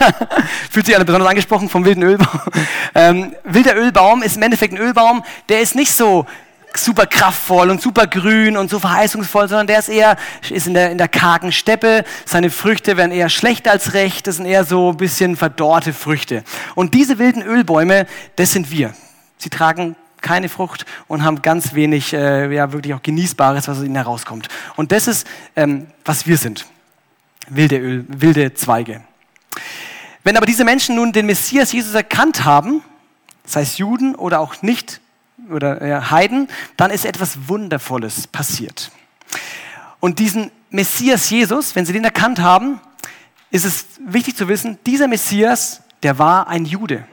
fühlt 0.70 0.86
sich 0.86 0.94
alle 0.94 1.04
besonders 1.04 1.28
angesprochen 1.28 1.68
vom 1.68 1.84
wilden 1.84 2.02
Ölbaum. 2.02 2.40
Ähm, 2.94 3.34
wilder 3.44 3.76
Ölbaum 3.76 4.22
ist 4.22 4.36
im 4.36 4.42
Endeffekt 4.42 4.72
ein 4.72 4.78
Ölbaum, 4.78 5.22
der 5.50 5.60
ist 5.60 5.74
nicht 5.74 5.92
so 5.92 6.24
super 6.76 7.06
kraftvoll 7.06 7.70
und 7.70 7.80
super 7.80 8.06
grün 8.06 8.56
und 8.56 8.70
so 8.70 8.78
verheißungsvoll, 8.78 9.48
sondern 9.48 9.66
der 9.66 9.78
ist 9.78 9.88
eher 9.88 10.16
ist 10.50 10.66
in 10.66 10.74
der, 10.74 10.90
in 10.90 10.98
der 10.98 11.08
kargen 11.08 11.52
Steppe. 11.52 12.04
Seine 12.24 12.50
Früchte 12.50 12.96
werden 12.96 13.12
eher 13.12 13.28
schlecht 13.28 13.68
als 13.68 13.94
recht. 13.94 14.26
Das 14.26 14.36
sind 14.36 14.46
eher 14.46 14.64
so 14.64 14.90
ein 14.90 14.96
bisschen 14.96 15.36
verdorrte 15.36 15.92
Früchte. 15.92 16.44
Und 16.74 16.94
diese 16.94 17.18
wilden 17.18 17.42
Ölbäume, 17.42 18.06
das 18.36 18.52
sind 18.52 18.70
wir. 18.70 18.94
Sie 19.38 19.50
tragen 19.50 19.96
keine 20.20 20.48
Frucht 20.48 20.86
und 21.06 21.22
haben 21.22 21.42
ganz 21.42 21.74
wenig, 21.74 22.12
äh, 22.12 22.52
ja, 22.52 22.72
wirklich 22.72 22.94
auch 22.94 23.02
Genießbares, 23.02 23.68
was 23.68 23.78
aus 23.78 23.84
ihnen 23.84 23.94
herauskommt. 23.94 24.48
Und 24.74 24.90
das 24.90 25.06
ist, 25.06 25.26
ähm, 25.54 25.86
was 26.04 26.26
wir 26.26 26.38
sind. 26.38 26.66
Wilde 27.48 27.76
Öl, 27.76 28.06
wilde 28.08 28.54
Zweige. 28.54 29.02
Wenn 30.24 30.38
aber 30.38 30.46
diese 30.46 30.64
Menschen 30.64 30.96
nun 30.96 31.12
den 31.12 31.26
Messias 31.26 31.72
Jesus 31.72 31.94
erkannt 31.94 32.44
haben, 32.44 32.82
sei 33.44 33.60
es 33.60 33.76
Juden 33.76 34.14
oder 34.14 34.40
auch 34.40 34.62
nicht 34.62 35.02
oder 35.50 35.84
ja, 35.86 36.10
Heiden, 36.10 36.48
dann 36.76 36.90
ist 36.90 37.04
etwas 37.04 37.48
Wundervolles 37.48 38.26
passiert. 38.26 38.90
Und 40.00 40.18
diesen 40.18 40.50
Messias 40.70 41.30
Jesus, 41.30 41.74
wenn 41.76 41.86
sie 41.86 41.92
den 41.92 42.04
erkannt 42.04 42.40
haben, 42.40 42.80
ist 43.50 43.64
es 43.64 43.86
wichtig 44.04 44.36
zu 44.36 44.48
wissen, 44.48 44.78
dieser 44.84 45.08
Messias, 45.08 45.82
der 46.02 46.18
war 46.18 46.48
ein 46.48 46.64
Jude. 46.64 47.06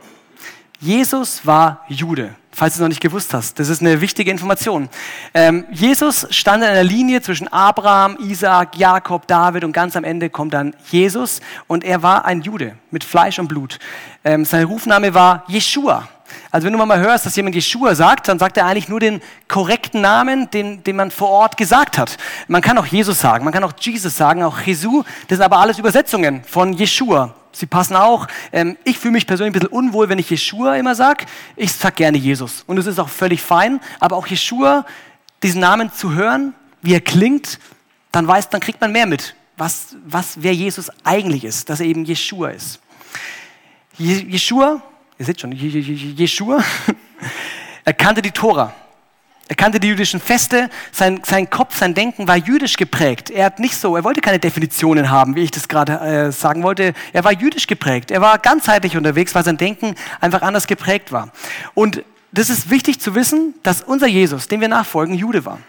Jesus 0.79 1.45
war 1.45 1.85
Jude, 1.87 2.33
falls 2.51 2.73
du 2.73 2.77
es 2.77 2.81
noch 2.81 2.87
nicht 2.87 3.01
gewusst 3.01 3.35
hast. 3.35 3.59
Das 3.59 3.69
ist 3.69 3.81
eine 3.81 4.01
wichtige 4.01 4.31
Information. 4.31 4.89
Ähm, 5.35 5.65
Jesus 5.71 6.25
stand 6.31 6.63
in 6.63 6.69
einer 6.69 6.83
Linie 6.83 7.21
zwischen 7.21 7.47
Abraham, 7.49 8.17
Isaac, 8.19 8.75
Jakob, 8.75 9.27
David 9.27 9.63
und 9.63 9.73
ganz 9.73 9.95
am 9.95 10.03
Ende 10.03 10.31
kommt 10.31 10.55
dann 10.55 10.75
Jesus 10.89 11.39
und 11.67 11.83
er 11.83 12.01
war 12.01 12.25
ein 12.25 12.41
Jude 12.41 12.75
mit 12.89 13.03
Fleisch 13.03 13.37
und 13.37 13.47
Blut. 13.47 13.77
Ähm, 14.23 14.43
sein 14.43 14.65
Rufname 14.65 15.13
war 15.13 15.43
Jeshua. 15.47 16.07
Also 16.51 16.65
wenn 16.65 16.73
du 16.73 16.85
mal 16.85 16.99
hörst, 16.99 17.25
dass 17.25 17.35
jemand 17.35 17.55
Jeshua 17.55 17.95
sagt, 17.95 18.27
dann 18.27 18.39
sagt 18.39 18.57
er 18.57 18.65
eigentlich 18.65 18.89
nur 18.89 18.99
den 18.99 19.21
korrekten 19.47 20.01
Namen, 20.01 20.49
den, 20.51 20.83
den 20.83 20.95
man 20.95 21.11
vor 21.11 21.29
Ort 21.29 21.57
gesagt 21.57 21.97
hat. 21.97 22.17
Man 22.47 22.61
kann 22.61 22.77
auch 22.77 22.85
Jesus 22.85 23.19
sagen, 23.19 23.43
man 23.43 23.53
kann 23.53 23.63
auch 23.63 23.73
Jesus 23.79 24.15
sagen, 24.15 24.43
auch 24.43 24.59
Jesu. 24.61 25.03
Das 25.27 25.37
sind 25.37 25.45
aber 25.45 25.57
alles 25.57 25.79
Übersetzungen 25.79 26.43
von 26.43 26.73
Jeshua. 26.73 27.35
Sie 27.51 27.65
passen 27.65 27.95
auch. 27.95 28.27
Ähm, 28.51 28.77
ich 28.83 28.97
fühle 28.97 29.13
mich 29.13 29.27
persönlich 29.27 29.51
ein 29.51 29.59
bisschen 29.59 29.75
unwohl, 29.75 30.09
wenn 30.09 30.19
ich 30.19 30.29
Jeshua 30.29 30.75
immer 30.75 30.95
sage. 30.95 31.25
Ich 31.55 31.73
sage 31.73 31.95
gerne 31.95 32.17
Jesus. 32.17 32.63
Und 32.67 32.77
es 32.77 32.87
ist 32.87 32.99
auch 32.99 33.09
völlig 33.09 33.41
fein. 33.41 33.79
Aber 33.99 34.15
auch 34.15 34.27
Jeshua, 34.27 34.85
diesen 35.43 35.61
Namen 35.61 35.91
zu 35.91 36.13
hören, 36.13 36.53
wie 36.81 36.93
er 36.93 37.01
klingt, 37.01 37.59
dann 38.11 38.27
weiß, 38.27 38.49
dann 38.49 38.61
kriegt 38.61 38.81
man 38.81 38.91
mehr 38.91 39.05
mit, 39.05 39.35
was, 39.57 39.95
was, 40.05 40.35
wer 40.37 40.53
Jesus 40.53 40.89
eigentlich 41.03 41.45
ist, 41.45 41.69
dass 41.69 41.79
er 41.79 41.85
eben 41.85 42.03
Jeshua 42.05 42.49
ist. 42.49 42.79
Jeshua, 43.97 44.81
ihr 45.21 45.25
seht 45.25 45.39
schon, 45.39 45.51
Jeshua, 45.51 46.63
er 47.85 47.93
kannte 47.93 48.23
die 48.23 48.31
Tora. 48.31 48.73
Er 49.47 49.55
kannte 49.55 49.79
die 49.79 49.89
jüdischen 49.89 50.19
Feste, 50.19 50.67
sein, 50.91 51.21
sein 51.23 51.47
Kopf, 51.47 51.77
sein 51.77 51.93
Denken 51.93 52.27
war 52.27 52.37
jüdisch 52.37 52.75
geprägt. 52.75 53.29
Er 53.29 53.45
hat 53.45 53.59
nicht 53.59 53.75
so, 53.75 53.95
er 53.95 54.03
wollte 54.03 54.19
keine 54.19 54.39
Definitionen 54.39 55.11
haben, 55.11 55.35
wie 55.35 55.41
ich 55.41 55.51
das 55.51 55.67
gerade 55.67 55.99
äh, 55.99 56.31
sagen 56.31 56.63
wollte. 56.63 56.95
Er 57.13 57.23
war 57.23 57.33
jüdisch 57.33 57.67
geprägt. 57.67 58.09
Er 58.09 58.21
war 58.21 58.39
ganzheitlich 58.39 58.97
unterwegs, 58.97 59.35
weil 59.35 59.43
sein 59.43 59.57
Denken 59.57 59.93
einfach 60.21 60.41
anders 60.41 60.65
geprägt 60.65 61.11
war. 61.11 61.31
Und 61.75 62.03
das 62.31 62.49
ist 62.49 62.71
wichtig 62.71 62.99
zu 62.99 63.13
wissen, 63.13 63.53
dass 63.61 63.83
unser 63.83 64.07
Jesus, 64.07 64.47
dem 64.47 64.59
wir 64.59 64.69
nachfolgen, 64.69 65.13
Jude 65.13 65.45
war. 65.45 65.59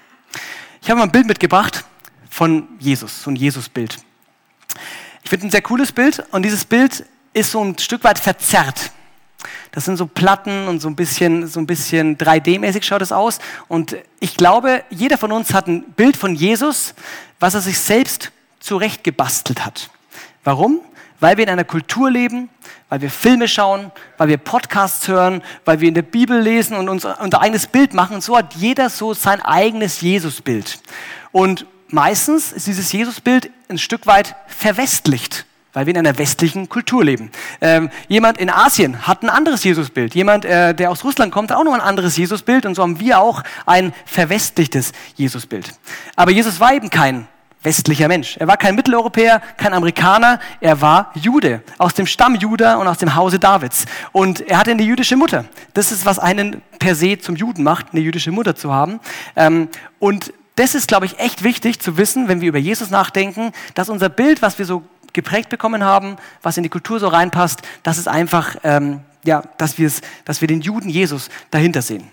Ich 0.80 0.88
habe 0.88 0.98
mal 0.98 1.04
ein 1.04 1.12
Bild 1.12 1.26
mitgebracht 1.26 1.84
von 2.30 2.68
Jesus, 2.78 3.24
so 3.24 3.30
ein 3.30 3.36
Jesus-Bild. 3.36 3.98
Ich 5.24 5.28
finde 5.28 5.48
ein 5.48 5.50
sehr 5.50 5.62
cooles 5.62 5.92
Bild 5.92 6.24
und 6.30 6.42
dieses 6.42 6.64
Bild 6.64 7.04
ist 7.34 7.50
so 7.50 7.62
ein 7.62 7.76
Stück 7.76 8.02
weit 8.04 8.18
verzerrt. 8.18 8.92
Das 9.72 9.86
sind 9.86 9.96
so 9.96 10.06
Platten 10.06 10.68
und 10.68 10.80
so 10.80 10.88
ein 10.88 10.96
bisschen, 10.96 11.48
so 11.48 11.58
ein 11.58 11.66
bisschen 11.66 12.18
3D-mäßig 12.18 12.82
schaut 12.82 13.00
es 13.00 13.10
aus. 13.10 13.38
Und 13.68 13.96
ich 14.20 14.36
glaube, 14.36 14.84
jeder 14.90 15.16
von 15.16 15.32
uns 15.32 15.54
hat 15.54 15.66
ein 15.66 15.82
Bild 15.92 16.16
von 16.16 16.34
Jesus, 16.34 16.94
was 17.40 17.54
er 17.54 17.62
sich 17.62 17.78
selbst 17.78 18.32
zurechtgebastelt 18.60 19.64
hat. 19.64 19.90
Warum? 20.44 20.80
Weil 21.20 21.38
wir 21.38 21.44
in 21.44 21.50
einer 21.50 21.64
Kultur 21.64 22.10
leben, 22.10 22.50
weil 22.90 23.00
wir 23.00 23.10
Filme 23.10 23.48
schauen, 23.48 23.90
weil 24.18 24.28
wir 24.28 24.36
Podcasts 24.36 25.08
hören, 25.08 25.42
weil 25.64 25.80
wir 25.80 25.88
in 25.88 25.94
der 25.94 26.02
Bibel 26.02 26.38
lesen 26.38 26.76
und 26.76 26.90
uns 26.90 27.06
unser 27.06 27.40
eigenes 27.40 27.66
Bild 27.66 27.94
machen. 27.94 28.16
Und 28.16 28.22
so 28.22 28.36
hat 28.36 28.54
jeder 28.54 28.90
so 28.90 29.14
sein 29.14 29.40
eigenes 29.40 30.02
Jesusbild. 30.02 30.80
Und 31.30 31.64
meistens 31.88 32.52
ist 32.52 32.66
dieses 32.66 32.92
Jesusbild 32.92 33.50
ein 33.70 33.78
Stück 33.78 34.06
weit 34.06 34.36
verwestlicht 34.48 35.46
weil 35.72 35.86
wir 35.86 35.94
in 35.94 35.98
einer 35.98 36.18
westlichen 36.18 36.68
Kultur 36.68 37.04
leben. 37.04 37.30
Ähm, 37.60 37.90
jemand 38.08 38.38
in 38.38 38.50
Asien 38.50 39.06
hat 39.06 39.22
ein 39.22 39.30
anderes 39.30 39.64
Jesusbild. 39.64 40.14
Jemand, 40.14 40.44
äh, 40.44 40.74
der 40.74 40.90
aus 40.90 41.04
Russland 41.04 41.32
kommt, 41.32 41.50
hat 41.50 41.58
auch 41.58 41.64
noch 41.64 41.74
ein 41.74 41.80
anderes 41.80 42.16
Jesusbild. 42.16 42.66
Und 42.66 42.74
so 42.74 42.82
haben 42.82 43.00
wir 43.00 43.20
auch 43.20 43.42
ein 43.66 43.92
verwestlichtes 44.04 44.92
Jesusbild. 45.16 45.72
Aber 46.16 46.30
Jesus 46.30 46.60
war 46.60 46.74
eben 46.74 46.90
kein 46.90 47.26
westlicher 47.62 48.08
Mensch. 48.08 48.36
Er 48.38 48.48
war 48.48 48.56
kein 48.56 48.74
Mitteleuropäer, 48.74 49.40
kein 49.56 49.72
Amerikaner, 49.72 50.40
er 50.60 50.80
war 50.80 51.12
Jude, 51.14 51.62
aus 51.78 51.94
dem 51.94 52.06
Stamm 52.06 52.34
Juda 52.34 52.76
und 52.76 52.88
aus 52.88 52.98
dem 52.98 53.14
Hause 53.14 53.38
Davids. 53.38 53.86
Und 54.10 54.40
er 54.40 54.58
hatte 54.58 54.72
eine 54.72 54.82
jüdische 54.82 55.16
Mutter. 55.16 55.44
Das 55.74 55.92
ist, 55.92 56.04
was 56.04 56.18
einen 56.18 56.62
per 56.78 56.94
se 56.94 57.18
zum 57.18 57.36
Juden 57.36 57.62
macht, 57.62 57.86
eine 57.92 58.00
jüdische 58.00 58.32
Mutter 58.32 58.56
zu 58.56 58.72
haben. 58.72 59.00
Ähm, 59.36 59.68
und 59.98 60.32
das 60.56 60.74
ist, 60.74 60.88
glaube 60.88 61.06
ich, 61.06 61.18
echt 61.18 61.44
wichtig 61.44 61.80
zu 61.80 61.96
wissen, 61.96 62.28
wenn 62.28 62.40
wir 62.40 62.48
über 62.48 62.58
Jesus 62.58 62.90
nachdenken, 62.90 63.52
dass 63.74 63.88
unser 63.88 64.08
Bild, 64.08 64.42
was 64.42 64.58
wir 64.58 64.66
so 64.66 64.82
geprägt 65.12 65.48
bekommen 65.48 65.84
haben, 65.84 66.16
was 66.42 66.56
in 66.56 66.62
die 66.62 66.68
Kultur 66.68 67.00
so 67.00 67.08
reinpasst, 67.08 67.62
das 67.82 67.98
ist 67.98 68.08
einfach, 68.08 68.56
ähm, 68.64 69.00
ja, 69.24 69.42
dass, 69.58 69.76
dass 70.24 70.40
wir 70.40 70.48
den 70.48 70.60
Juden 70.60 70.88
Jesus 70.88 71.28
dahinter 71.50 71.82
sehen. 71.82 72.08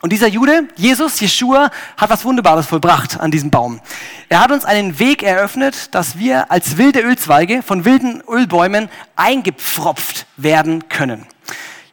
Und 0.00 0.12
dieser 0.12 0.28
Jude, 0.28 0.68
Jesus, 0.76 1.18
Jeshua, 1.18 1.72
hat 1.96 2.10
was 2.10 2.24
Wunderbares 2.24 2.66
vollbracht 2.66 3.18
an 3.18 3.32
diesem 3.32 3.50
Baum. 3.50 3.80
Er 4.28 4.40
hat 4.40 4.52
uns 4.52 4.64
einen 4.64 5.00
Weg 5.00 5.24
eröffnet, 5.24 5.92
dass 5.92 6.18
wir 6.18 6.52
als 6.52 6.76
wilde 6.76 7.00
Ölzweige 7.00 7.64
von 7.64 7.84
wilden 7.84 8.22
Ölbäumen 8.28 8.90
eingepfropft 9.16 10.26
werden 10.36 10.88
können. 10.88 11.26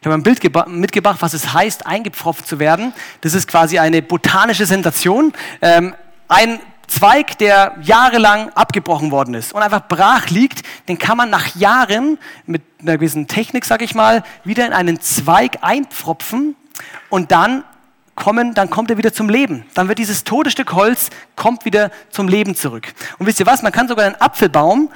Ich 0.00 0.06
habe 0.06 0.14
ein 0.14 0.22
Bild 0.22 0.40
mitgebracht, 0.68 1.16
was 1.18 1.34
es 1.34 1.52
heißt, 1.52 1.84
eingepfropft 1.84 2.46
zu 2.46 2.60
werden. 2.60 2.92
Das 3.22 3.34
ist 3.34 3.48
quasi 3.48 3.80
eine 3.80 4.02
botanische 4.02 4.66
Sensation. 4.66 5.32
Ähm, 5.60 5.96
ein 6.28 6.60
Zweig, 6.86 7.38
der 7.38 7.76
jahrelang 7.82 8.50
abgebrochen 8.50 9.10
worden 9.10 9.34
ist 9.34 9.52
und 9.52 9.62
einfach 9.62 9.86
brach 9.88 10.28
liegt, 10.30 10.62
den 10.88 10.98
kann 10.98 11.16
man 11.16 11.30
nach 11.30 11.54
Jahren 11.56 12.18
mit 12.46 12.62
einer 12.80 12.98
gewissen 12.98 13.26
Technik, 13.26 13.64
sag 13.64 13.82
ich 13.82 13.94
mal, 13.94 14.22
wieder 14.44 14.66
in 14.66 14.72
einen 14.72 15.00
Zweig 15.00 15.58
einpfropfen 15.62 16.56
und 17.10 17.32
dann 17.32 17.64
kommen, 18.14 18.54
dann 18.54 18.70
kommt 18.70 18.90
er 18.90 18.98
wieder 18.98 19.12
zum 19.12 19.28
Leben. 19.28 19.64
Dann 19.74 19.88
wird 19.88 19.98
dieses 19.98 20.24
tote 20.24 20.50
Stück 20.50 20.72
Holz 20.72 21.10
kommt 21.36 21.64
wieder 21.64 21.90
zum 22.10 22.28
Leben 22.28 22.54
zurück. 22.54 22.94
Und 23.18 23.26
wisst 23.26 23.40
ihr 23.40 23.46
was? 23.46 23.62
Man 23.62 23.72
kann 23.72 23.88
sogar 23.88 24.06
einen 24.06 24.16
Apfelbaum 24.16 24.90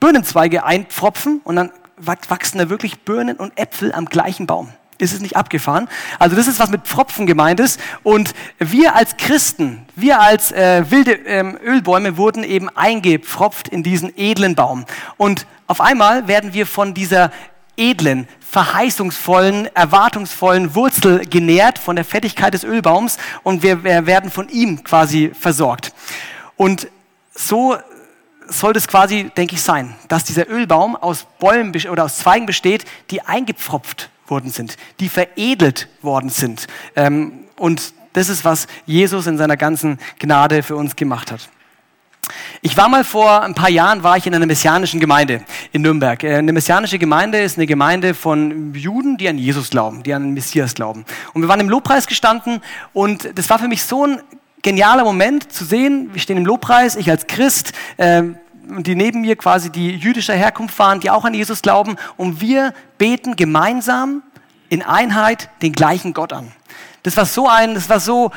Birnenzweige 0.00 0.64
einpfropfen 0.64 1.40
und 1.44 1.56
dann 1.56 1.70
wachsen 1.96 2.58
da 2.58 2.68
wirklich 2.68 3.00
Birnen 3.00 3.36
und 3.36 3.58
Äpfel 3.58 3.92
am 3.92 4.06
gleichen 4.06 4.46
Baum. 4.46 4.68
Ist 4.98 5.12
es 5.12 5.20
nicht 5.20 5.36
abgefahren? 5.36 5.88
Also 6.18 6.36
das 6.36 6.46
ist, 6.46 6.60
was 6.60 6.70
mit 6.70 6.82
Pfropfen 6.82 7.26
gemeint 7.26 7.58
ist. 7.58 7.80
Und 8.02 8.32
wir 8.58 8.94
als 8.94 9.16
Christen, 9.16 9.84
wir 9.96 10.20
als 10.20 10.52
äh, 10.52 10.84
wilde 10.88 11.12
ähm, 11.12 11.58
Ölbäume 11.64 12.16
wurden 12.16 12.44
eben 12.44 12.68
eingepfropft 12.68 13.68
in 13.68 13.82
diesen 13.82 14.16
edlen 14.16 14.54
Baum. 14.54 14.84
Und 15.16 15.46
auf 15.66 15.80
einmal 15.80 16.28
werden 16.28 16.54
wir 16.54 16.66
von 16.66 16.94
dieser 16.94 17.32
edlen, 17.76 18.28
verheißungsvollen, 18.40 19.74
erwartungsvollen 19.74 20.76
Wurzel 20.76 21.26
genährt, 21.26 21.78
von 21.78 21.96
der 21.96 22.04
Fettigkeit 22.04 22.54
des 22.54 22.62
Ölbaums 22.62 23.18
und 23.42 23.64
wir, 23.64 23.82
wir 23.82 24.06
werden 24.06 24.30
von 24.30 24.48
ihm 24.48 24.84
quasi 24.84 25.32
versorgt. 25.38 25.92
Und 26.56 26.88
so 27.34 27.76
soll 28.46 28.72
das 28.72 28.86
quasi, 28.86 29.30
denke 29.36 29.56
ich, 29.56 29.62
sein, 29.62 29.94
dass 30.08 30.22
dieser 30.24 30.48
Ölbaum 30.48 30.94
aus 30.94 31.26
Bäumen 31.40 31.74
oder 31.90 32.04
aus 32.04 32.18
Zweigen 32.18 32.46
besteht, 32.46 32.84
die 33.10 33.22
eingepfropft 33.22 34.10
worden 34.26 34.50
sind, 34.50 34.76
die 35.00 35.08
veredelt 35.08 35.88
worden 36.02 36.30
sind. 36.30 36.66
Ähm, 36.96 37.44
und 37.56 37.94
das 38.14 38.28
ist, 38.28 38.44
was 38.44 38.66
Jesus 38.86 39.26
in 39.26 39.38
seiner 39.38 39.56
ganzen 39.56 39.98
Gnade 40.18 40.62
für 40.62 40.76
uns 40.76 40.96
gemacht 40.96 41.32
hat. 41.32 41.48
Ich 42.62 42.76
war 42.76 42.88
mal 42.88 43.04
vor 43.04 43.42
ein 43.42 43.54
paar 43.54 43.68
Jahren, 43.68 44.02
war 44.02 44.16
ich 44.16 44.26
in 44.26 44.34
einer 44.34 44.46
messianischen 44.46 44.98
Gemeinde 44.98 45.42
in 45.72 45.82
Nürnberg. 45.82 46.22
Äh, 46.24 46.36
eine 46.36 46.52
messianische 46.52 46.98
Gemeinde 46.98 47.40
ist 47.40 47.58
eine 47.58 47.66
Gemeinde 47.66 48.14
von 48.14 48.74
Juden, 48.74 49.16
die 49.16 49.28
an 49.28 49.36
Jesus 49.36 49.70
glauben, 49.70 50.02
die 50.02 50.14
an 50.14 50.22
den 50.22 50.34
Messias 50.34 50.74
glauben. 50.74 51.04
Und 51.34 51.42
wir 51.42 51.48
waren 51.48 51.60
im 51.60 51.68
Lobpreis 51.68 52.06
gestanden 52.06 52.62
und 52.92 53.36
das 53.36 53.50
war 53.50 53.58
für 53.58 53.68
mich 53.68 53.82
so 53.82 54.06
ein 54.06 54.20
genialer 54.62 55.04
Moment 55.04 55.52
zu 55.52 55.64
sehen. 55.64 56.10
Wir 56.14 56.20
stehen 56.20 56.38
im 56.38 56.46
Lobpreis, 56.46 56.96
ich 56.96 57.10
als 57.10 57.26
Christ, 57.26 57.72
äh, 57.98 58.22
die 58.82 58.94
neben 58.94 59.22
mir 59.22 59.36
quasi 59.36 59.70
die 59.70 59.90
jüdischer 59.90 60.34
Herkunft 60.34 60.78
waren, 60.78 61.00
die 61.00 61.10
auch 61.10 61.24
an 61.24 61.34
Jesus 61.34 61.62
glauben. 61.62 61.96
Und 62.16 62.40
wir 62.40 62.72
beten 62.98 63.36
gemeinsam 63.36 64.22
in 64.68 64.82
Einheit 64.82 65.50
den 65.62 65.72
gleichen 65.72 66.14
Gott 66.14 66.32
an. 66.32 66.52
Das 67.02 67.16
war 67.16 67.26
so 67.26 67.48
ein, 67.48 67.74
das 67.74 67.88
war 67.88 68.00
so 68.00 68.30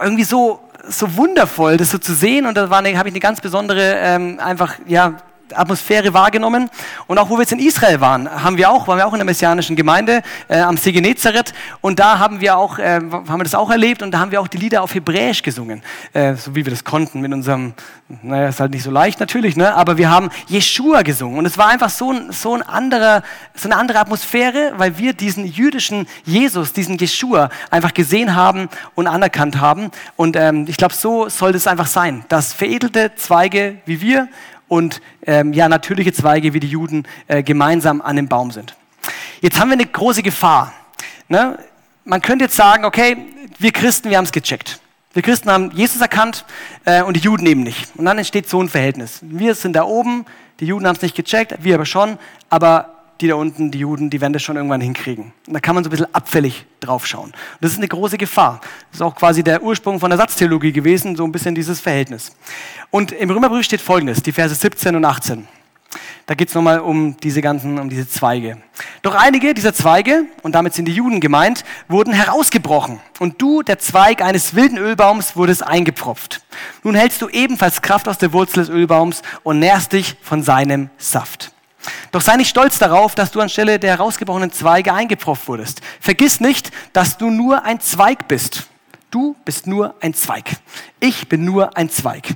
irgendwie 0.00 0.24
so 0.24 0.60
so 0.88 1.16
wundervoll, 1.16 1.76
das 1.76 1.90
so 1.90 1.98
zu 1.98 2.14
sehen. 2.14 2.46
Und 2.46 2.56
da 2.56 2.70
habe 2.70 2.88
ich 2.88 2.96
eine 2.96 3.20
ganz 3.20 3.40
besondere 3.40 3.96
ähm, 3.98 4.38
einfach 4.40 4.76
ja 4.86 5.14
Atmosphäre 5.54 6.14
wahrgenommen. 6.14 6.70
Und 7.06 7.18
auch 7.18 7.30
wo 7.30 7.34
wir 7.34 7.40
jetzt 7.40 7.52
in 7.52 7.58
Israel 7.58 8.00
waren, 8.00 8.28
haben 8.30 8.56
wir 8.56 8.70
auch, 8.70 8.88
waren 8.88 8.98
wir 8.98 9.06
auch 9.06 9.12
in 9.12 9.18
der 9.18 9.24
messianischen 9.24 9.76
Gemeinde 9.76 10.22
äh, 10.48 10.60
am 10.60 10.76
See 10.76 10.92
Genezareth. 10.92 11.52
Und 11.80 11.98
da 11.98 12.18
haben 12.18 12.40
wir 12.40 12.56
auch, 12.56 12.78
äh, 12.78 13.00
haben 13.00 13.38
wir 13.38 13.44
das 13.44 13.54
auch 13.54 13.70
erlebt 13.70 14.02
und 14.02 14.10
da 14.10 14.18
haben 14.18 14.30
wir 14.30 14.40
auch 14.40 14.48
die 14.48 14.58
Lieder 14.58 14.82
auf 14.82 14.94
Hebräisch 14.94 15.42
gesungen, 15.42 15.82
äh, 16.12 16.34
so 16.34 16.54
wie 16.54 16.64
wir 16.64 16.70
das 16.70 16.84
konnten 16.84 17.20
mit 17.20 17.32
unserem, 17.32 17.74
naja, 18.22 18.48
ist 18.48 18.60
halt 18.60 18.72
nicht 18.72 18.82
so 18.82 18.90
leicht 18.90 19.20
natürlich, 19.20 19.56
ne? 19.56 19.74
aber 19.74 19.96
wir 19.96 20.10
haben 20.10 20.30
Jeshua 20.48 21.02
gesungen. 21.02 21.38
Und 21.38 21.46
es 21.46 21.58
war 21.58 21.68
einfach 21.68 21.90
so, 21.90 22.12
ein, 22.12 22.32
so, 22.32 22.54
ein 22.54 22.62
anderer, 22.62 23.22
so 23.54 23.68
eine 23.68 23.76
andere 23.76 23.98
Atmosphäre, 23.98 24.72
weil 24.76 24.98
wir 24.98 25.12
diesen 25.12 25.44
jüdischen 25.44 26.06
Jesus, 26.24 26.72
diesen 26.72 26.98
Jeshua 26.98 27.50
einfach 27.70 27.94
gesehen 27.94 28.34
haben 28.34 28.68
und 28.94 29.06
anerkannt 29.06 29.60
haben. 29.60 29.90
Und 30.16 30.36
ähm, 30.36 30.66
ich 30.68 30.76
glaube, 30.76 30.94
so 30.94 31.28
soll 31.28 31.52
das 31.52 31.66
einfach 31.66 31.86
sein, 31.86 32.24
dass 32.28 32.52
veredelte 32.52 33.14
Zweige 33.16 33.76
wie 33.84 34.00
wir 34.00 34.28
und 34.68 35.00
ähm, 35.26 35.52
ja, 35.52 35.68
natürliche 35.68 36.12
Zweige 36.12 36.54
wie 36.54 36.60
die 36.60 36.68
Juden 36.68 37.06
äh, 37.28 37.42
gemeinsam 37.42 38.00
an 38.00 38.16
dem 38.16 38.28
Baum 38.28 38.50
sind. 38.50 38.74
Jetzt 39.40 39.60
haben 39.60 39.68
wir 39.68 39.74
eine 39.74 39.86
große 39.86 40.22
Gefahr. 40.22 40.72
Ne? 41.28 41.58
Man 42.04 42.22
könnte 42.22 42.44
jetzt 42.44 42.56
sagen, 42.56 42.84
okay, 42.84 43.16
wir 43.58 43.72
Christen, 43.72 44.10
wir 44.10 44.16
haben 44.16 44.24
es 44.24 44.32
gecheckt. 44.32 44.80
Wir 45.12 45.22
Christen 45.22 45.50
haben 45.50 45.70
Jesus 45.72 46.00
erkannt 46.00 46.44
äh, 46.84 47.02
und 47.02 47.16
die 47.16 47.20
Juden 47.20 47.46
eben 47.46 47.62
nicht. 47.62 47.96
Und 47.96 48.04
dann 48.04 48.18
entsteht 48.18 48.48
so 48.48 48.62
ein 48.62 48.68
Verhältnis. 48.68 49.20
Wir 49.22 49.54
sind 49.54 49.74
da 49.74 49.84
oben, 49.84 50.26
die 50.60 50.66
Juden 50.66 50.86
haben 50.86 50.96
es 50.96 51.02
nicht 51.02 51.14
gecheckt, 51.14 51.54
wir 51.62 51.74
aber 51.74 51.86
schon, 51.86 52.18
aber 52.50 52.95
die 53.20 53.28
da 53.28 53.34
unten, 53.34 53.70
die 53.70 53.78
Juden, 53.78 54.10
die 54.10 54.20
werden 54.20 54.32
das 54.32 54.42
schon 54.42 54.56
irgendwann 54.56 54.80
hinkriegen. 54.80 55.32
Und 55.46 55.54
da 55.54 55.60
kann 55.60 55.74
man 55.74 55.84
so 55.84 55.88
ein 55.88 55.92
bisschen 55.92 56.14
abfällig 56.14 56.66
draufschauen. 56.80 57.30
Und 57.30 57.34
das 57.60 57.72
ist 57.72 57.78
eine 57.78 57.88
große 57.88 58.18
Gefahr. 58.18 58.60
Das 58.90 59.00
ist 59.00 59.02
auch 59.02 59.14
quasi 59.14 59.42
der 59.42 59.62
Ursprung 59.62 60.00
von 60.00 60.10
der 60.10 60.18
Satztheologie 60.18 60.72
gewesen, 60.72 61.16
so 61.16 61.24
ein 61.24 61.32
bisschen 61.32 61.54
dieses 61.54 61.80
Verhältnis. 61.80 62.36
Und 62.90 63.12
im 63.12 63.30
Römerbrief 63.30 63.64
steht 63.64 63.80
Folgendes, 63.80 64.22
die 64.22 64.32
Verse 64.32 64.54
17 64.54 64.94
und 64.96 65.04
18. 65.04 65.48
Da 66.26 66.34
geht 66.34 66.48
es 66.48 66.54
nochmal 66.54 66.80
um 66.80 67.16
diese 67.18 67.40
ganzen, 67.40 67.78
um 67.78 67.88
diese 67.88 68.08
Zweige. 68.08 68.58
Doch 69.02 69.14
einige 69.14 69.54
dieser 69.54 69.72
Zweige, 69.72 70.24
und 70.42 70.56
damit 70.56 70.74
sind 70.74 70.86
die 70.86 70.92
Juden 70.92 71.20
gemeint, 71.20 71.64
wurden 71.86 72.12
herausgebrochen. 72.12 72.98
Und 73.20 73.40
du, 73.40 73.62
der 73.62 73.78
Zweig 73.78 74.22
eines 74.22 74.54
wilden 74.56 74.76
Ölbaums, 74.76 75.36
wurdest 75.36 75.64
eingepfropft. 75.64 76.42
Nun 76.82 76.96
hältst 76.96 77.22
du 77.22 77.28
ebenfalls 77.28 77.80
Kraft 77.80 78.08
aus 78.08 78.18
der 78.18 78.32
Wurzel 78.32 78.64
des 78.64 78.68
Ölbaums 78.68 79.22
und 79.44 79.60
nährst 79.60 79.92
dich 79.92 80.16
von 80.20 80.42
seinem 80.42 80.90
Saft. 80.98 81.52
Doch 82.12 82.20
sei 82.20 82.36
nicht 82.36 82.48
stolz 82.48 82.78
darauf, 82.78 83.14
dass 83.14 83.30
du 83.30 83.40
anstelle 83.40 83.78
der 83.78 83.90
herausgebrochenen 83.90 84.52
Zweige 84.52 84.92
eingepfropft 84.92 85.48
wurdest. 85.48 85.80
Vergiss 86.00 86.40
nicht, 86.40 86.70
dass 86.92 87.18
du 87.18 87.30
nur 87.30 87.64
ein 87.64 87.80
Zweig 87.80 88.28
bist. 88.28 88.68
Du 89.10 89.36
bist 89.44 89.66
nur 89.66 89.94
ein 90.00 90.14
Zweig. 90.14 90.56
Ich 91.00 91.28
bin 91.28 91.44
nur 91.44 91.76
ein 91.76 91.90
Zweig. 91.90 92.34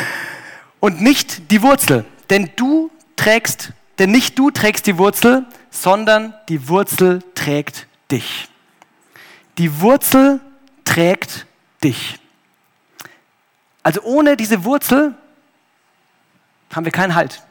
und 0.80 1.00
nicht 1.00 1.50
die 1.50 1.62
Wurzel. 1.62 2.04
Denn 2.30 2.50
du 2.56 2.90
trägst, 3.16 3.72
denn 3.98 4.10
nicht 4.10 4.38
du 4.38 4.50
trägst 4.50 4.86
die 4.86 4.98
Wurzel, 4.98 5.46
sondern 5.70 6.34
die 6.48 6.68
Wurzel 6.68 7.22
trägt 7.34 7.86
dich. 8.10 8.48
Die 9.58 9.80
Wurzel 9.80 10.40
trägt 10.84 11.46
dich. 11.84 12.18
Also 13.82 14.02
ohne 14.02 14.36
diese 14.36 14.64
Wurzel 14.64 15.14
haben 16.74 16.84
wir 16.84 16.92
keinen 16.92 17.14
Halt. 17.14 17.42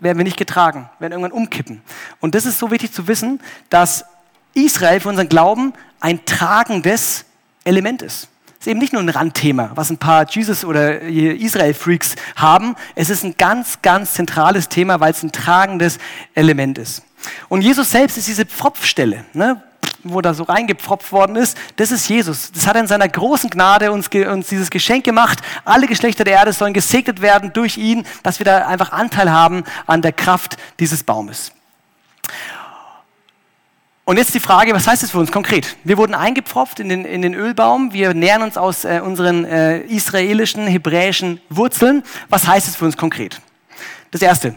Werden 0.00 0.18
wir 0.18 0.24
nicht 0.24 0.36
getragen, 0.36 0.90
werden 0.98 1.12
irgendwann 1.12 1.32
umkippen. 1.32 1.82
Und 2.20 2.34
das 2.34 2.46
ist 2.46 2.58
so 2.58 2.70
wichtig 2.70 2.92
zu 2.92 3.08
wissen, 3.08 3.40
dass 3.70 4.04
Israel 4.54 5.00
für 5.00 5.08
unseren 5.08 5.28
Glauben 5.28 5.72
ein 6.00 6.24
tragendes 6.24 7.24
Element 7.64 8.02
ist. 8.02 8.28
Es 8.58 8.66
ist 8.66 8.68
eben 8.68 8.80
nicht 8.80 8.92
nur 8.92 9.02
ein 9.02 9.08
Randthema, 9.08 9.70
was 9.74 9.90
ein 9.90 9.98
paar 9.98 10.26
Jesus- 10.28 10.64
oder 10.64 11.00
Israel-Freaks 11.02 12.16
haben. 12.36 12.74
Es 12.94 13.10
ist 13.10 13.22
ein 13.22 13.36
ganz, 13.36 13.80
ganz 13.82 14.14
zentrales 14.14 14.68
Thema, 14.68 14.98
weil 14.98 15.12
es 15.12 15.22
ein 15.22 15.30
tragendes 15.30 15.98
Element 16.34 16.78
ist. 16.78 17.02
Und 17.48 17.62
Jesus 17.62 17.90
selbst 17.90 18.16
ist 18.16 18.28
diese 18.28 18.46
Pfropfstelle. 18.46 19.24
Ne? 19.34 19.62
Wo 20.12 20.20
da 20.20 20.34
so 20.34 20.44
reingepfropft 20.44 21.12
worden 21.12 21.36
ist, 21.36 21.56
das 21.76 21.90
ist 21.90 22.08
Jesus. 22.08 22.52
Das 22.52 22.66
hat 22.66 22.76
er 22.76 22.82
in 22.82 22.86
seiner 22.86 23.08
großen 23.08 23.50
Gnade 23.50 23.92
uns, 23.92 24.08
uns 24.08 24.48
dieses 24.48 24.70
Geschenk 24.70 25.04
gemacht. 25.04 25.40
Alle 25.64 25.86
Geschlechter 25.86 26.24
der 26.24 26.34
Erde 26.34 26.52
sollen 26.52 26.72
gesegnet 26.72 27.20
werden 27.22 27.52
durch 27.52 27.76
ihn, 27.76 28.06
dass 28.22 28.38
wir 28.38 28.44
da 28.44 28.66
einfach 28.66 28.92
Anteil 28.92 29.30
haben 29.30 29.64
an 29.86 30.02
der 30.02 30.12
Kraft 30.12 30.56
dieses 30.78 31.02
Baumes. 31.04 31.52
Und 34.04 34.18
jetzt 34.18 34.34
die 34.34 34.40
Frage, 34.40 34.72
was 34.72 34.86
heißt 34.86 35.02
das 35.02 35.10
für 35.10 35.18
uns 35.18 35.32
konkret? 35.32 35.76
Wir 35.82 35.98
wurden 35.98 36.14
eingepfropft 36.14 36.78
in 36.78 36.88
den, 36.88 37.04
in 37.04 37.22
den 37.22 37.34
Ölbaum. 37.34 37.92
Wir 37.92 38.14
nähern 38.14 38.42
uns 38.42 38.56
aus 38.56 38.84
äh, 38.84 39.00
unseren 39.04 39.44
äh, 39.44 39.80
israelischen, 39.80 40.68
hebräischen 40.68 41.40
Wurzeln. 41.48 42.04
Was 42.28 42.46
heißt 42.46 42.68
es 42.68 42.76
für 42.76 42.84
uns 42.84 42.96
konkret? 42.96 43.40
Das 44.12 44.22
Erste, 44.22 44.54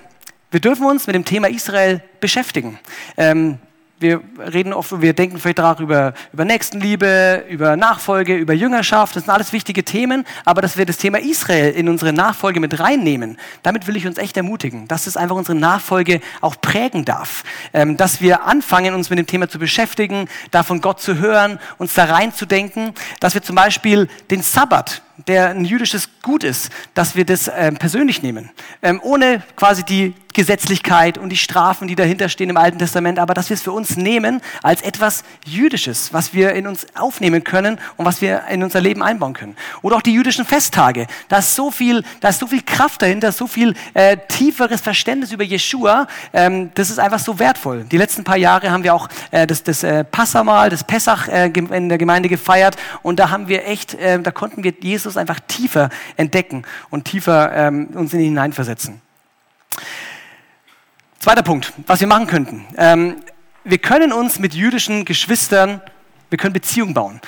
wir 0.52 0.60
dürfen 0.60 0.86
uns 0.86 1.08
mit 1.08 1.16
dem 1.16 1.26
Thema 1.26 1.50
Israel 1.50 2.04
beschäftigen. 2.20 2.80
Ähm, 3.18 3.58
wir 4.00 4.22
reden 4.38 4.74
oft, 4.74 5.02
wir 5.02 5.14
denken 5.14 5.40
vielleicht 5.40 5.60
darüber, 5.60 6.14
über 6.32 6.46
Nächstenliebe, 6.46 7.46
über 7.50 7.76
Nachfolge, 7.76 8.36
über 8.36 8.54
Jüngerschaft. 8.54 9.16
Das 9.16 9.24
sind 9.24 9.34
alles 9.34 9.52
wichtige 9.52 9.84
Themen. 9.84 10.26
Aber 10.46 10.62
dass 10.62 10.78
wir 10.78 10.86
das 10.86 10.98
Thema 10.98 11.20
Israel 11.20 11.74
in 11.74 11.90
unsere 11.90 12.14
Nachfolge 12.14 12.60
mit 12.60 12.80
reinnehmen, 12.80 13.38
damit 13.64 13.88
will 13.88 13.98
ich 13.98 14.08
uns 14.08 14.18
echt 14.18 14.38
ermutigen, 14.38 14.88
dass 14.88 15.08
es 15.08 15.18
einfach 15.18 15.36
unsere 15.36 15.58
Nachfolge 15.58 16.22
auch 16.42 16.60
prägen 16.62 17.04
darf. 17.06 17.44
Ähm, 17.74 17.98
dass 17.98 18.22
wir 18.22 18.46
anfangen, 18.46 18.94
uns 18.94 19.10
mit 19.10 19.20
dem 19.20 19.28
Thema 19.28 19.50
zu 19.50 19.60
beschäftigen, 19.60 20.30
davon 20.52 20.82
Gott 20.82 21.02
zu 21.02 21.18
hören, 21.18 21.60
uns 21.78 21.94
da 21.94 22.06
reinzudenken. 22.06 22.94
Dass 23.20 23.34
wir 23.34 23.42
zum 23.42 23.56
Beispiel 23.56 24.08
den 24.32 24.42
Sabbat, 24.42 25.02
der 25.28 25.50
ein 25.50 25.66
jüdisches 25.66 26.10
Gut 26.22 26.44
ist, 26.44 26.70
dass 26.94 27.16
wir 27.16 27.26
das 27.26 27.50
ähm, 27.56 27.78
persönlich 27.78 28.22
nehmen. 28.22 28.52
Ähm, 28.82 29.00
ohne 29.04 29.44
quasi 29.56 29.84
die 29.84 30.14
Gesetzlichkeit 30.34 31.18
und 31.18 31.30
die 31.30 31.38
Strafen, 31.38 31.88
die 31.88 31.96
dahinter 31.96 32.30
stehen 32.30 32.50
im 32.50 32.58
Alten 32.58 32.78
Testament, 32.78 33.20
aber 33.20 33.34
dass 33.34 33.50
wir 33.50 33.56
es 33.56 33.62
für 33.62 33.72
uns 33.72 33.98
nehmen 33.98 34.42
als 34.62 34.82
etwas 34.82 35.24
Jüdisches, 35.46 36.14
was 36.14 36.34
wir 36.34 36.54
in 36.54 36.68
uns 36.68 36.88
aufnehmen 36.96 37.44
können 37.44 37.80
und 37.98 38.06
was 38.06 38.22
wir 38.22 38.44
in 38.50 38.64
unser 38.64 38.80
Leben 38.80 39.02
einbauen 39.02 39.34
können. 39.34 39.58
Oder 39.82 39.98
auch 39.98 40.02
die 40.02 40.14
jüdischen 40.14 40.46
Festtage. 40.46 41.08
Da 41.28 41.40
ist 41.40 41.56
so 41.56 41.72
viel, 41.72 42.04
da 42.22 42.30
ist 42.30 42.40
so 42.40 42.48
viel 42.48 42.62
Kraft 42.62 43.02
dahinter, 43.02 43.32
so 43.32 43.48
viel 43.48 43.74
äh, 43.94 44.18
tieferes 44.28 44.82
Verständnis 44.82 45.32
über 45.32 45.44
Jeshua. 45.44 46.08
Ähm, 46.32 46.72
das 46.76 46.90
ist 46.90 47.00
einfach 47.00 47.20
so 47.20 47.40
wertvoll. 47.40 47.86
Die 47.92 47.98
letzten 47.98 48.24
paar 48.24 48.38
Jahre 48.38 48.72
haben 48.72 48.84
wir 48.84 48.94
auch 48.94 49.10
äh, 49.32 49.48
das, 49.48 49.64
das 49.64 49.84
äh, 49.84 50.04
Passamal, 50.04 50.70
das 50.70 50.84
Pessach 50.84 51.28
äh, 51.28 51.48
in 51.48 51.90
der 51.90 51.98
Gemeinde 51.98 52.30
gefeiert 52.30 52.78
und 53.02 53.20
da 53.20 53.30
haben 53.30 53.48
wir 53.48 53.68
echt, 53.68 53.96
äh, 53.96 54.22
da 54.22 54.32
konnten 54.32 54.64
wir 54.64 54.74
Jesus 54.80 55.09
einfach 55.18 55.40
tiefer 55.48 55.90
entdecken 56.18 56.64
und 56.90 57.06
tiefer 57.06 57.52
ähm, 57.54 57.88
uns 57.94 58.14
in 58.14 58.20
ihn 58.20 58.26
hineinversetzen. 58.28 59.02
Zweiter 61.20 61.44
Punkt, 61.44 61.74
was 61.86 62.00
wir 62.00 62.08
machen 62.08 62.28
könnten. 62.28 62.66
Ähm, 62.78 63.18
wir 63.64 63.78
können 63.78 64.14
uns 64.14 64.40
mit 64.40 64.54
jüdischen 64.54 65.06
Geschwistern, 65.06 65.82
wir 66.30 66.38
können 66.38 66.54
Beziehungen 66.54 66.94
bauen. 66.94 67.20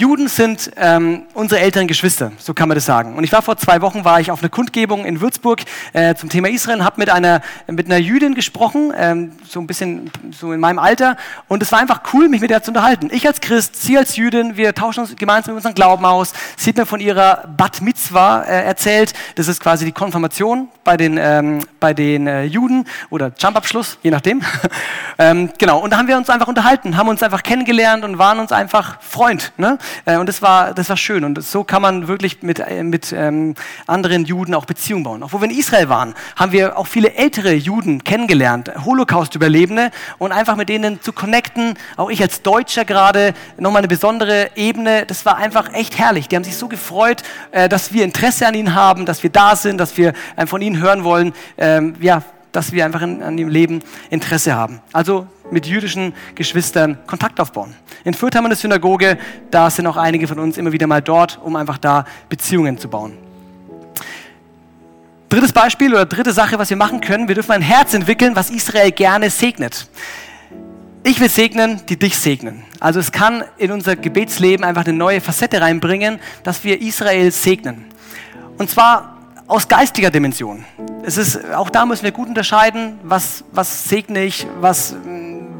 Juden 0.00 0.28
sind 0.28 0.70
ähm, 0.76 1.24
unsere 1.34 1.60
älteren 1.60 1.88
Geschwister, 1.88 2.30
so 2.38 2.54
kann 2.54 2.68
man 2.68 2.76
das 2.76 2.86
sagen. 2.86 3.16
Und 3.16 3.24
ich 3.24 3.32
war 3.32 3.42
vor 3.42 3.56
zwei 3.56 3.80
Wochen, 3.80 4.04
war 4.04 4.20
ich 4.20 4.30
auf 4.30 4.38
einer 4.38 4.48
Kundgebung 4.48 5.04
in 5.04 5.20
Würzburg 5.20 5.62
äh, 5.92 6.14
zum 6.14 6.28
Thema 6.28 6.48
Israel, 6.48 6.84
habe 6.84 7.00
mit 7.00 7.10
einer 7.10 7.42
mit 7.66 7.86
einer 7.86 7.96
Jüdin 7.96 8.36
gesprochen, 8.36 8.92
ähm, 8.96 9.32
so 9.44 9.58
ein 9.58 9.66
bisschen 9.66 10.12
so 10.30 10.52
in 10.52 10.60
meinem 10.60 10.78
Alter, 10.78 11.16
und 11.48 11.64
es 11.64 11.72
war 11.72 11.80
einfach 11.80 12.02
cool, 12.12 12.28
mich 12.28 12.40
mit 12.40 12.50
der 12.50 12.62
zu 12.62 12.70
unterhalten. 12.70 13.08
Ich 13.10 13.26
als 13.26 13.40
Christ, 13.40 13.74
sie 13.74 13.98
als 13.98 14.14
Jüdin, 14.14 14.56
wir 14.56 14.72
tauschen 14.72 15.00
uns 15.00 15.16
gemeinsam 15.16 15.54
mit 15.54 15.64
unserem 15.64 15.74
Glauben 15.74 16.04
aus. 16.04 16.32
Sie 16.56 16.70
hat 16.70 16.76
mir 16.76 16.86
von 16.86 17.00
ihrer 17.00 17.48
Bat 17.56 17.80
Mitzvah 17.80 18.42
äh, 18.42 18.66
erzählt. 18.66 19.14
Das 19.34 19.48
ist 19.48 19.58
quasi 19.58 19.84
die 19.84 19.90
Konfirmation 19.90 20.68
bei 20.88 20.96
den 20.96 21.18
ähm, 21.20 21.60
bei 21.80 21.94
den 21.94 22.26
äh, 22.26 22.44
Juden 22.44 22.84
oder 23.10 23.32
Jumpabschluss, 23.38 23.98
je 24.02 24.10
nachdem. 24.10 24.42
ähm, 25.18 25.50
genau. 25.58 25.78
Und 25.78 25.92
da 25.92 25.98
haben 25.98 26.08
wir 26.08 26.16
uns 26.16 26.30
einfach 26.30 26.48
unterhalten, 26.48 26.96
haben 26.96 27.08
uns 27.08 27.22
einfach 27.22 27.42
kennengelernt 27.42 28.04
und 28.04 28.18
waren 28.18 28.38
uns 28.38 28.52
einfach 28.52 29.00
Freund. 29.00 29.52
Ne? 29.56 29.78
Äh, 30.04 30.16
und 30.16 30.28
das 30.28 30.42
war, 30.42 30.74
das 30.74 30.88
war 30.88 30.96
schön. 30.96 31.24
Und 31.24 31.42
so 31.42 31.64
kann 31.64 31.82
man 31.82 32.08
wirklich 32.08 32.42
mit, 32.42 32.58
äh, 32.60 32.82
mit 32.82 33.12
ähm, 33.12 33.54
anderen 33.86 34.24
Juden 34.24 34.54
auch 34.54 34.64
Beziehungen 34.64 35.04
bauen. 35.04 35.22
Auch 35.22 35.32
wo 35.32 35.40
wir 35.40 35.48
in 35.48 35.56
Israel 35.56 35.88
waren, 35.88 36.14
haben 36.36 36.52
wir 36.52 36.76
auch 36.76 36.86
viele 36.86 37.14
ältere 37.14 37.52
Juden 37.52 38.04
kennengelernt, 38.04 38.72
Holocaust-Überlebende, 38.84 39.90
und 40.18 40.32
einfach 40.32 40.56
mit 40.56 40.68
denen 40.68 41.00
zu 41.00 41.12
connecten. 41.12 41.74
Auch 41.96 42.10
ich 42.10 42.22
als 42.22 42.42
Deutscher 42.42 42.84
gerade 42.84 43.34
nochmal 43.56 43.80
eine 43.80 43.88
besondere 43.88 44.50
Ebene. 44.56 45.06
Das 45.06 45.24
war 45.24 45.36
einfach 45.36 45.72
echt 45.74 45.98
herrlich. 45.98 46.28
Die 46.28 46.36
haben 46.36 46.44
sich 46.44 46.56
so 46.56 46.68
gefreut, 46.68 47.22
äh, 47.52 47.68
dass 47.68 47.92
wir 47.92 48.04
Interesse 48.04 48.46
an 48.46 48.54
ihnen 48.54 48.74
haben, 48.74 49.06
dass 49.06 49.22
wir 49.22 49.30
da 49.30 49.54
sind, 49.56 49.78
dass 49.78 49.96
wir 49.96 50.12
von 50.46 50.62
ihnen 50.62 50.77
hören 50.80 51.04
wollen. 51.04 51.32
Ähm, 51.56 51.94
ja, 52.00 52.22
dass 52.52 52.72
wir 52.72 52.84
einfach 52.84 53.02
in, 53.02 53.22
an 53.22 53.36
dem 53.36 53.48
Leben 53.48 53.82
Interesse 54.10 54.54
haben. 54.54 54.80
Also 54.92 55.26
mit 55.50 55.66
jüdischen 55.66 56.14
Geschwistern 56.34 56.98
Kontakt 57.06 57.40
aufbauen. 57.40 57.74
In 58.04 58.14
Fürth 58.14 58.34
haben 58.34 58.44
wir 58.44 58.48
eine 58.48 58.56
Synagoge, 58.56 59.18
da 59.50 59.70
sind 59.70 59.86
auch 59.86 59.96
einige 59.96 60.26
von 60.26 60.38
uns 60.38 60.58
immer 60.58 60.72
wieder 60.72 60.86
mal 60.86 61.02
dort, 61.02 61.38
um 61.42 61.56
einfach 61.56 61.78
da 61.78 62.04
Beziehungen 62.28 62.78
zu 62.78 62.88
bauen. 62.88 63.12
Drittes 65.28 65.52
Beispiel 65.52 65.92
oder 65.92 66.06
dritte 66.06 66.32
Sache, 66.32 66.58
was 66.58 66.70
wir 66.70 66.76
machen 66.76 67.00
können, 67.00 67.28
wir 67.28 67.34
dürfen 67.34 67.52
ein 67.52 67.62
Herz 67.62 67.92
entwickeln, 67.92 68.34
was 68.34 68.50
Israel 68.50 68.90
gerne 68.92 69.28
segnet. 69.28 69.88
Ich 71.04 71.20
will 71.20 71.28
segnen, 71.28 71.82
die 71.88 71.98
dich 71.98 72.18
segnen. 72.18 72.64
Also 72.80 72.98
es 72.98 73.12
kann 73.12 73.44
in 73.56 73.70
unser 73.70 73.94
Gebetsleben 73.94 74.64
einfach 74.64 74.86
eine 74.86 74.96
neue 74.96 75.20
Facette 75.20 75.60
reinbringen, 75.60 76.18
dass 76.44 76.64
wir 76.64 76.80
Israel 76.80 77.30
segnen. 77.30 77.84
Und 78.56 78.70
zwar 78.70 79.17
aus 79.48 79.66
geistiger 79.66 80.10
Dimension. 80.10 80.64
Es 81.02 81.16
ist, 81.16 81.52
auch 81.52 81.70
da 81.70 81.86
müssen 81.86 82.04
wir 82.04 82.12
gut 82.12 82.28
unterscheiden, 82.28 83.00
was, 83.02 83.42
was 83.50 83.88
segne 83.88 84.22
ich, 84.22 84.46
was 84.60 84.94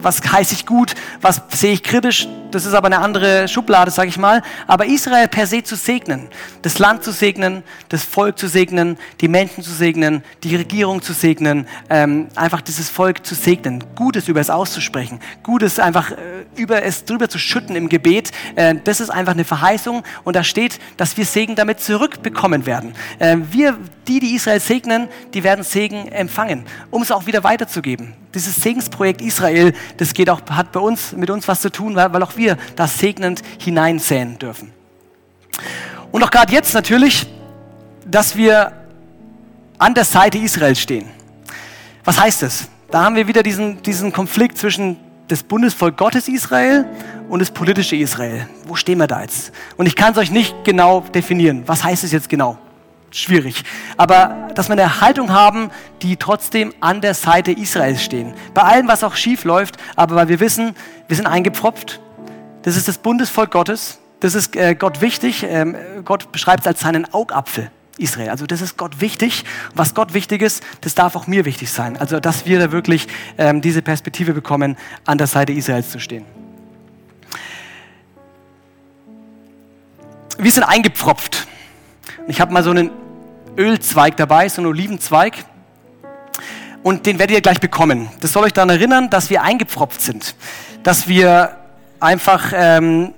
was 0.00 0.20
heiße 0.32 0.54
ich 0.54 0.66
gut, 0.66 0.94
was 1.20 1.42
sehe 1.50 1.72
ich 1.72 1.82
kritisch, 1.82 2.28
das 2.50 2.64
ist 2.64 2.74
aber 2.74 2.86
eine 2.86 2.98
andere 2.98 3.48
Schublade, 3.48 3.90
sage 3.90 4.08
ich 4.08 4.18
mal. 4.18 4.42
Aber 4.66 4.86
Israel 4.86 5.28
per 5.28 5.46
se 5.46 5.62
zu 5.62 5.76
segnen, 5.76 6.28
das 6.62 6.78
Land 6.78 7.04
zu 7.04 7.12
segnen, 7.12 7.62
das 7.88 8.04
Volk 8.04 8.38
zu 8.38 8.48
segnen, 8.48 8.98
die 9.20 9.28
Menschen 9.28 9.62
zu 9.62 9.72
segnen, 9.72 10.22
die 10.42 10.56
Regierung 10.56 11.02
zu 11.02 11.12
segnen, 11.12 11.66
ähm, 11.90 12.28
einfach 12.34 12.60
dieses 12.60 12.88
Volk 12.88 13.24
zu 13.26 13.34
segnen, 13.34 13.84
Gutes 13.94 14.28
über 14.28 14.40
es 14.40 14.50
auszusprechen, 14.50 15.20
Gutes 15.42 15.78
einfach 15.78 16.12
äh, 16.12 16.16
über 16.56 16.82
es 16.82 17.04
drüber 17.04 17.28
zu 17.28 17.38
schütten 17.38 17.76
im 17.76 17.88
Gebet, 17.88 18.30
äh, 18.56 18.74
das 18.82 19.00
ist 19.00 19.10
einfach 19.10 19.32
eine 19.32 19.44
Verheißung 19.44 20.02
und 20.24 20.36
da 20.36 20.44
steht, 20.44 20.78
dass 20.96 21.16
wir 21.16 21.24
Segen 21.24 21.54
damit 21.54 21.80
zurückbekommen 21.80 22.66
werden. 22.66 22.94
Äh, 23.18 23.36
wir, 23.50 23.78
die, 24.08 24.20
die 24.20 24.34
Israel 24.34 24.60
segnen, 24.60 25.08
die 25.34 25.44
werden 25.44 25.62
Segen 25.62 26.08
empfangen, 26.08 26.64
um 26.90 27.02
es 27.02 27.10
auch 27.10 27.26
wieder 27.26 27.44
weiterzugeben 27.44 28.14
dieses 28.38 28.56
Segensprojekt 28.56 29.20
Israel, 29.20 29.72
das 29.96 30.12
geht 30.12 30.30
auch, 30.30 30.40
hat 30.50 30.72
bei 30.72 30.80
uns, 30.80 31.12
mit 31.12 31.30
uns 31.30 31.48
was 31.48 31.60
zu 31.60 31.70
tun, 31.70 31.94
weil, 31.96 32.12
weil 32.12 32.22
auch 32.22 32.36
wir 32.36 32.56
das 32.76 32.98
segnend 32.98 33.42
hineinsäen 33.58 34.38
dürfen. 34.38 34.72
Und 36.12 36.22
auch 36.22 36.30
gerade 36.30 36.52
jetzt 36.52 36.74
natürlich, 36.74 37.26
dass 38.06 38.36
wir 38.36 38.72
an 39.78 39.94
der 39.94 40.04
Seite 40.04 40.38
Israels 40.38 40.80
stehen. 40.80 41.06
Was 42.04 42.18
heißt 42.18 42.42
das? 42.42 42.68
Da 42.90 43.04
haben 43.04 43.16
wir 43.16 43.26
wieder 43.26 43.42
diesen, 43.42 43.82
diesen 43.82 44.12
Konflikt 44.12 44.56
zwischen 44.56 44.96
das 45.28 45.42
Bundesvolk 45.42 45.96
Gottes 45.96 46.26
Israel 46.26 46.86
und 47.28 47.40
das 47.40 47.50
politische 47.50 47.96
Israel. 47.96 48.48
Wo 48.64 48.76
stehen 48.76 48.98
wir 48.98 49.06
da 49.06 49.20
jetzt? 49.20 49.52
Und 49.76 49.86
ich 49.86 49.94
kann 49.94 50.12
es 50.12 50.18
euch 50.18 50.30
nicht 50.30 50.64
genau 50.64 51.00
definieren. 51.00 51.64
Was 51.66 51.84
heißt 51.84 52.04
es 52.04 52.12
jetzt 52.12 52.30
genau? 52.30 52.56
Schwierig. 53.10 53.62
Aber 53.96 54.48
dass 54.54 54.68
wir 54.68 54.74
eine 54.74 55.00
Haltung 55.00 55.32
haben, 55.32 55.70
die 56.02 56.16
trotzdem 56.16 56.72
an 56.80 57.00
der 57.00 57.14
Seite 57.14 57.52
Israels 57.52 58.02
stehen. 58.02 58.34
Bei 58.54 58.62
allem, 58.62 58.88
was 58.88 59.04
auch 59.04 59.16
schief 59.16 59.44
läuft, 59.44 59.76
aber 59.96 60.14
weil 60.16 60.28
wir 60.28 60.40
wissen, 60.40 60.74
wir 61.06 61.16
sind 61.16 61.26
eingepfropft. 61.26 62.00
Das 62.62 62.76
ist 62.76 62.88
das 62.88 62.98
Bundesvolk 62.98 63.50
Gottes. 63.50 63.98
Das 64.20 64.34
ist 64.34 64.56
äh, 64.56 64.74
Gott 64.74 65.00
wichtig. 65.00 65.44
Ähm, 65.48 65.76
Gott 66.04 66.32
beschreibt 66.32 66.60
es 66.60 66.66
als 66.66 66.80
seinen 66.80 67.12
Augapfel. 67.12 67.70
Israel. 67.98 68.30
Also 68.30 68.46
das 68.46 68.60
ist 68.60 68.76
Gott 68.76 69.00
wichtig. 69.00 69.44
Was 69.74 69.92
Gott 69.92 70.14
wichtig 70.14 70.40
ist, 70.40 70.62
das 70.82 70.94
darf 70.94 71.16
auch 71.16 71.26
mir 71.26 71.44
wichtig 71.44 71.72
sein. 71.72 71.96
Also 71.96 72.20
dass 72.20 72.46
wir 72.46 72.60
da 72.60 72.70
wirklich 72.70 73.08
ähm, 73.38 73.60
diese 73.60 73.82
Perspektive 73.82 74.34
bekommen, 74.34 74.76
an 75.04 75.18
der 75.18 75.26
Seite 75.26 75.52
Israels 75.52 75.90
zu 75.90 75.98
stehen. 75.98 76.24
wir 80.38 80.52
sind 80.52 80.62
eingepfropft. 80.62 81.47
Ich 82.30 82.42
habe 82.42 82.52
mal 82.52 82.62
so 82.62 82.70
einen 82.70 82.90
Ölzweig 83.56 84.18
dabei, 84.18 84.50
so 84.50 84.60
einen 84.60 84.66
Olivenzweig. 84.66 85.46
Und 86.82 87.06
den 87.06 87.18
werdet 87.18 87.34
ihr 87.34 87.40
gleich 87.40 87.58
bekommen. 87.58 88.10
Das 88.20 88.34
soll 88.34 88.44
euch 88.44 88.52
daran 88.52 88.68
erinnern, 88.68 89.08
dass 89.08 89.30
wir 89.30 89.42
eingepfropft 89.42 90.02
sind. 90.02 90.34
Dass 90.82 91.08
wir 91.08 91.56
einfach 92.00 92.52
ähm, 92.54 93.14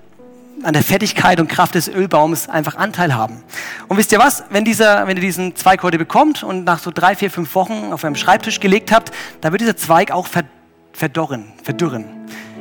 an 0.62 0.74
der 0.74 0.84
Fettigkeit 0.84 1.40
und 1.40 1.48
Kraft 1.48 1.74
des 1.74 1.88
Ölbaums 1.88 2.48
einfach 2.48 2.76
Anteil 2.76 3.12
haben. 3.12 3.42
Und 3.88 3.96
wisst 3.96 4.12
ihr 4.12 4.20
was? 4.20 4.44
Wenn, 4.50 4.64
dieser, 4.64 5.08
wenn 5.08 5.16
ihr 5.16 5.22
diesen 5.22 5.56
Zweig 5.56 5.82
heute 5.82 5.98
bekommt 5.98 6.44
und 6.44 6.62
nach 6.62 6.78
so 6.78 6.92
drei, 6.94 7.16
vier, 7.16 7.32
fünf 7.32 7.52
Wochen 7.56 7.92
auf 7.92 8.04
eurem 8.04 8.14
Schreibtisch 8.14 8.60
gelegt 8.60 8.92
habt, 8.92 9.10
dann 9.40 9.50
wird 9.50 9.60
dieser 9.60 9.76
Zweig 9.76 10.12
auch 10.12 10.28
verdorren, 10.92 11.52
verdürren. 11.64 12.04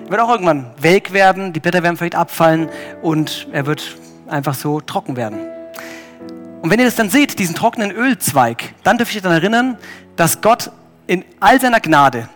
Er 0.05 0.09
wird 0.09 0.21
auch 0.21 0.29
irgendwann 0.31 0.71
welk 0.81 1.13
werden, 1.13 1.53
die 1.53 1.59
Blätter 1.59 1.83
werden 1.83 1.97
vielleicht 1.97 2.15
abfallen 2.15 2.69
und 3.03 3.47
er 3.51 3.67
wird 3.67 3.97
einfach 4.27 4.55
so 4.55 4.81
trocken 4.81 5.15
werden. 5.15 5.58
Und 6.61 6.69
wenn 6.69 6.79
ihr 6.79 6.85
das 6.85 6.95
dann 6.95 7.09
seht, 7.09 7.39
diesen 7.39 7.55
trockenen 7.55 7.91
Ölzweig, 7.91 8.73
dann 8.83 8.97
dürft 8.97 9.15
ihr 9.15 9.21
dann 9.21 9.31
erinnern, 9.31 9.77
dass 10.15 10.41
Gott 10.41 10.71
in 11.07 11.23
all 11.39 11.59
seiner 11.61 11.79
Gnade 11.79 12.27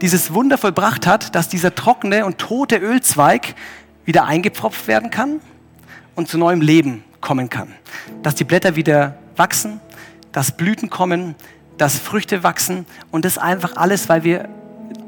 dieses 0.00 0.32
Wunder 0.32 0.58
vollbracht 0.58 1.06
hat, 1.06 1.34
dass 1.34 1.48
dieser 1.48 1.74
trockene 1.74 2.26
und 2.26 2.38
tote 2.38 2.76
Ölzweig 2.76 3.54
wieder 4.04 4.24
eingepfropft 4.24 4.88
werden 4.88 5.10
kann 5.10 5.40
und 6.14 6.28
zu 6.28 6.38
neuem 6.38 6.60
Leben 6.60 7.04
kommen 7.20 7.50
kann. 7.50 7.74
Dass 8.22 8.34
die 8.34 8.44
Blätter 8.44 8.76
wieder 8.76 9.16
wachsen, 9.36 9.80
dass 10.32 10.52
Blüten 10.52 10.90
kommen, 10.90 11.34
dass 11.78 11.98
Früchte 11.98 12.42
wachsen 12.42 12.86
und 13.10 13.24
das 13.24 13.38
einfach 13.38 13.76
alles, 13.76 14.08
weil 14.08 14.24
wir 14.24 14.48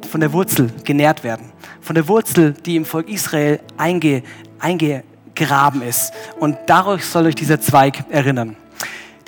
von 0.08 0.20
der 0.20 0.32
Wurzel 0.32 0.72
genährt 0.84 1.24
werden. 1.24 1.52
Von 1.80 1.94
der 1.94 2.08
Wurzel, 2.08 2.52
die 2.52 2.76
im 2.76 2.84
Volk 2.84 3.08
Israel 3.08 3.60
einge, 3.76 4.22
eingegraben 4.58 5.82
ist. 5.82 6.12
Und 6.38 6.56
dadurch 6.66 7.04
soll 7.04 7.26
euch 7.26 7.34
dieser 7.34 7.60
Zweig 7.60 8.04
erinnern. 8.10 8.56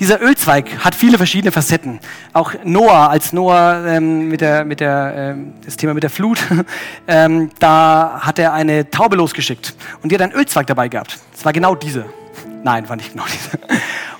Dieser 0.02 0.20
Ölzweig 0.20 0.84
hat 0.84 0.96
viele 0.96 1.16
verschiedene 1.16 1.52
Facetten. 1.52 2.00
Auch 2.32 2.54
Noah, 2.64 3.08
als 3.10 3.32
Noah 3.32 3.84
ähm, 3.86 4.26
mit 4.26 4.40
der, 4.40 4.64
mit 4.64 4.80
der, 4.80 5.14
ähm, 5.16 5.52
das 5.64 5.76
Thema 5.76 5.94
mit 5.94 6.02
der 6.02 6.10
Flut, 6.10 6.40
ähm, 7.06 7.50
da 7.60 8.18
hat 8.20 8.40
er 8.40 8.52
eine 8.52 8.90
Taube 8.90 9.14
losgeschickt 9.14 9.76
und 10.02 10.10
die 10.10 10.16
hat 10.16 10.22
einen 10.22 10.32
Ölzweig 10.32 10.66
dabei 10.66 10.88
gehabt. 10.88 11.20
Es 11.32 11.44
war 11.44 11.52
genau 11.52 11.76
diese. 11.76 12.06
Nein, 12.64 12.88
war 12.88 12.96
nicht 12.96 13.12
genau 13.12 13.26
diese. 13.32 13.60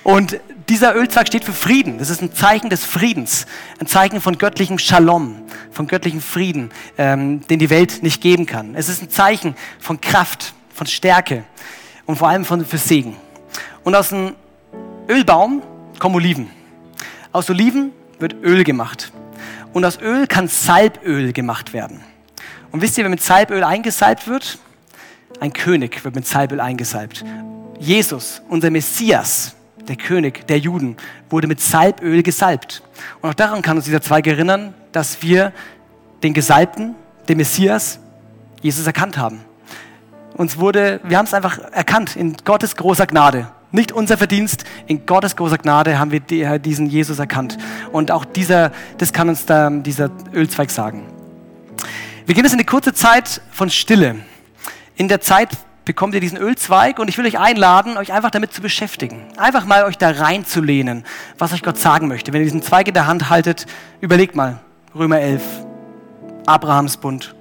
Und 0.03 0.39
dieser 0.69 0.95
Ölzweig 0.95 1.27
steht 1.27 1.43
für 1.43 1.51
Frieden. 1.51 1.97
Das 1.97 2.09
ist 2.09 2.21
ein 2.21 2.33
Zeichen 2.33 2.69
des 2.69 2.85
Friedens, 2.85 3.45
ein 3.81 3.87
Zeichen 3.87 4.21
von 4.21 4.37
göttlichem 4.37 4.79
Shalom, 4.79 5.35
von 5.69 5.87
göttlichem 5.87 6.21
Frieden, 6.21 6.71
ähm, 6.97 7.45
den 7.47 7.59
die 7.59 7.69
Welt 7.69 8.03
nicht 8.03 8.21
geben 8.21 8.45
kann. 8.45 8.75
Es 8.75 8.87
ist 8.87 9.01
ein 9.01 9.09
Zeichen 9.09 9.53
von 9.81 9.99
Kraft, 9.99 10.53
von 10.73 10.87
Stärke 10.87 11.43
und 12.05 12.15
vor 12.15 12.29
allem 12.29 12.45
von, 12.45 12.65
für 12.65 12.77
Segen. 12.77 13.17
Und 13.83 13.95
aus 13.95 14.13
einem 14.13 14.35
Ölbaum 15.09 15.61
kommen 16.03 16.15
Oliven. 16.15 16.49
Aus 17.31 17.49
Oliven 17.49 17.93
wird 18.19 18.35
Öl 18.43 18.65
gemacht. 18.65 19.13
Und 19.71 19.85
aus 19.85 20.01
Öl 20.01 20.27
kann 20.27 20.49
Salböl 20.49 21.31
gemacht 21.31 21.71
werden. 21.71 22.01
Und 22.73 22.81
wisst 22.81 22.97
ihr, 22.97 23.05
wer 23.05 23.09
mit 23.09 23.21
Salböl 23.21 23.63
eingesalbt 23.63 24.27
wird? 24.27 24.57
Ein 25.39 25.53
König 25.53 26.03
wird 26.03 26.13
mit 26.13 26.27
Salböl 26.27 26.59
eingesalbt. 26.59 27.23
Jesus, 27.79 28.41
unser 28.49 28.69
Messias, 28.69 29.55
der 29.87 29.95
König 29.95 30.45
der 30.47 30.59
Juden, 30.59 30.97
wurde 31.29 31.47
mit 31.47 31.61
Salböl 31.61 32.21
gesalbt. 32.21 32.83
Und 33.21 33.29
auch 33.29 33.33
daran 33.33 33.61
kann 33.61 33.77
uns 33.77 33.85
dieser 33.85 34.01
Zweig 34.01 34.27
erinnern, 34.27 34.73
dass 34.91 35.21
wir 35.21 35.53
den 36.21 36.33
Gesalbten, 36.33 36.95
den 37.29 37.37
Messias, 37.37 37.97
Jesus 38.61 38.85
erkannt 38.85 39.17
haben. 39.17 39.39
Uns 40.33 40.57
wurde, 40.57 40.99
wir 41.05 41.17
haben 41.17 41.27
es 41.27 41.33
einfach 41.33 41.59
erkannt 41.71 42.17
in 42.17 42.35
Gottes 42.43 42.75
großer 42.75 43.07
Gnade. 43.07 43.47
Nicht 43.73 43.91
unser 43.91 44.17
Verdienst, 44.17 44.65
in 44.85 45.07
Gottes 45.07 45.35
großer 45.35 45.57
Gnade 45.57 45.97
haben 45.97 46.11
wir 46.11 46.19
diesen 46.59 46.85
Jesus 46.85 47.17
erkannt. 47.17 47.57
Und 47.91 48.11
auch 48.11 48.23
dieser, 48.23 48.71
das 48.99 49.13
kann 49.13 49.29
uns 49.29 49.47
da, 49.47 49.71
dieser 49.71 50.11
Ölzweig 50.31 50.69
sagen. 50.69 51.07
Wir 52.27 52.35
gehen 52.35 52.43
jetzt 52.43 52.53
in 52.53 52.59
eine 52.59 52.67
kurze 52.67 52.93
Zeit 52.93 53.41
von 53.51 53.71
Stille. 53.71 54.17
In 54.95 55.07
der 55.07 55.21
Zeit 55.21 55.49
bekommt 55.85 56.13
ihr 56.13 56.21
diesen 56.21 56.37
Ölzweig 56.37 56.99
und 56.99 57.07
ich 57.07 57.17
will 57.17 57.25
euch 57.25 57.39
einladen, 57.39 57.97
euch 57.97 58.13
einfach 58.13 58.29
damit 58.29 58.53
zu 58.53 58.61
beschäftigen. 58.61 59.23
Einfach 59.37 59.65
mal 59.65 59.85
euch 59.85 59.97
da 59.97 60.11
reinzulehnen, 60.11 61.03
was 61.39 61.51
euch 61.51 61.63
Gott 61.63 61.79
sagen 61.79 62.07
möchte. 62.07 62.31
Wenn 62.31 62.41
ihr 62.41 62.45
diesen 62.45 62.61
Zweig 62.61 62.87
in 62.87 62.93
der 62.93 63.07
Hand 63.07 63.31
haltet, 63.31 63.65
überlegt 64.01 64.35
mal, 64.35 64.59
Römer 64.93 65.19
11, 65.19 65.41
Abrahamsbund, 66.45 67.33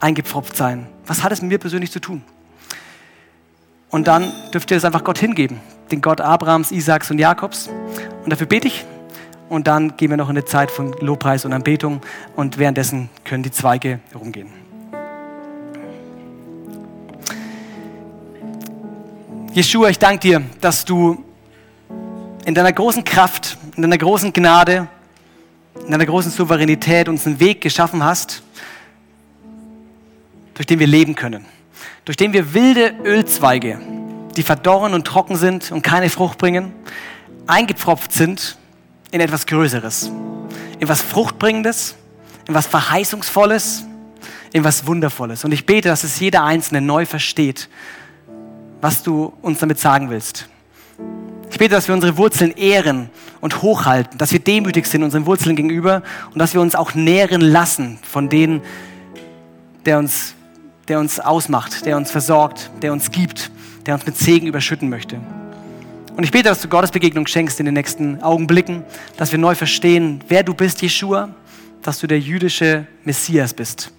eingepfropft 0.00 0.56
sein. 0.56 0.88
Was 1.06 1.22
hat 1.22 1.30
es 1.30 1.40
mit 1.40 1.52
mir 1.52 1.58
persönlich 1.58 1.92
zu 1.92 2.00
tun? 2.00 2.24
Und 3.94 4.08
dann 4.08 4.32
dürft 4.52 4.72
ihr 4.72 4.76
es 4.76 4.84
einfach 4.84 5.04
Gott 5.04 5.18
hingeben, 5.18 5.60
den 5.92 6.00
Gott 6.00 6.20
Abrahams, 6.20 6.72
Isaaks 6.72 7.12
und 7.12 7.20
Jakobs. 7.20 7.68
Und 8.24 8.32
dafür 8.32 8.48
bete 8.48 8.66
ich. 8.66 8.84
Und 9.48 9.68
dann 9.68 9.96
gehen 9.96 10.10
wir 10.10 10.16
noch 10.16 10.28
in 10.28 10.36
eine 10.36 10.44
Zeit 10.44 10.72
von 10.72 10.92
Lobpreis 10.98 11.44
und 11.44 11.52
Anbetung. 11.52 12.00
Und 12.34 12.58
währenddessen 12.58 13.08
können 13.24 13.44
die 13.44 13.52
Zweige 13.52 14.00
herumgehen. 14.10 14.48
Jeshua, 19.52 19.90
ich 19.90 20.00
danke 20.00 20.18
dir, 20.18 20.42
dass 20.60 20.84
du 20.84 21.22
in 22.46 22.56
deiner 22.56 22.72
großen 22.72 23.04
Kraft, 23.04 23.56
in 23.76 23.82
deiner 23.82 23.98
großen 23.98 24.32
Gnade, 24.32 24.88
in 25.84 25.92
deiner 25.92 26.06
großen 26.06 26.32
Souveränität 26.32 27.08
uns 27.08 27.28
einen 27.28 27.38
Weg 27.38 27.60
geschaffen 27.60 28.02
hast, 28.02 28.42
durch 30.54 30.66
den 30.66 30.80
wir 30.80 30.88
leben 30.88 31.14
können 31.14 31.46
durch 32.04 32.16
den 32.16 32.32
wir 32.32 32.54
wilde 32.54 32.94
Ölzweige, 33.04 33.80
die 34.36 34.42
verdorren 34.42 34.94
und 34.94 35.06
trocken 35.06 35.36
sind 35.36 35.72
und 35.72 35.82
keine 35.82 36.10
Frucht 36.10 36.38
bringen, 36.38 36.72
eingepfropft 37.46 38.12
sind 38.12 38.56
in 39.10 39.20
etwas 39.20 39.46
Größeres, 39.46 40.10
in 40.80 40.88
was 40.88 41.02
Fruchtbringendes, 41.02 41.96
in 42.46 42.54
was 42.54 42.66
Verheißungsvolles, 42.66 43.84
in 44.52 44.64
was 44.64 44.86
Wundervolles. 44.86 45.44
Und 45.44 45.52
ich 45.52 45.66
bete, 45.66 45.88
dass 45.88 46.04
es 46.04 46.18
jeder 46.20 46.44
Einzelne 46.44 46.80
neu 46.80 47.06
versteht, 47.06 47.68
was 48.80 49.02
du 49.02 49.32
uns 49.42 49.58
damit 49.58 49.78
sagen 49.78 50.10
willst. 50.10 50.48
Ich 51.50 51.58
bete, 51.58 51.74
dass 51.74 51.86
wir 51.86 51.94
unsere 51.94 52.16
Wurzeln 52.16 52.50
ehren 52.50 53.10
und 53.40 53.62
hochhalten, 53.62 54.18
dass 54.18 54.32
wir 54.32 54.40
demütig 54.40 54.86
sind 54.86 55.02
unseren 55.04 55.26
Wurzeln 55.26 55.54
gegenüber 55.54 56.02
und 56.32 56.38
dass 56.38 56.52
wir 56.54 56.60
uns 56.60 56.74
auch 56.74 56.94
nähren 56.94 57.40
lassen 57.40 57.98
von 58.02 58.28
denen, 58.28 58.60
der 59.86 59.98
uns 59.98 60.33
der 60.88 60.98
uns 60.98 61.20
ausmacht, 61.20 61.86
der 61.86 61.96
uns 61.96 62.10
versorgt, 62.10 62.70
der 62.82 62.92
uns 62.92 63.10
gibt, 63.10 63.50
der 63.86 63.94
uns 63.94 64.06
mit 64.06 64.16
Segen 64.16 64.46
überschütten 64.46 64.88
möchte. 64.88 65.20
Und 66.16 66.22
ich 66.22 66.30
bete, 66.30 66.48
dass 66.48 66.60
du 66.60 66.68
Gottes 66.68 66.92
Begegnung 66.92 67.26
schenkst 67.26 67.58
in 67.58 67.66
den 67.66 67.74
nächsten 67.74 68.22
Augenblicken, 68.22 68.84
dass 69.16 69.32
wir 69.32 69.38
neu 69.38 69.54
verstehen, 69.54 70.22
wer 70.28 70.42
du 70.42 70.54
bist, 70.54 70.80
Jeshua, 70.80 71.30
dass 71.82 71.98
du 71.98 72.06
der 72.06 72.20
jüdische 72.20 72.86
Messias 73.04 73.52
bist. 73.52 73.90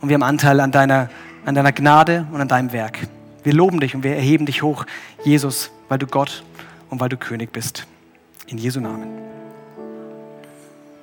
Und 0.00 0.08
wir 0.08 0.14
haben 0.14 0.22
Anteil 0.22 0.60
an 0.60 0.72
deiner, 0.72 1.10
an 1.44 1.54
deiner 1.54 1.72
Gnade 1.72 2.26
und 2.32 2.40
an 2.40 2.48
deinem 2.48 2.72
Werk. 2.72 2.98
Wir 3.42 3.52
loben 3.52 3.80
dich 3.80 3.94
und 3.94 4.02
wir 4.02 4.16
erheben 4.16 4.46
dich 4.46 4.62
hoch, 4.62 4.86
Jesus, 5.24 5.70
weil 5.88 5.98
du 5.98 6.06
Gott 6.06 6.42
und 6.90 7.00
weil 7.00 7.08
du 7.08 7.16
König 7.16 7.52
bist. 7.52 7.86
In 8.46 8.58
Jesu 8.58 8.80
Namen. 8.80 9.37